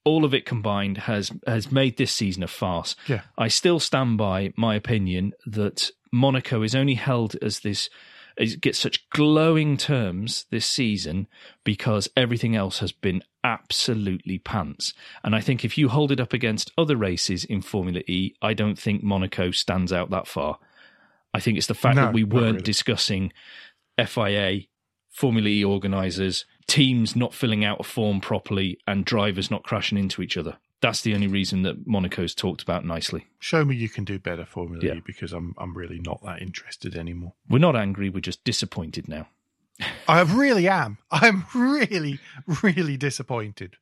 All 0.03 0.23
of 0.23 0.33
it 0.33 0.45
combined 0.45 0.99
has 0.99 1.31
has 1.47 1.71
made 1.71 1.97
this 1.97 2.11
season 2.11 2.43
a 2.43 2.47
farce. 2.47 2.95
Yeah. 3.07 3.21
I 3.37 3.47
still 3.47 3.79
stand 3.79 4.17
by 4.17 4.53
my 4.55 4.75
opinion 4.75 5.33
that 5.47 5.89
Monaco 6.11 6.61
is 6.61 6.75
only 6.75 6.93
held 6.93 7.35
as 7.41 7.61
this. 7.61 7.89
It 8.37 8.59
gets 8.59 8.77
such 8.77 9.09
glowing 9.11 9.77
terms 9.77 10.45
this 10.51 10.65
season 10.65 11.27
because 11.63 12.09
everything 12.17 12.53
else 12.55 12.79
has 12.79 12.91
been 12.91 13.23
absolutely 13.45 14.39
pants. 14.39 14.93
And 15.23 15.35
I 15.35 15.39
think 15.39 15.63
if 15.63 15.77
you 15.77 15.87
hold 15.87 16.11
it 16.11 16.19
up 16.19 16.33
against 16.33 16.71
other 16.77 16.97
races 16.97 17.45
in 17.45 17.61
Formula 17.61 18.01
E, 18.07 18.33
I 18.41 18.53
don't 18.53 18.77
think 18.77 19.03
Monaco 19.03 19.51
stands 19.51 19.93
out 19.93 20.09
that 20.09 20.27
far. 20.27 20.59
I 21.35 21.39
think 21.39 21.57
it's 21.57 21.67
the 21.67 21.73
fact 21.73 21.95
No, 21.97 22.03
that 22.05 22.13
we 22.13 22.23
weren't 22.23 22.53
really. 22.55 22.61
discussing 22.63 23.31
FIA, 24.03 24.61
Formula 25.09 25.47
E 25.47 25.63
organisers, 25.63 26.45
teams 26.67 27.15
not 27.15 27.33
filling 27.33 27.63
out 27.63 27.79
a 27.79 27.83
form 27.83 28.19
properly, 28.21 28.77
and 28.87 29.05
drivers 29.05 29.49
not 29.51 29.63
crashing 29.63 29.97
into 29.97 30.21
each 30.21 30.37
other. 30.37 30.57
That's 30.81 31.01
the 31.01 31.13
only 31.15 31.27
reason 31.27 31.61
that 31.63 31.87
Monaco's 31.87 32.35
talked 32.35 32.61
about 32.61 32.85
nicely. 32.85 33.25
Show 33.39 33.63
me 33.65 33.75
you 33.75 33.89
can 33.89 34.03
do 34.03 34.19
better, 34.19 34.45
Formula 34.45 34.83
Yeah. 34.85 34.95
E, 34.95 35.01
because 35.05 35.31
I'm 35.33 35.55
I'm 35.57 35.75
really 35.75 35.99
not 35.99 36.21
that 36.23 36.41
interested 36.41 36.95
anymore. 36.95 37.33
We're 37.49 37.59
not 37.59 37.75
angry, 37.75 38.09
we're 38.09 38.19
just 38.19 38.43
disappointed 38.43 39.07
now. 39.07 39.27
I 40.07 40.21
really 40.21 40.67
am. 40.67 40.97
I'm 41.11 41.45
really, 41.55 42.19
really 42.61 42.97
disappointed. 42.97 43.77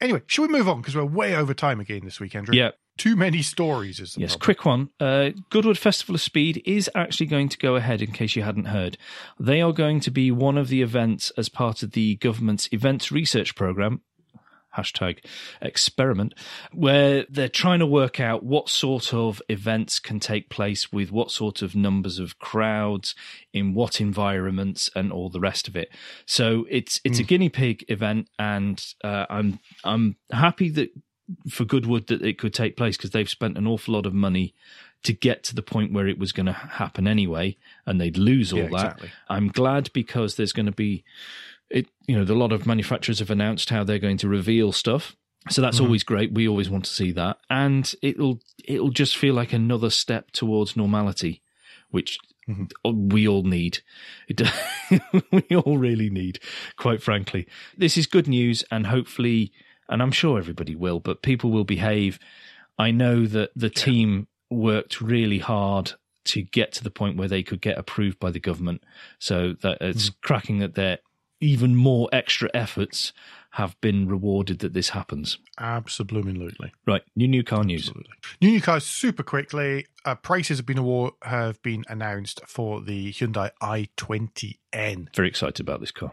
Anyway, 0.00 0.22
should 0.26 0.42
we 0.42 0.48
move 0.48 0.68
on 0.68 0.80
because 0.80 0.94
we're 0.96 1.04
way 1.04 1.34
over 1.36 1.54
time 1.54 1.80
again 1.80 2.04
this 2.04 2.20
week, 2.20 2.34
Andrew? 2.34 2.54
Yeah, 2.54 2.70
Too 2.98 3.16
many 3.16 3.42
stories 3.42 4.00
is 4.00 4.14
the 4.14 4.20
Yes, 4.22 4.32
problem. 4.36 4.44
quick 4.44 4.64
one. 4.66 4.88
Uh, 5.00 5.30
Goodwood 5.50 5.78
Festival 5.78 6.14
of 6.16 6.20
Speed 6.20 6.60
is 6.66 6.90
actually 6.94 7.26
going 7.26 7.48
to 7.48 7.56
go 7.58 7.76
ahead 7.76 8.02
in 8.02 8.12
case 8.12 8.36
you 8.36 8.42
hadn't 8.42 8.66
heard. 8.66 8.98
They 9.40 9.62
are 9.62 9.72
going 9.72 10.00
to 10.00 10.10
be 10.10 10.30
one 10.30 10.58
of 10.58 10.68
the 10.68 10.82
events 10.82 11.30
as 11.38 11.48
part 11.48 11.82
of 11.82 11.92
the 11.92 12.16
government's 12.16 12.68
events 12.72 13.10
research 13.10 13.54
program. 13.54 14.02
Hashtag 14.76 15.24
experiment, 15.62 16.34
where 16.72 17.24
they're 17.30 17.48
trying 17.48 17.78
to 17.80 17.86
work 17.86 18.20
out 18.20 18.44
what 18.44 18.68
sort 18.68 19.14
of 19.14 19.40
events 19.48 19.98
can 19.98 20.20
take 20.20 20.50
place 20.50 20.92
with 20.92 21.10
what 21.10 21.30
sort 21.30 21.62
of 21.62 21.74
numbers 21.74 22.18
of 22.18 22.38
crowds, 22.38 23.14
in 23.52 23.74
what 23.74 24.00
environments, 24.00 24.90
and 24.94 25.10
all 25.10 25.30
the 25.30 25.40
rest 25.40 25.68
of 25.68 25.74
it. 25.74 25.88
So 26.26 26.66
it's 26.70 27.00
it's 27.02 27.18
a 27.18 27.22
guinea 27.24 27.48
pig 27.48 27.84
event, 27.88 28.28
and 28.38 28.84
uh, 29.02 29.24
I'm 29.30 29.58
I'm 29.84 30.16
happy 30.30 30.68
that 30.70 30.90
for 31.48 31.64
Goodwood 31.64 32.06
that 32.08 32.22
it 32.22 32.38
could 32.38 32.54
take 32.54 32.76
place 32.76 32.96
because 32.96 33.10
they've 33.10 33.28
spent 33.28 33.58
an 33.58 33.66
awful 33.66 33.94
lot 33.94 34.06
of 34.06 34.14
money 34.14 34.54
to 35.02 35.12
get 35.12 35.44
to 35.44 35.54
the 35.54 35.62
point 35.62 35.92
where 35.92 36.08
it 36.08 36.18
was 36.18 36.32
going 36.32 36.46
to 36.46 36.52
happen 36.52 37.06
anyway, 37.06 37.56
and 37.86 38.00
they'd 38.00 38.16
lose 38.16 38.52
all 38.52 38.60
Yeah, 38.60 38.68
that. 38.68 38.74
exactly. 38.74 39.10
I'm 39.28 39.48
glad 39.48 39.92
because 39.92 40.36
there's 40.36 40.52
going 40.52 40.66
to 40.66 40.72
be 40.72 41.04
it. 41.70 41.86
You 42.06 42.16
know, 42.16 42.32
a 42.32 42.34
lot 42.34 42.52
of 42.52 42.66
manufacturers 42.66 43.18
have 43.20 43.30
announced 43.30 43.70
how 43.70 43.84
they're 43.84 43.98
going 43.98 44.16
to 44.18 44.28
reveal 44.28 44.72
stuff. 44.72 45.16
So 45.50 45.62
that's 45.62 45.76
mm-hmm. 45.76 45.86
always 45.86 46.02
great. 46.02 46.32
We 46.32 46.48
always 46.48 46.68
want 46.68 46.84
to 46.84 46.92
see 46.92 47.12
that, 47.12 47.38
and 47.48 47.92
it'll 48.02 48.40
it'll 48.64 48.90
just 48.90 49.16
feel 49.16 49.34
like 49.34 49.52
another 49.52 49.90
step 49.90 50.30
towards 50.32 50.76
normality, 50.76 51.42
which 51.90 52.18
mm-hmm. 52.48 53.08
we 53.08 53.28
all 53.28 53.42
need. 53.44 53.80
We 55.30 55.56
all 55.56 55.76
really 55.76 56.08
need, 56.08 56.40
quite 56.76 57.02
frankly. 57.02 57.46
This 57.76 57.98
is 57.98 58.06
good 58.06 58.26
news, 58.26 58.64
and 58.70 58.86
hopefully, 58.86 59.52
and 59.88 60.02
I'm 60.02 60.12
sure 60.12 60.38
everybody 60.38 60.74
will, 60.74 61.00
but 61.00 61.22
people 61.22 61.50
will 61.50 61.64
behave. 61.64 62.18
I 62.78 62.90
know 62.90 63.26
that 63.26 63.50
the 63.56 63.70
team 63.70 64.28
worked 64.50 65.00
really 65.00 65.38
hard 65.38 65.92
to 66.26 66.42
get 66.42 66.72
to 66.72 66.84
the 66.84 66.90
point 66.90 67.16
where 67.16 67.28
they 67.28 67.42
could 67.42 67.60
get 67.60 67.78
approved 67.78 68.18
by 68.18 68.30
the 68.30 68.40
government. 68.40 68.84
So 69.18 69.54
that 69.62 69.78
it's 69.80 70.10
cracking 70.22 70.58
that 70.58 70.74
their 70.74 70.98
even 71.40 71.74
more 71.74 72.08
extra 72.12 72.50
efforts 72.52 73.12
have 73.52 73.80
been 73.80 74.08
rewarded 74.08 74.58
that 74.58 74.72
this 74.72 74.90
happens. 74.90 75.38
Absolutely. 75.58 76.72
Right, 76.86 77.02
new 77.16 77.28
new 77.28 77.42
car 77.42 77.64
news. 77.64 77.88
Absolutely. 77.88 78.12
New 78.42 78.50
new 78.50 78.60
cars 78.60 78.84
super 78.84 79.22
quickly. 79.22 79.86
Uh, 80.04 80.14
prices 80.16 80.58
have 80.58 80.66
been 80.66 80.78
award, 80.78 81.14
have 81.22 81.60
been 81.62 81.84
announced 81.88 82.40
for 82.46 82.80
the 82.80 83.12
Hyundai 83.12 83.50
i20N. 83.62 85.14
Very 85.14 85.28
excited 85.28 85.60
about 85.60 85.80
this 85.80 85.92
car. 85.92 86.12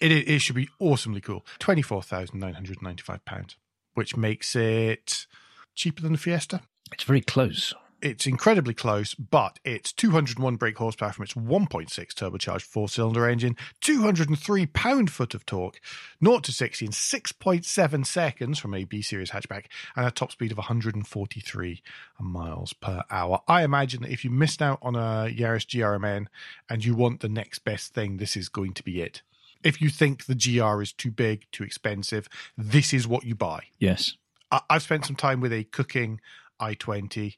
It, 0.00 0.12
it 0.12 0.38
should 0.38 0.56
be 0.56 0.70
awesomely 0.78 1.20
cool. 1.20 1.44
Twenty 1.58 1.82
four 1.82 2.02
thousand 2.02 2.40
nine 2.40 2.54
hundred 2.54 2.80
ninety 2.80 3.02
five 3.02 3.22
pounds, 3.26 3.56
which 3.94 4.16
makes 4.16 4.56
it 4.56 5.26
cheaper 5.74 6.00
than 6.00 6.12
the 6.12 6.18
Fiesta. 6.18 6.62
It's 6.92 7.04
very 7.04 7.20
close. 7.20 7.74
It's 8.02 8.26
incredibly 8.26 8.72
close, 8.72 9.14
but 9.14 9.58
it's 9.62 9.92
201 9.92 10.56
brake 10.56 10.78
horsepower 10.78 11.12
from 11.12 11.24
its 11.24 11.34
1.6 11.34 11.90
turbocharged 11.90 12.62
four 12.62 12.88
cylinder 12.88 13.28
engine, 13.28 13.56
203 13.82 14.66
pound 14.66 15.10
foot 15.10 15.34
of 15.34 15.44
torque, 15.44 15.80
0 16.24 16.38
to 16.40 16.52
60 16.52 16.86
in 16.86 16.92
6.7 16.92 18.06
seconds 18.06 18.58
from 18.58 18.74
a 18.74 18.84
B 18.84 19.02
series 19.02 19.32
hatchback, 19.32 19.66
and 19.96 20.06
a 20.06 20.10
top 20.10 20.32
speed 20.32 20.50
of 20.50 20.56
143 20.56 21.82
miles 22.18 22.72
per 22.72 23.02
hour. 23.10 23.42
I 23.46 23.64
imagine 23.64 24.02
that 24.02 24.12
if 24.12 24.24
you 24.24 24.30
missed 24.30 24.62
out 24.62 24.78
on 24.80 24.94
a 24.94 25.30
Yaris 25.30 25.66
GRMN 25.66 26.26
and 26.70 26.84
you 26.84 26.94
want 26.94 27.20
the 27.20 27.28
next 27.28 27.60
best 27.60 27.92
thing, 27.92 28.16
this 28.16 28.34
is 28.34 28.48
going 28.48 28.72
to 28.74 28.82
be 28.82 29.02
it. 29.02 29.20
If 29.62 29.80
you 29.80 29.88
think 29.90 30.24
the 30.26 30.34
GR 30.34 30.82
is 30.82 30.92
too 30.92 31.10
big, 31.10 31.46
too 31.52 31.64
expensive, 31.64 32.28
this 32.56 32.92
is 32.94 33.06
what 33.06 33.24
you 33.24 33.34
buy. 33.34 33.64
Yes. 33.78 34.14
I- 34.50 34.62
I've 34.70 34.82
spent 34.82 35.04
some 35.06 35.16
time 35.16 35.40
with 35.40 35.52
a 35.52 35.64
cooking 35.64 36.20
i20. 36.60 37.36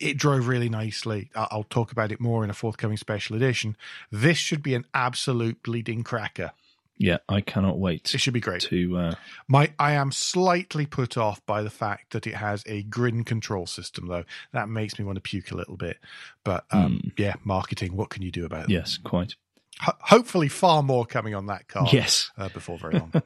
It 0.00 0.18
drove 0.18 0.48
really 0.48 0.68
nicely. 0.68 1.30
I- 1.34 1.48
I'll 1.50 1.64
talk 1.64 1.92
about 1.92 2.12
it 2.12 2.20
more 2.20 2.44
in 2.44 2.50
a 2.50 2.54
forthcoming 2.54 2.96
special 2.96 3.36
edition. 3.36 3.76
This 4.10 4.38
should 4.38 4.62
be 4.62 4.74
an 4.74 4.84
absolute 4.92 5.62
bleeding 5.62 6.02
cracker. 6.02 6.52
Yeah, 6.96 7.18
I 7.28 7.40
cannot 7.40 7.80
wait 7.80 8.14
It 8.14 8.18
should 8.20 8.34
be 8.34 8.40
great. 8.40 8.62
to. 8.62 8.96
Uh, 8.96 9.14
My, 9.48 9.72
I 9.80 9.92
am 9.92 10.12
slightly 10.12 10.86
put 10.86 11.16
off 11.16 11.44
by 11.44 11.60
the 11.62 11.70
fact 11.70 12.12
that 12.12 12.24
it 12.24 12.36
has 12.36 12.62
a 12.66 12.84
grin 12.84 13.24
control 13.24 13.66
system, 13.66 14.06
though. 14.06 14.24
That 14.52 14.68
makes 14.68 14.96
me 14.96 15.04
want 15.04 15.16
to 15.16 15.20
puke 15.20 15.50
a 15.50 15.56
little 15.56 15.76
bit. 15.76 15.98
But 16.44 16.66
um, 16.70 17.10
yeah, 17.16 17.34
marketing. 17.42 17.96
What 17.96 18.10
can 18.10 18.22
you 18.22 18.30
do 18.30 18.44
about 18.44 18.64
it? 18.64 18.70
yes, 18.70 18.96
quite. 18.96 19.34
Ho- 19.80 19.92
hopefully, 20.00 20.48
far 20.48 20.82
more 20.82 21.04
coming 21.04 21.34
on 21.34 21.46
that 21.46 21.66
car. 21.68 21.86
Yes. 21.92 22.30
uh, 22.38 22.48
before 22.50 22.78
very 22.78 22.94
long. 22.98 23.12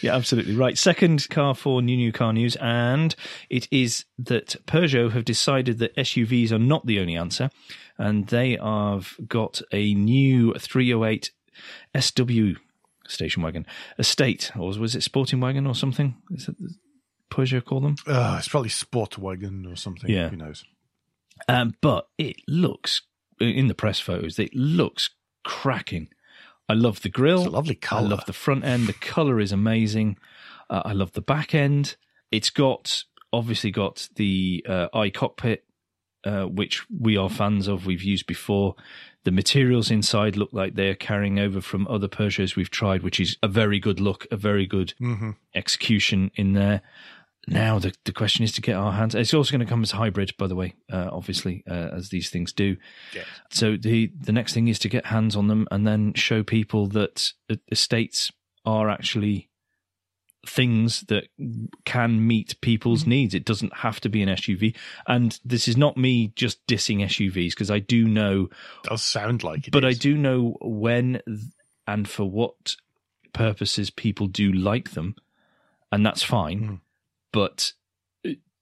Yeah, 0.00 0.14
absolutely. 0.14 0.54
Right. 0.54 0.78
Second 0.78 1.28
car 1.28 1.52
for 1.54 1.82
new 1.82 1.96
new 1.96 2.12
car 2.12 2.32
news, 2.32 2.54
and 2.56 3.14
it 3.50 3.66
is 3.72 4.04
that 4.18 4.54
Peugeot 4.66 5.10
have 5.12 5.24
decided 5.24 5.78
that 5.80 5.96
SUVs 5.96 6.52
are 6.52 6.58
not 6.58 6.86
the 6.86 7.00
only 7.00 7.16
answer, 7.16 7.50
and 7.98 8.28
they 8.28 8.56
have 8.62 9.14
got 9.26 9.60
a 9.72 9.92
new 9.94 10.54
308 10.54 11.32
SW 11.98 12.58
station 13.08 13.42
wagon 13.42 13.66
estate, 13.98 14.52
or 14.56 14.68
was 14.78 14.94
it 14.94 15.02
sporting 15.02 15.40
wagon 15.40 15.66
or 15.66 15.74
something? 15.74 16.14
Is 16.30 16.48
it 16.48 16.56
Peugeot 17.30 17.64
call 17.64 17.80
them? 17.80 17.96
uh, 18.06 18.36
it's 18.38 18.48
probably 18.48 18.68
sport 18.70 19.18
wagon 19.18 19.66
or 19.66 19.74
something. 19.74 20.08
Yeah. 20.10 20.28
Who 20.28 20.36
knows? 20.36 20.64
Um, 21.48 21.74
but 21.80 22.08
it 22.18 22.36
looks 22.46 23.02
in 23.40 23.66
the 23.66 23.74
press 23.74 23.98
photos, 23.98 24.38
it 24.38 24.54
looks 24.54 25.10
cracking. 25.46 26.08
I 26.68 26.74
love 26.74 27.00
the 27.02 27.08
grill. 27.08 27.42
It's 27.42 27.46
a 27.46 27.50
lovely 27.50 27.78
I 27.90 28.00
love 28.00 28.26
the 28.26 28.32
front 28.32 28.64
end. 28.64 28.88
The 28.88 28.92
color 28.92 29.38
is 29.40 29.52
amazing. 29.52 30.18
Uh, 30.68 30.82
I 30.84 30.92
love 30.92 31.12
the 31.12 31.20
back 31.22 31.54
end. 31.54 31.96
It's 32.32 32.50
got 32.50 33.04
obviously 33.32 33.70
got 33.70 34.08
the 34.16 34.64
uh, 34.68 34.88
iCockpit, 34.92 35.58
uh, 36.24 36.44
which 36.44 36.84
we 36.90 37.16
are 37.16 37.30
fans 37.30 37.68
of. 37.68 37.86
We've 37.86 38.02
used 38.02 38.26
before. 38.26 38.74
The 39.22 39.30
materials 39.30 39.90
inside 39.90 40.36
look 40.36 40.50
like 40.52 40.74
they're 40.74 40.94
carrying 40.94 41.38
over 41.38 41.60
from 41.60 41.86
other 41.88 42.08
Peugeots 42.08 42.56
we've 42.56 42.70
tried, 42.70 43.02
which 43.02 43.20
is 43.20 43.36
a 43.42 43.48
very 43.48 43.78
good 43.78 44.00
look, 44.00 44.26
a 44.30 44.36
very 44.36 44.66
good 44.66 44.94
hmm 44.98 45.30
execution 45.54 46.30
in 46.34 46.52
there. 46.52 46.82
Now 47.48 47.78
the 47.78 47.94
the 48.04 48.12
question 48.12 48.44
is 48.44 48.52
to 48.52 48.60
get 48.60 48.74
our 48.74 48.92
hands. 48.92 49.14
It's 49.14 49.32
also 49.32 49.52
going 49.52 49.64
to 49.64 49.70
come 49.70 49.82
as 49.82 49.92
hybrid, 49.92 50.32
by 50.36 50.48
the 50.48 50.56
way, 50.56 50.74
uh, 50.92 51.10
obviously, 51.12 51.62
uh, 51.70 51.90
as 51.94 52.08
these 52.08 52.28
things 52.28 52.52
do. 52.52 52.76
Yes. 53.14 53.26
So 53.50 53.76
the 53.76 54.10
the 54.20 54.32
next 54.32 54.52
thing 54.52 54.66
is 54.68 54.78
to 54.80 54.88
get 54.88 55.06
hands 55.06 55.36
on 55.36 55.46
them 55.46 55.68
and 55.70 55.86
then 55.86 56.12
show 56.14 56.42
people 56.42 56.88
that 56.88 57.32
uh, 57.48 57.56
estates 57.70 58.32
are 58.64 58.90
actually 58.90 59.48
things 60.44 61.00
that 61.08 61.24
can 61.84 62.26
meet 62.26 62.60
people's 62.60 63.06
needs. 63.06 63.34
It 63.34 63.44
doesn't 63.44 63.76
have 63.78 64.00
to 64.00 64.08
be 64.08 64.22
an 64.22 64.28
SUV. 64.28 64.76
And 65.06 65.38
this 65.44 65.66
is 65.68 65.76
not 65.76 65.96
me 65.96 66.32
just 66.36 66.64
dissing 66.66 67.02
SUVs 67.02 67.50
because 67.50 67.70
I 67.70 67.80
do 67.80 68.06
know 68.06 68.48
It 68.84 68.90
Does 68.90 69.02
sound 69.02 69.42
like 69.42 69.68
it. 69.68 69.72
but 69.72 69.84
I 69.84 69.92
do 69.92 70.16
know 70.16 70.56
when 70.60 71.20
and 71.86 72.08
for 72.08 72.24
what 72.30 72.76
purposes 73.32 73.90
people 73.90 74.26
do 74.26 74.52
like 74.52 74.92
them, 74.92 75.14
and 75.92 76.04
that's 76.06 76.22
fine. 76.22 76.60
Mm. 76.60 76.80
But 77.32 77.72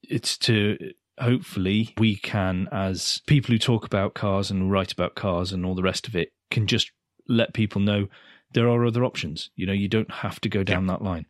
it's 0.02 0.36
to 0.38 0.78
hopefully 1.20 1.94
we 1.98 2.16
can, 2.16 2.68
as 2.72 3.20
people 3.26 3.52
who 3.52 3.58
talk 3.58 3.84
about 3.84 4.14
cars 4.14 4.50
and 4.50 4.70
write 4.70 4.92
about 4.92 5.14
cars 5.14 5.52
and 5.52 5.64
all 5.64 5.74
the 5.74 5.82
rest 5.82 6.08
of 6.08 6.16
it, 6.16 6.32
can 6.50 6.66
just 6.66 6.90
let 7.28 7.54
people 7.54 7.80
know 7.80 8.08
there 8.52 8.68
are 8.68 8.84
other 8.84 9.04
options. 9.04 9.50
You 9.56 9.66
know, 9.66 9.72
you 9.72 9.88
don't 9.88 10.10
have 10.10 10.40
to 10.40 10.48
go 10.48 10.62
down 10.62 10.86
that 10.86 11.02
line. 11.02 11.26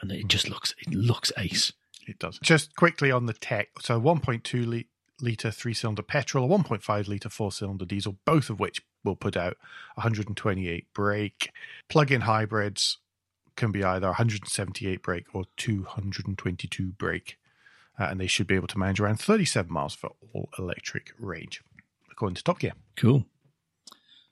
And 0.00 0.12
it 0.12 0.24
mm. 0.24 0.28
just 0.28 0.48
looks 0.48 0.74
it 0.78 0.94
looks 0.94 1.32
ace. 1.36 1.72
It 2.06 2.18
does. 2.18 2.38
Just 2.42 2.74
quickly 2.76 3.10
on 3.10 3.26
the 3.26 3.34
tech. 3.34 3.68
So 3.80 4.00
1.2 4.00 4.66
li- 4.66 4.88
litre 5.20 5.50
three 5.50 5.74
cylinder 5.74 6.02
petrol, 6.02 6.44
a 6.44 6.58
1.5 6.58 7.08
litre 7.08 7.28
four 7.28 7.52
cylinder 7.52 7.84
diesel, 7.84 8.16
both 8.24 8.48
of 8.48 8.60
which 8.60 8.80
will 9.04 9.16
put 9.16 9.36
out 9.36 9.56
128 9.96 10.86
brake. 10.94 11.50
Plug 11.88 12.10
in 12.10 12.22
hybrids 12.22 12.98
can 13.58 13.70
be 13.72 13.84
either 13.84 14.06
178 14.06 15.02
brake 15.02 15.26
or 15.34 15.44
222 15.58 16.92
brake. 16.92 17.36
Uh, 18.00 18.04
and 18.04 18.20
they 18.20 18.26
should 18.28 18.46
be 18.46 18.54
able 18.54 18.68
to 18.68 18.78
manage 18.78 19.00
around 19.00 19.18
37 19.20 19.70
miles 19.72 19.92
for 19.94 20.10
all 20.32 20.48
electric 20.58 21.12
range, 21.18 21.62
according 22.10 22.36
to 22.36 22.44
Top 22.44 22.60
Gear, 22.60 22.72
Cool. 22.96 23.26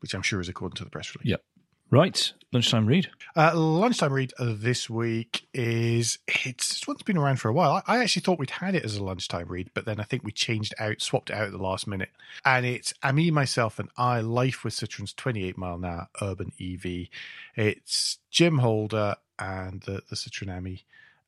which 0.00 0.14
I'm 0.14 0.22
sure 0.22 0.40
is 0.40 0.48
according 0.48 0.76
to 0.76 0.84
the 0.84 0.90
press 0.90 1.14
release. 1.14 1.30
Yep. 1.30 1.42
Right. 1.90 2.32
Lunchtime 2.52 2.86
read. 2.86 3.10
Uh, 3.36 3.52
lunchtime 3.54 4.12
read 4.12 4.32
this 4.38 4.90
week 4.90 5.46
is 5.52 6.18
it's 6.26 6.68
this 6.70 6.86
one's 6.86 7.02
been 7.02 7.18
around 7.18 7.36
for 7.36 7.48
a 7.48 7.52
while. 7.52 7.82
I, 7.86 7.98
I 7.98 8.02
actually 8.02 8.22
thought 8.22 8.38
we'd 8.38 8.50
had 8.50 8.74
it 8.74 8.84
as 8.84 8.96
a 8.96 9.04
lunchtime 9.04 9.46
read, 9.48 9.70
but 9.72 9.84
then 9.84 10.00
I 10.00 10.04
think 10.04 10.24
we 10.24 10.32
changed 10.32 10.74
out, 10.80 11.00
swapped 11.00 11.30
it 11.30 11.34
out 11.34 11.46
at 11.46 11.52
the 11.52 11.58
last 11.58 11.86
minute. 11.86 12.10
And 12.44 12.66
it's 12.66 12.92
Ami, 13.02 13.30
myself, 13.30 13.78
and 13.78 13.88
I. 13.96 14.20
Life 14.20 14.64
with 14.64 14.74
Citroen's 14.74 15.12
28 15.12 15.56
mile 15.58 15.84
hour 15.84 16.08
urban 16.20 16.52
EV. 16.60 17.08
It's 17.54 18.18
Jim 18.30 18.58
Holder 18.58 19.16
and 19.38 19.82
the 19.82 20.02
the 20.08 20.16
Citroen 20.16 20.56
Ami, 20.56 20.84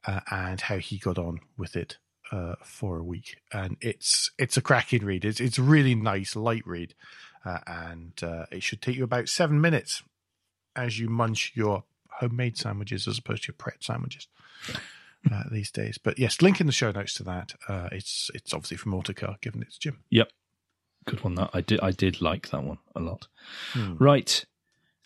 uh, 0.06 0.20
and 0.30 0.60
how 0.60 0.78
he 0.78 0.98
got 0.98 1.18
on 1.18 1.40
with 1.56 1.76
it 1.76 1.98
uh, 2.32 2.54
for 2.64 2.98
a 2.98 3.04
week. 3.04 3.36
And 3.52 3.76
it's 3.80 4.32
it's 4.38 4.56
a 4.56 4.62
cracking 4.62 5.04
read. 5.04 5.24
It's 5.24 5.40
it's 5.40 5.58
really 5.58 5.94
nice 5.94 6.34
light 6.34 6.66
read, 6.66 6.94
uh, 7.44 7.58
and 7.66 8.12
uh, 8.22 8.46
it 8.50 8.62
should 8.64 8.82
take 8.82 8.96
you 8.96 9.04
about 9.04 9.28
seven 9.28 9.60
minutes 9.60 10.02
as 10.78 10.98
you 10.98 11.08
munch 11.08 11.52
your 11.54 11.84
homemade 12.20 12.56
sandwiches 12.56 13.06
as 13.06 13.18
opposed 13.18 13.44
to 13.44 13.48
your 13.48 13.56
Pret 13.58 13.82
sandwiches 13.82 14.28
uh, 15.32 15.42
these 15.50 15.70
days. 15.70 15.98
But 15.98 16.18
yes, 16.18 16.40
link 16.40 16.60
in 16.60 16.66
the 16.66 16.72
show 16.72 16.90
notes 16.90 17.14
to 17.14 17.24
that. 17.24 17.54
Uh, 17.68 17.88
it's 17.92 18.30
it's 18.34 18.54
obviously 18.54 18.76
from 18.76 18.94
Autocar, 18.94 19.36
given 19.40 19.62
it's 19.62 19.78
Jim. 19.78 19.98
Yep. 20.10 20.30
Good 21.06 21.24
one. 21.24 21.34
That 21.34 21.50
I 21.52 21.60
did. 21.60 21.80
I 21.80 21.90
did 21.90 22.20
like 22.20 22.50
that 22.50 22.62
one 22.62 22.78
a 22.94 23.00
lot. 23.00 23.28
Hmm. 23.72 23.96
Right. 23.98 24.44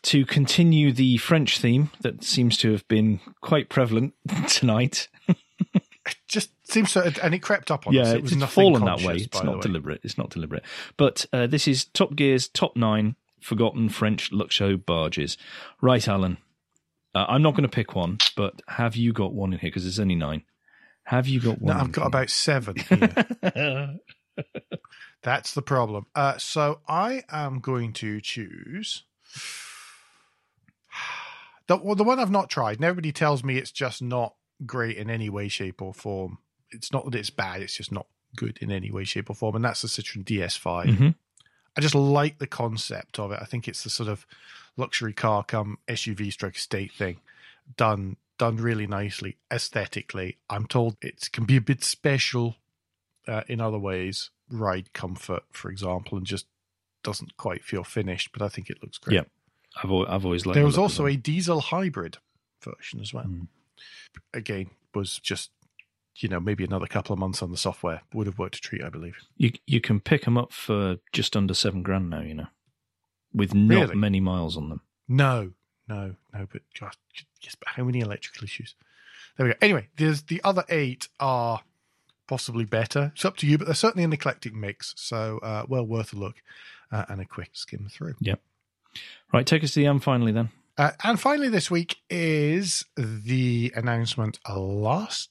To 0.05 0.27
continue 0.27 0.93
the 0.93 1.17
French 1.19 1.59
theme 1.59 1.93
that 2.01 2.25
seems 2.25 2.57
to 2.59 2.73
have 2.73 2.87
been 2.89 3.21
quite 3.41 3.69
prevalent 3.69 4.15
tonight. 4.49 5.09
It 5.29 6.17
just 6.27 6.51
seems 6.69 6.91
so, 6.91 7.09
and 7.23 7.33
it 7.33 7.39
crept 7.39 7.71
up 7.71 7.87
on 7.87 7.95
yeah, 7.95 8.03
us. 8.03 8.09
It 8.09 8.15
it's, 8.17 8.23
was 8.35 8.43
it's 8.43 8.53
fallen 8.53 8.85
that 8.85 9.03
way. 9.03 9.15
It's 9.15 9.45
not 9.45 9.57
way. 9.57 9.61
deliberate. 9.61 10.01
It's 10.03 10.19
not 10.19 10.31
deliberate. 10.31 10.65
But 10.97 11.25
uh, 11.33 11.47
this 11.47 11.69
is 11.69 11.85
Top 11.85 12.17
Gear's 12.17 12.49
top 12.49 12.75
nine 12.75 13.15
forgotten 13.43 13.89
French 13.89 14.31
Luxo 14.33 14.77
barges. 14.85 15.37
Right, 15.81 16.07
Alan. 16.07 16.39
Uh, 17.15 17.27
I'm 17.29 17.43
not 17.43 17.53
going 17.53 17.69
to 17.69 17.69
pick 17.69 17.95
one, 17.95 18.19
but 18.37 18.63
have 18.69 18.97
you 18.97 19.13
got 19.13 19.35
one 19.35 19.53
in 19.53 19.59
here? 19.59 19.69
Because 19.69 19.83
there's 19.85 20.01
only 20.01 20.15
nine. 20.15 20.45
Have 21.05 21.27
you 21.29 21.41
got 21.41 21.61
No, 21.61 21.75
one? 21.75 21.77
I've 21.77 21.93
got 21.93 22.03
here? 22.03 22.09
about 22.09 22.31
seven 22.31 22.77
here. 23.55 23.97
That's 25.23 25.53
the 25.55 25.63
problem. 25.63 26.07
Uh, 26.15 26.39
so 26.39 26.81
I 26.89 27.23
am 27.31 27.61
going 27.61 27.93
to 27.95 28.21
choose 28.21 29.05
the 31.67 31.77
well, 31.77 31.95
the 31.95 32.05
one 32.05 32.19
I've 32.19 32.31
not 32.31 32.51
tried. 32.51 32.77
And 32.77 32.85
everybody 32.85 33.13
tells 33.13 33.45
me 33.45 33.57
it's 33.59 33.71
just 33.73 34.03
not 34.03 34.35
great 34.65 34.97
in 34.97 35.11
any 35.11 35.29
way, 35.29 35.49
shape, 35.49 35.83
or 35.83 35.93
form. 35.95 36.39
It's 36.71 36.93
not 36.93 37.05
that 37.05 37.15
it's 37.15 37.31
bad; 37.31 37.63
it's 37.63 37.77
just 37.77 37.93
not 37.93 38.07
good 38.37 38.59
in 38.61 38.71
any 38.73 38.91
way, 38.91 39.05
shape, 39.05 39.29
or 39.31 39.35
form. 39.35 39.57
And 39.57 39.65
that's 39.65 39.83
the 39.83 39.89
Citroen 39.89 40.25
DS5. 40.25 40.87
Mhm. 40.87 41.15
I 41.77 41.81
just 41.81 41.95
like 41.95 42.39
the 42.39 42.47
concept 42.47 43.19
of 43.19 43.33
it. 43.33 43.39
I 43.41 43.45
think 43.45 43.67
it's 43.67 43.83
the 43.85 43.91
sort 43.91 44.09
of 44.09 44.27
luxury 44.77 45.13
car 45.13 45.45
come 45.45 45.79
SUV 45.89 46.33
stroke 46.33 46.57
estate 46.57 46.93
thing 46.93 47.19
done 47.77 48.17
done 48.39 48.57
really 48.57 48.87
nicely 48.87 49.37
aesthetically. 49.53 50.39
I'm 50.51 50.67
told 50.67 50.97
it 51.01 51.29
can 51.33 51.45
be 51.45 51.57
a 51.57 51.61
bit 51.61 51.85
special 51.85 52.57
uh, 53.29 53.43
in 53.47 53.61
other 53.61 53.79
ways, 53.79 54.31
ride 54.51 54.93
comfort, 54.93 55.45
for 55.53 55.71
example, 55.71 56.19
and 56.19 56.27
just 56.27 56.47
doesn't 57.05 57.37
quite 57.37 57.65
feel 57.65 57.85
finished. 57.85 58.31
But 58.33 58.43
I 58.43 58.49
think 58.49 58.69
it 58.69 58.83
looks 58.83 58.99
great. 58.99 59.15
Yeah, 59.15 59.23
I've 59.83 59.91
al- 59.91 60.09
I've 60.09 60.25
always 60.25 60.45
liked. 60.45 60.55
there 60.55 60.65
was 60.65 60.79
also 60.79 61.07
a 61.07 61.17
diesel 61.17 61.61
hybrid 61.61 62.19
version 62.63 63.01
as 63.01 63.15
well. 63.15 63.25
Mm. 63.25 63.47
Again, 64.35 64.71
was 64.95 65.19
just 65.19 65.51
you 66.17 66.29
know 66.29 66.41
maybe 66.41 66.65
another 66.65 66.87
couple 66.87 67.13
of 67.13 67.19
months 67.19 67.43
on 67.43 67.51
the 67.51 67.57
software 67.57 68.03
would 68.13 68.27
have 68.27 68.39
worked 68.39 68.57
a 68.57 68.61
treat, 68.61 68.83
I 68.83 68.89
believe. 68.89 69.17
you 69.37 69.53
you 69.67 69.81
can 69.81 70.01
pick 70.01 70.25
them 70.25 70.37
up 70.39 70.53
for 70.53 70.97
just 71.13 71.37
under 71.37 71.55
seven 71.55 71.83
grand 71.83 72.11
now. 72.11 72.21
You 72.21 72.35
know, 72.35 72.47
with 73.33 73.55
not 73.55 73.75
Really? 73.89 73.97
many 73.97 74.21
miles 74.21 74.57
on 74.57 74.69
them. 74.69 74.81
No, 75.09 75.53
no, 75.89 76.15
no. 76.35 76.47
But 76.53 76.63
just 76.75 76.99
yes, 77.43 77.55
but 77.55 77.69
how 77.69 77.85
many 77.85 78.01
electrical 78.01 78.45
issues? 78.45 78.75
There 79.37 79.47
we 79.47 79.53
go. 79.53 79.59
Anyway, 79.63 79.89
there's 79.97 80.23
the 80.23 80.41
other 80.45 80.65
eight 80.69 81.09
are 81.19 81.63
possibly 82.29 82.65
better. 82.65 83.13
It's 83.15 83.25
up 83.25 83.37
to 83.39 83.47
you, 83.47 83.59
but 83.59 83.65
they're 83.67 83.75
certainly 83.75 84.05
an 84.05 84.13
eclectic 84.13 84.55
mix, 84.55 84.95
so 84.97 85.39
uh, 85.43 85.65
well 85.69 85.87
worth 85.87 86.13
a 86.13 86.17
look 86.17 86.37
uh, 86.91 87.05
and 87.09 87.21
a 87.21 87.25
quick 87.25 87.51
skim 87.55 87.89
through. 87.91 88.15
Yep. 88.21 88.41
Right, 89.33 89.47
take 89.47 89.65
us 89.65 89.73
to 89.73 89.81
the 89.81 89.87
end 89.87 90.03
finally 90.05 90.33
then. 90.33 90.51
Uh, 90.79 90.93
and 91.05 91.21
finally, 91.21 91.49
this 91.49 91.71
week 91.71 91.97
is 92.09 92.85
the 92.97 93.73
announcement 93.77 94.39
last 94.49 95.31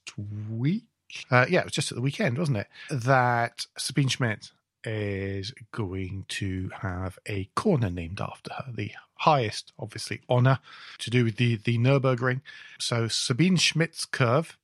week. 0.49 0.83
Uh, 1.29 1.45
yeah, 1.49 1.59
it 1.59 1.65
was 1.65 1.73
just 1.73 1.91
at 1.91 1.95
the 1.95 2.01
weekend, 2.01 2.37
wasn't 2.37 2.57
it? 2.57 2.67
That 2.89 3.65
Sabine 3.77 4.07
Schmitz 4.07 4.51
is 4.83 5.53
going 5.71 6.25
to 6.27 6.69
have 6.81 7.17
a 7.27 7.49
corner 7.55 7.89
named 7.89 8.21
after 8.21 8.51
her, 8.53 8.65
the 8.71 8.91
highest, 9.15 9.73
obviously, 9.77 10.21
honor 10.29 10.59
to 10.99 11.09
do 11.09 11.23
with 11.23 11.37
the, 11.37 11.57
the 11.57 11.77
Nürburgring. 11.77 12.41
So 12.79 13.07
Sabine 13.07 13.57
Schmitz's 13.57 14.05
curve 14.05 14.57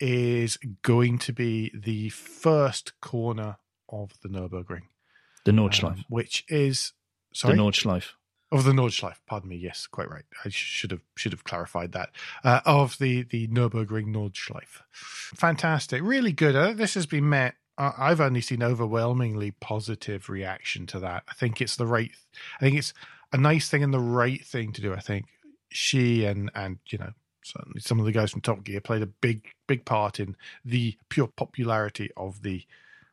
is 0.00 0.58
going 0.82 1.18
to 1.18 1.32
be 1.32 1.70
the 1.74 2.08
first 2.10 2.92
corner 3.00 3.56
of 3.88 4.12
the 4.22 4.28
Nürburgring, 4.28 4.82
The 5.44 5.52
Nordschleife. 5.52 5.98
um, 5.98 6.04
which 6.08 6.44
is 6.48 6.92
Sorry? 7.32 7.56
the 7.56 7.62
Nordschleife. 7.62 8.10
Of 8.50 8.64
the 8.64 8.72
Nordschleife. 8.72 9.18
Pardon 9.26 9.50
me. 9.50 9.56
Yes, 9.56 9.86
quite 9.86 10.10
right. 10.10 10.24
I 10.44 10.48
should 10.48 10.90
have 10.90 11.02
should 11.16 11.32
have 11.32 11.44
clarified 11.44 11.92
that. 11.92 12.10
Uh, 12.42 12.60
of 12.64 12.98
the 12.98 13.22
the 13.24 13.46
Nurburgring 13.48 14.06
Nordschleife. 14.14 14.82
Fantastic, 14.92 16.02
really 16.02 16.32
good. 16.32 16.56
Uh, 16.56 16.72
this 16.72 16.94
has 16.94 17.06
been 17.06 17.28
met. 17.28 17.54
Uh, 17.76 17.92
I've 17.96 18.20
only 18.20 18.40
seen 18.40 18.62
overwhelmingly 18.62 19.52
positive 19.52 20.28
reaction 20.28 20.86
to 20.86 20.98
that. 21.00 21.24
I 21.28 21.34
think 21.34 21.60
it's 21.60 21.76
the 21.76 21.86
right. 21.86 22.10
I 22.60 22.64
think 22.64 22.78
it's 22.78 22.92
a 23.32 23.36
nice 23.36 23.68
thing 23.68 23.82
and 23.82 23.92
the 23.94 24.00
right 24.00 24.44
thing 24.44 24.72
to 24.72 24.80
do. 24.80 24.94
I 24.94 25.00
think 25.00 25.26
she 25.70 26.24
and 26.24 26.50
and 26.54 26.78
you 26.88 26.98
know 26.98 27.12
certainly 27.44 27.80
some 27.80 28.00
of 28.00 28.06
the 28.06 28.12
guys 28.12 28.30
from 28.30 28.40
Top 28.40 28.64
Gear 28.64 28.80
played 28.80 29.02
a 29.02 29.06
big 29.06 29.48
big 29.66 29.84
part 29.84 30.18
in 30.18 30.36
the 30.64 30.96
pure 31.10 31.28
popularity 31.28 32.10
of 32.16 32.42
the 32.42 32.64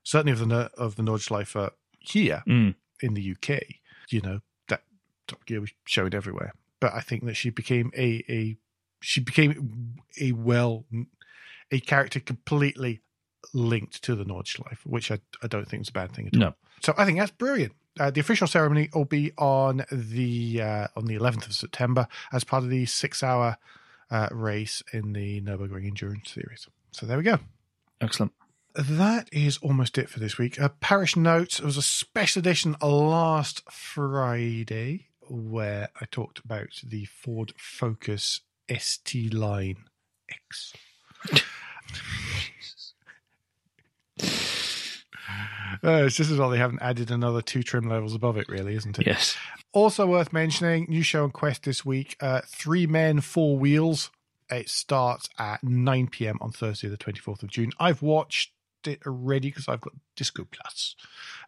certainly 0.04 0.32
of 0.32 0.40
the 0.48 0.72
of 0.78 0.96
the 0.96 1.04
Nordschleife 1.04 1.70
here 2.00 2.44
Mm. 2.48 2.76
in 3.02 3.14
the 3.14 3.32
UK. 3.36 3.62
You 4.10 4.22
know 4.22 4.40
Top 5.28 5.46
Gear 5.46 5.62
was 5.62 5.72
shown 5.86 6.14
everywhere, 6.14 6.54
but 6.80 6.94
I 6.94 7.02
think 7.02 7.26
that 7.26 7.36
she 7.36 7.50
became 7.50 7.92
a 7.98 8.24
a 8.30 8.58
she 9.02 9.22
became 9.22 9.96
a 10.20 10.32
well 10.32 10.86
a 11.72 11.80
character 11.80 12.20
completely 12.20 13.02
linked 13.54 14.04
to 14.04 14.16
the 14.16 14.24
Nordschleife, 14.26 14.86
which 14.86 15.12
I 15.12 15.20
I 15.44 15.48
don't 15.48 15.68
think 15.68 15.82
is 15.82 15.90
a 15.90 15.94
bad 15.94 16.14
thing 16.14 16.28
at 16.28 16.36
all. 16.36 16.40
No. 16.40 16.54
So 16.82 16.94
I 16.98 17.06
think 17.06 17.20
that's 17.20 17.32
brilliant. 17.32 17.74
Uh, 18.00 18.12
the 18.12 18.20
official 18.20 18.48
ceremony 18.48 18.90
will 18.94 19.06
be 19.06 19.32
on 19.38 19.86
the 19.92 20.62
uh, 20.62 20.88
on 20.96 21.06
the 21.06 21.16
11th 21.16 21.48
of 21.48 21.54
September 21.54 22.08
as 22.34 22.44
part 22.44 22.64
of 22.64 22.70
the 22.70 22.86
six 22.86 23.24
hour 23.24 23.58
uh, 24.12 24.28
race 24.32 24.84
in 24.92 25.14
the 25.14 25.42
Nurburgring 25.42 25.88
Endurance 25.88 26.32
Series. 26.32 26.68
So 26.92 27.06
there 27.06 27.18
we 27.18 27.24
go. 27.24 27.40
Excellent. 28.02 28.34
That 28.76 29.30
is 29.32 29.58
almost 29.60 29.98
it 29.98 30.10
for 30.10 30.20
this 30.20 30.38
week. 30.38 30.60
Uh, 30.60 30.70
Parish 30.82 31.16
Notes 31.16 31.60
it 31.60 31.66
was 31.66 31.78
a 31.78 31.82
special 31.82 32.42
edition 32.42 32.76
last 32.82 33.64
Friday 33.72 35.08
where 35.30 35.90
I 36.00 36.06
talked 36.06 36.40
about 36.40 36.82
the 36.84 37.06
Ford 37.06 37.54
Focus 37.58 38.42
ST 38.70 39.34
Line 39.34 39.86
X. 40.30 40.74
Uh, 41.32 41.38
it's 45.84 46.16
just 46.16 46.32
as 46.32 46.38
well 46.38 46.50
they 46.50 46.58
haven't 46.58 46.82
added 46.82 47.12
another 47.12 47.42
two 47.42 47.64
trim 47.64 47.90
levels 47.90 48.16
above 48.16 48.38
it, 48.38 48.48
really, 48.50 48.76
isn't 48.76 49.00
it? 49.00 49.08
Yes. 49.08 49.36
Also 49.72 50.08
worth 50.08 50.32
mentioning, 50.32 50.86
new 50.90 51.04
show 51.04 51.24
on 51.24 51.32
Quest 51.32 51.64
this 51.64 51.86
week. 51.86 52.16
Uh, 52.20 52.42
Three 52.48 52.88
Men, 52.88 53.22
Four 53.22 53.58
Wheels. 53.58 54.12
It 54.50 54.70
starts 54.70 55.28
at 55.40 55.64
9 55.64 56.08
p.m. 56.08 56.38
on 56.40 56.52
Thursday, 56.52 56.88
the 56.88 56.98
24th 56.98 57.42
of 57.42 57.50
June. 57.50 57.72
I've 57.80 58.04
watched 58.04 58.52
it 58.86 59.02
already 59.06 59.50
because 59.50 59.68
I've 59.68 59.82
got 59.82 59.94
Disco 60.16 60.48
Plus. 60.50 60.96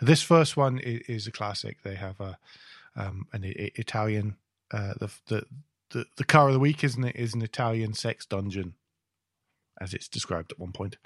This 0.02 0.24
first 0.24 0.58
one 0.58 0.80
is, 0.80 1.02
is 1.08 1.28
a 1.28 1.32
classic. 1.32 1.84
They 1.84 1.96
have 1.96 2.20
a 2.20 2.40
um, 2.98 3.28
an 3.34 3.46
I- 3.46 3.72
Italian. 3.76 4.36
Uh, 4.72 4.94
the, 5.00 5.10
the 5.28 5.46
the 5.92 6.06
the 6.18 6.26
car 6.26 6.48
of 6.48 6.54
the 6.54 6.60
week, 6.60 6.84
isn't 6.84 7.04
it? 7.04 7.16
Is 7.16 7.34
an 7.34 7.42
Italian 7.42 7.94
sex 7.94 8.26
dungeon 8.26 8.74
as 9.80 9.94
it's 9.94 10.08
described 10.08 10.52
at 10.52 10.60
one 10.60 10.72
point. 10.72 10.98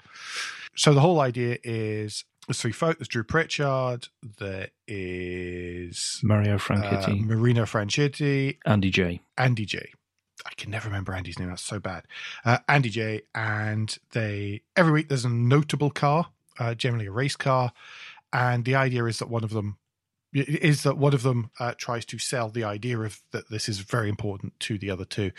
So 0.74 0.94
the 0.94 1.00
whole 1.00 1.20
idea 1.20 1.58
is 1.62 2.24
there's 2.48 2.60
three 2.60 2.72
folk. 2.72 2.98
There's 2.98 3.08
Drew 3.08 3.22
Pritchard. 3.22 4.08
There 4.38 4.68
is 4.88 6.18
Mario 6.22 6.56
uh, 6.56 7.14
Marino 7.20 7.62
Franchitti, 7.64 8.58
Andy 8.66 8.90
Jaye. 8.90 9.20
Andy 9.38 9.66
Jaye. 9.66 9.92
I 10.44 10.50
can 10.56 10.70
never 10.70 10.88
remember 10.88 11.12
Andy's 11.12 11.38
name. 11.38 11.50
That's 11.50 11.62
so 11.62 11.78
bad. 11.78 12.04
Uh, 12.44 12.58
Andy 12.68 12.90
Jaye. 12.90 13.22
And 13.34 13.96
they 14.12 14.62
every 14.74 14.92
week 14.92 15.08
there's 15.08 15.24
a 15.24 15.28
notable 15.28 15.90
car, 15.90 16.30
uh, 16.58 16.74
generally 16.74 17.06
a 17.06 17.12
race 17.12 17.36
car, 17.36 17.72
and 18.32 18.64
the 18.64 18.74
idea 18.74 19.04
is 19.04 19.18
that 19.20 19.28
one 19.28 19.44
of 19.44 19.50
them 19.50 19.76
is 20.32 20.82
that 20.82 20.98
one 20.98 21.14
of 21.14 21.22
them 21.22 21.50
uh, 21.60 21.74
tries 21.76 22.04
to 22.06 22.18
sell 22.18 22.48
the 22.48 22.64
idea 22.64 22.98
of 22.98 23.20
that 23.32 23.50
this 23.50 23.68
is 23.68 23.80
very 23.80 24.08
important 24.08 24.58
to 24.60 24.78
the 24.78 24.90
other 24.90 25.04
two. 25.04 25.30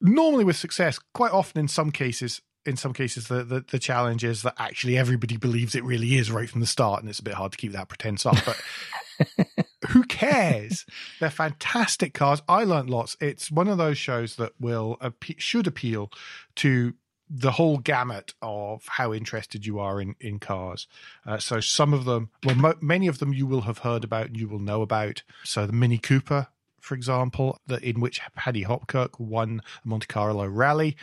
Normally 0.00 0.44
with 0.44 0.56
success, 0.56 0.98
quite 1.12 1.32
often 1.32 1.60
in 1.60 1.68
some 1.68 1.90
cases, 1.90 2.40
in 2.66 2.76
some 2.76 2.92
cases 2.92 3.28
the, 3.28 3.44
the, 3.44 3.64
the 3.70 3.78
challenge 3.78 4.24
is 4.24 4.42
that 4.42 4.54
actually 4.58 4.96
everybody 4.96 5.36
believes 5.36 5.74
it 5.74 5.84
really 5.84 6.16
is 6.16 6.30
right 6.30 6.48
from 6.48 6.60
the 6.60 6.66
start, 6.66 7.00
and 7.00 7.08
it's 7.08 7.18
a 7.18 7.24
bit 7.24 7.34
hard 7.34 7.52
to 7.52 7.58
keep 7.58 7.72
that 7.72 7.88
pretense 7.88 8.24
up. 8.26 8.36
But 8.44 9.46
who 9.90 10.04
cares? 10.04 10.86
They're 11.20 11.30
fantastic 11.30 12.14
cars. 12.14 12.42
I 12.48 12.64
learned 12.64 12.90
lots. 12.90 13.16
It's 13.20 13.50
one 13.50 13.68
of 13.68 13.78
those 13.78 13.98
shows 13.98 14.36
that 14.36 14.52
will 14.58 14.98
should 15.38 15.66
appeal 15.66 16.10
to 16.56 16.94
the 17.28 17.52
whole 17.52 17.78
gamut 17.78 18.34
of 18.42 18.84
how 18.86 19.12
interested 19.12 19.66
you 19.66 19.78
are 19.78 20.00
in 20.00 20.14
in 20.20 20.38
cars. 20.38 20.86
Uh, 21.26 21.38
so 21.38 21.60
some 21.60 21.92
of 21.92 22.04
them, 22.04 22.30
well, 22.44 22.54
mo- 22.54 22.78
many 22.80 23.06
of 23.06 23.18
them 23.18 23.32
you 23.32 23.46
will 23.46 23.62
have 23.62 23.78
heard 23.78 24.04
about 24.04 24.26
and 24.26 24.36
you 24.36 24.48
will 24.48 24.58
know 24.58 24.82
about. 24.82 25.22
So 25.42 25.66
the 25.66 25.72
Mini 25.72 25.98
Cooper, 25.98 26.48
for 26.80 26.94
example, 26.94 27.60
that 27.66 27.82
in 27.82 28.00
which 28.00 28.20
Paddy 28.36 28.64
Hopkirk 28.64 29.18
won 29.18 29.62
the 29.82 29.88
Monte 29.88 30.06
Carlo 30.06 30.46
Rally. 30.46 30.96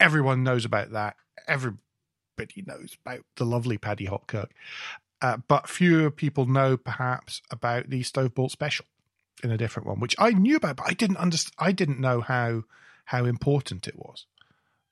Everyone 0.00 0.42
knows 0.42 0.64
about 0.64 0.90
that. 0.92 1.16
Everybody 1.46 1.78
knows 2.66 2.96
about 3.04 3.24
the 3.36 3.46
lovely 3.46 3.78
Paddy 3.78 4.06
Hopkirk. 4.06 4.48
Uh, 5.20 5.36
but 5.46 5.68
fewer 5.68 6.10
people 6.10 6.46
know 6.46 6.76
perhaps 6.76 7.40
about 7.52 7.88
the 7.88 8.02
Stovebolt 8.02 8.50
Special 8.50 8.86
in 9.44 9.52
a 9.52 9.56
different 9.56 9.86
one, 9.86 10.00
which 10.00 10.16
I 10.18 10.30
knew 10.30 10.56
about, 10.56 10.76
but 10.76 10.88
I 10.88 10.94
didn't 10.94 11.18
understand. 11.18 11.54
I 11.58 11.70
didn't 11.70 12.00
know 12.00 12.20
how 12.20 12.64
how 13.06 13.24
important 13.24 13.86
it 13.86 13.96
was. 13.96 14.26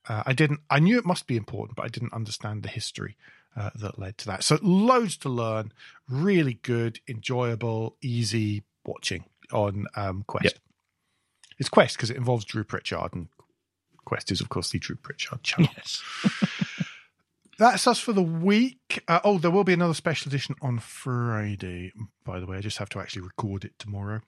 Uh, 0.08 0.22
I 0.26 0.32
didn't. 0.32 0.60
I 0.70 0.78
knew 0.78 0.98
it 0.98 1.04
must 1.04 1.26
be 1.26 1.36
important, 1.36 1.76
but 1.76 1.84
I 1.84 1.88
didn't 1.88 2.12
understand 2.12 2.62
the 2.62 2.68
history 2.68 3.16
uh, 3.56 3.70
that 3.76 3.98
led 3.98 4.18
to 4.18 4.26
that. 4.26 4.44
So 4.44 4.58
loads 4.62 5.16
to 5.18 5.28
learn. 5.28 5.72
Really 6.08 6.54
good, 6.54 7.00
enjoyable, 7.08 7.96
easy 8.02 8.64
watching 8.84 9.24
on 9.52 9.86
um, 9.94 10.24
Quest. 10.26 10.44
Yep. 10.44 10.54
It's 11.58 11.68
Quest 11.68 11.96
because 11.96 12.10
it 12.10 12.16
involves 12.16 12.44
Drew 12.44 12.64
Pritchard, 12.64 13.14
and 13.14 13.28
Quest 14.04 14.32
is 14.32 14.40
of 14.40 14.48
course 14.48 14.70
the 14.70 14.78
Drew 14.78 14.96
Pritchard 14.96 15.42
channel. 15.42 15.70
Yes. 15.76 16.02
That's 17.58 17.86
us 17.86 17.98
for 17.98 18.14
the 18.14 18.22
week. 18.22 19.04
Uh, 19.06 19.20
oh, 19.22 19.36
there 19.36 19.50
will 19.50 19.64
be 19.64 19.74
another 19.74 19.92
special 19.92 20.30
edition 20.30 20.54
on 20.62 20.78
Friday. 20.78 21.92
By 22.24 22.40
the 22.40 22.46
way, 22.46 22.56
I 22.56 22.60
just 22.62 22.78
have 22.78 22.88
to 22.90 23.00
actually 23.00 23.20
record 23.20 23.66
it 23.66 23.78
tomorrow. 23.78 24.22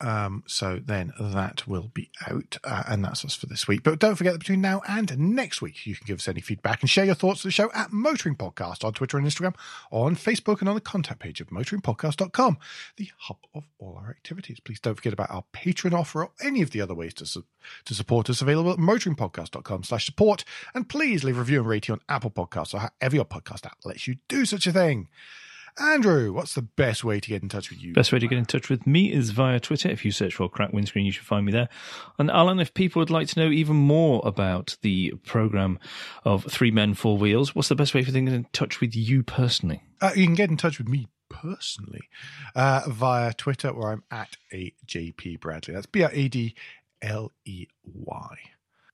Um, 0.00 0.44
so 0.46 0.80
then 0.82 1.12
that 1.20 1.66
will 1.66 1.90
be 1.92 2.10
out, 2.28 2.56
uh, 2.64 2.84
and 2.88 3.04
that's 3.04 3.24
us 3.24 3.34
for 3.34 3.46
this 3.46 3.68
week. 3.68 3.82
But 3.82 3.98
don't 3.98 4.14
forget 4.14 4.32
that 4.32 4.38
between 4.38 4.60
now 4.60 4.80
and 4.88 5.16
next 5.18 5.60
week, 5.60 5.86
you 5.86 5.94
can 5.94 6.06
give 6.06 6.18
us 6.18 6.28
any 6.28 6.40
feedback 6.40 6.80
and 6.80 6.88
share 6.88 7.04
your 7.04 7.14
thoughts 7.14 7.42
to 7.42 7.48
the 7.48 7.52
show 7.52 7.70
at 7.74 7.92
Motoring 7.92 8.36
Podcast 8.36 8.84
on 8.84 8.92
Twitter 8.92 9.18
and 9.18 9.26
Instagram, 9.26 9.54
on 9.90 10.16
Facebook, 10.16 10.60
and 10.60 10.68
on 10.68 10.74
the 10.74 10.80
contact 10.80 11.20
page 11.20 11.40
of 11.40 11.48
motoringpodcast.com, 11.48 12.58
the 12.96 13.10
hub 13.18 13.38
of 13.54 13.64
all 13.78 14.00
our 14.02 14.10
activities. 14.10 14.58
Please 14.60 14.80
don't 14.80 14.94
forget 14.94 15.12
about 15.12 15.30
our 15.30 15.44
Patreon 15.52 15.92
offer 15.92 16.24
or 16.24 16.30
any 16.42 16.62
of 16.62 16.70
the 16.70 16.80
other 16.80 16.94
ways 16.94 17.14
to 17.14 17.26
su- 17.26 17.44
to 17.84 17.94
support 17.94 18.30
us 18.30 18.40
available 18.40 18.72
at 18.72 18.78
motoringpodcast.com 18.78 19.84
slash 19.84 20.06
support. 20.06 20.44
And 20.74 20.88
please 20.88 21.24
leave 21.24 21.36
a 21.36 21.40
review 21.40 21.60
and 21.60 21.68
rating 21.68 21.92
on 21.92 22.00
Apple 22.08 22.30
Podcasts 22.30 22.74
or 22.74 22.78
however 22.78 23.16
your 23.16 23.24
podcast 23.24 23.66
app 23.66 23.78
lets 23.84 24.08
you 24.08 24.16
do 24.28 24.46
such 24.46 24.66
a 24.66 24.72
thing. 24.72 25.08
Andrew, 25.80 26.32
what's 26.32 26.54
the 26.54 26.62
best 26.62 27.04
way 27.04 27.20
to 27.20 27.28
get 27.28 27.42
in 27.42 27.48
touch 27.48 27.70
with 27.70 27.82
you? 27.82 27.92
Best 27.94 28.12
way 28.12 28.18
to 28.18 28.28
get 28.28 28.38
in 28.38 28.44
touch 28.44 28.68
with 28.68 28.86
me 28.86 29.12
is 29.12 29.30
via 29.30 29.58
Twitter. 29.58 29.88
If 29.88 30.04
you 30.04 30.12
search 30.12 30.34
for 30.34 30.48
Crack 30.48 30.72
Windscreen, 30.72 31.06
you 31.06 31.12
should 31.12 31.24
find 31.24 31.46
me 31.46 31.52
there. 31.52 31.68
And 32.18 32.30
Alan, 32.30 32.60
if 32.60 32.74
people 32.74 33.00
would 33.00 33.10
like 33.10 33.28
to 33.28 33.40
know 33.40 33.50
even 33.50 33.76
more 33.76 34.20
about 34.24 34.76
the 34.82 35.12
program 35.24 35.78
of 36.24 36.44
Three 36.44 36.70
Men, 36.70 36.94
Four 36.94 37.16
Wheels, 37.16 37.54
what's 37.54 37.68
the 37.68 37.74
best 37.74 37.94
way 37.94 38.04
for 38.04 38.10
them 38.12 38.26
to 38.26 38.30
get 38.32 38.36
in 38.36 38.46
touch 38.52 38.80
with 38.80 38.94
you 38.94 39.22
personally? 39.22 39.82
Uh, 40.00 40.10
you 40.14 40.26
can 40.26 40.34
get 40.34 40.50
in 40.50 40.56
touch 40.56 40.78
with 40.78 40.88
me 40.88 41.08
personally 41.30 42.08
uh, 42.54 42.82
via 42.88 43.32
Twitter, 43.32 43.72
where 43.72 43.90
I'm 43.92 44.04
at 44.10 44.36
AJP 44.52 45.40
Bradley. 45.40 45.74
That's 45.74 45.86
B 45.86 46.02
R 46.02 46.10
A 46.12 46.28
D 46.28 46.54
L 47.00 47.32
E 47.46 47.66
Y. 47.84 48.36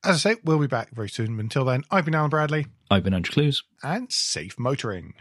As 0.04 0.24
I 0.24 0.34
say, 0.34 0.40
we'll 0.44 0.60
be 0.60 0.68
back 0.68 0.90
very 0.94 1.08
soon. 1.08 1.40
Until 1.40 1.64
then, 1.64 1.82
I've 1.90 2.04
been 2.04 2.14
Alan 2.14 2.30
Bradley, 2.30 2.68
I've 2.88 3.02
been 3.02 3.14
Andrew 3.14 3.32
Clues. 3.32 3.64
and 3.82 4.12
safe 4.12 4.56
motoring. 4.56 5.14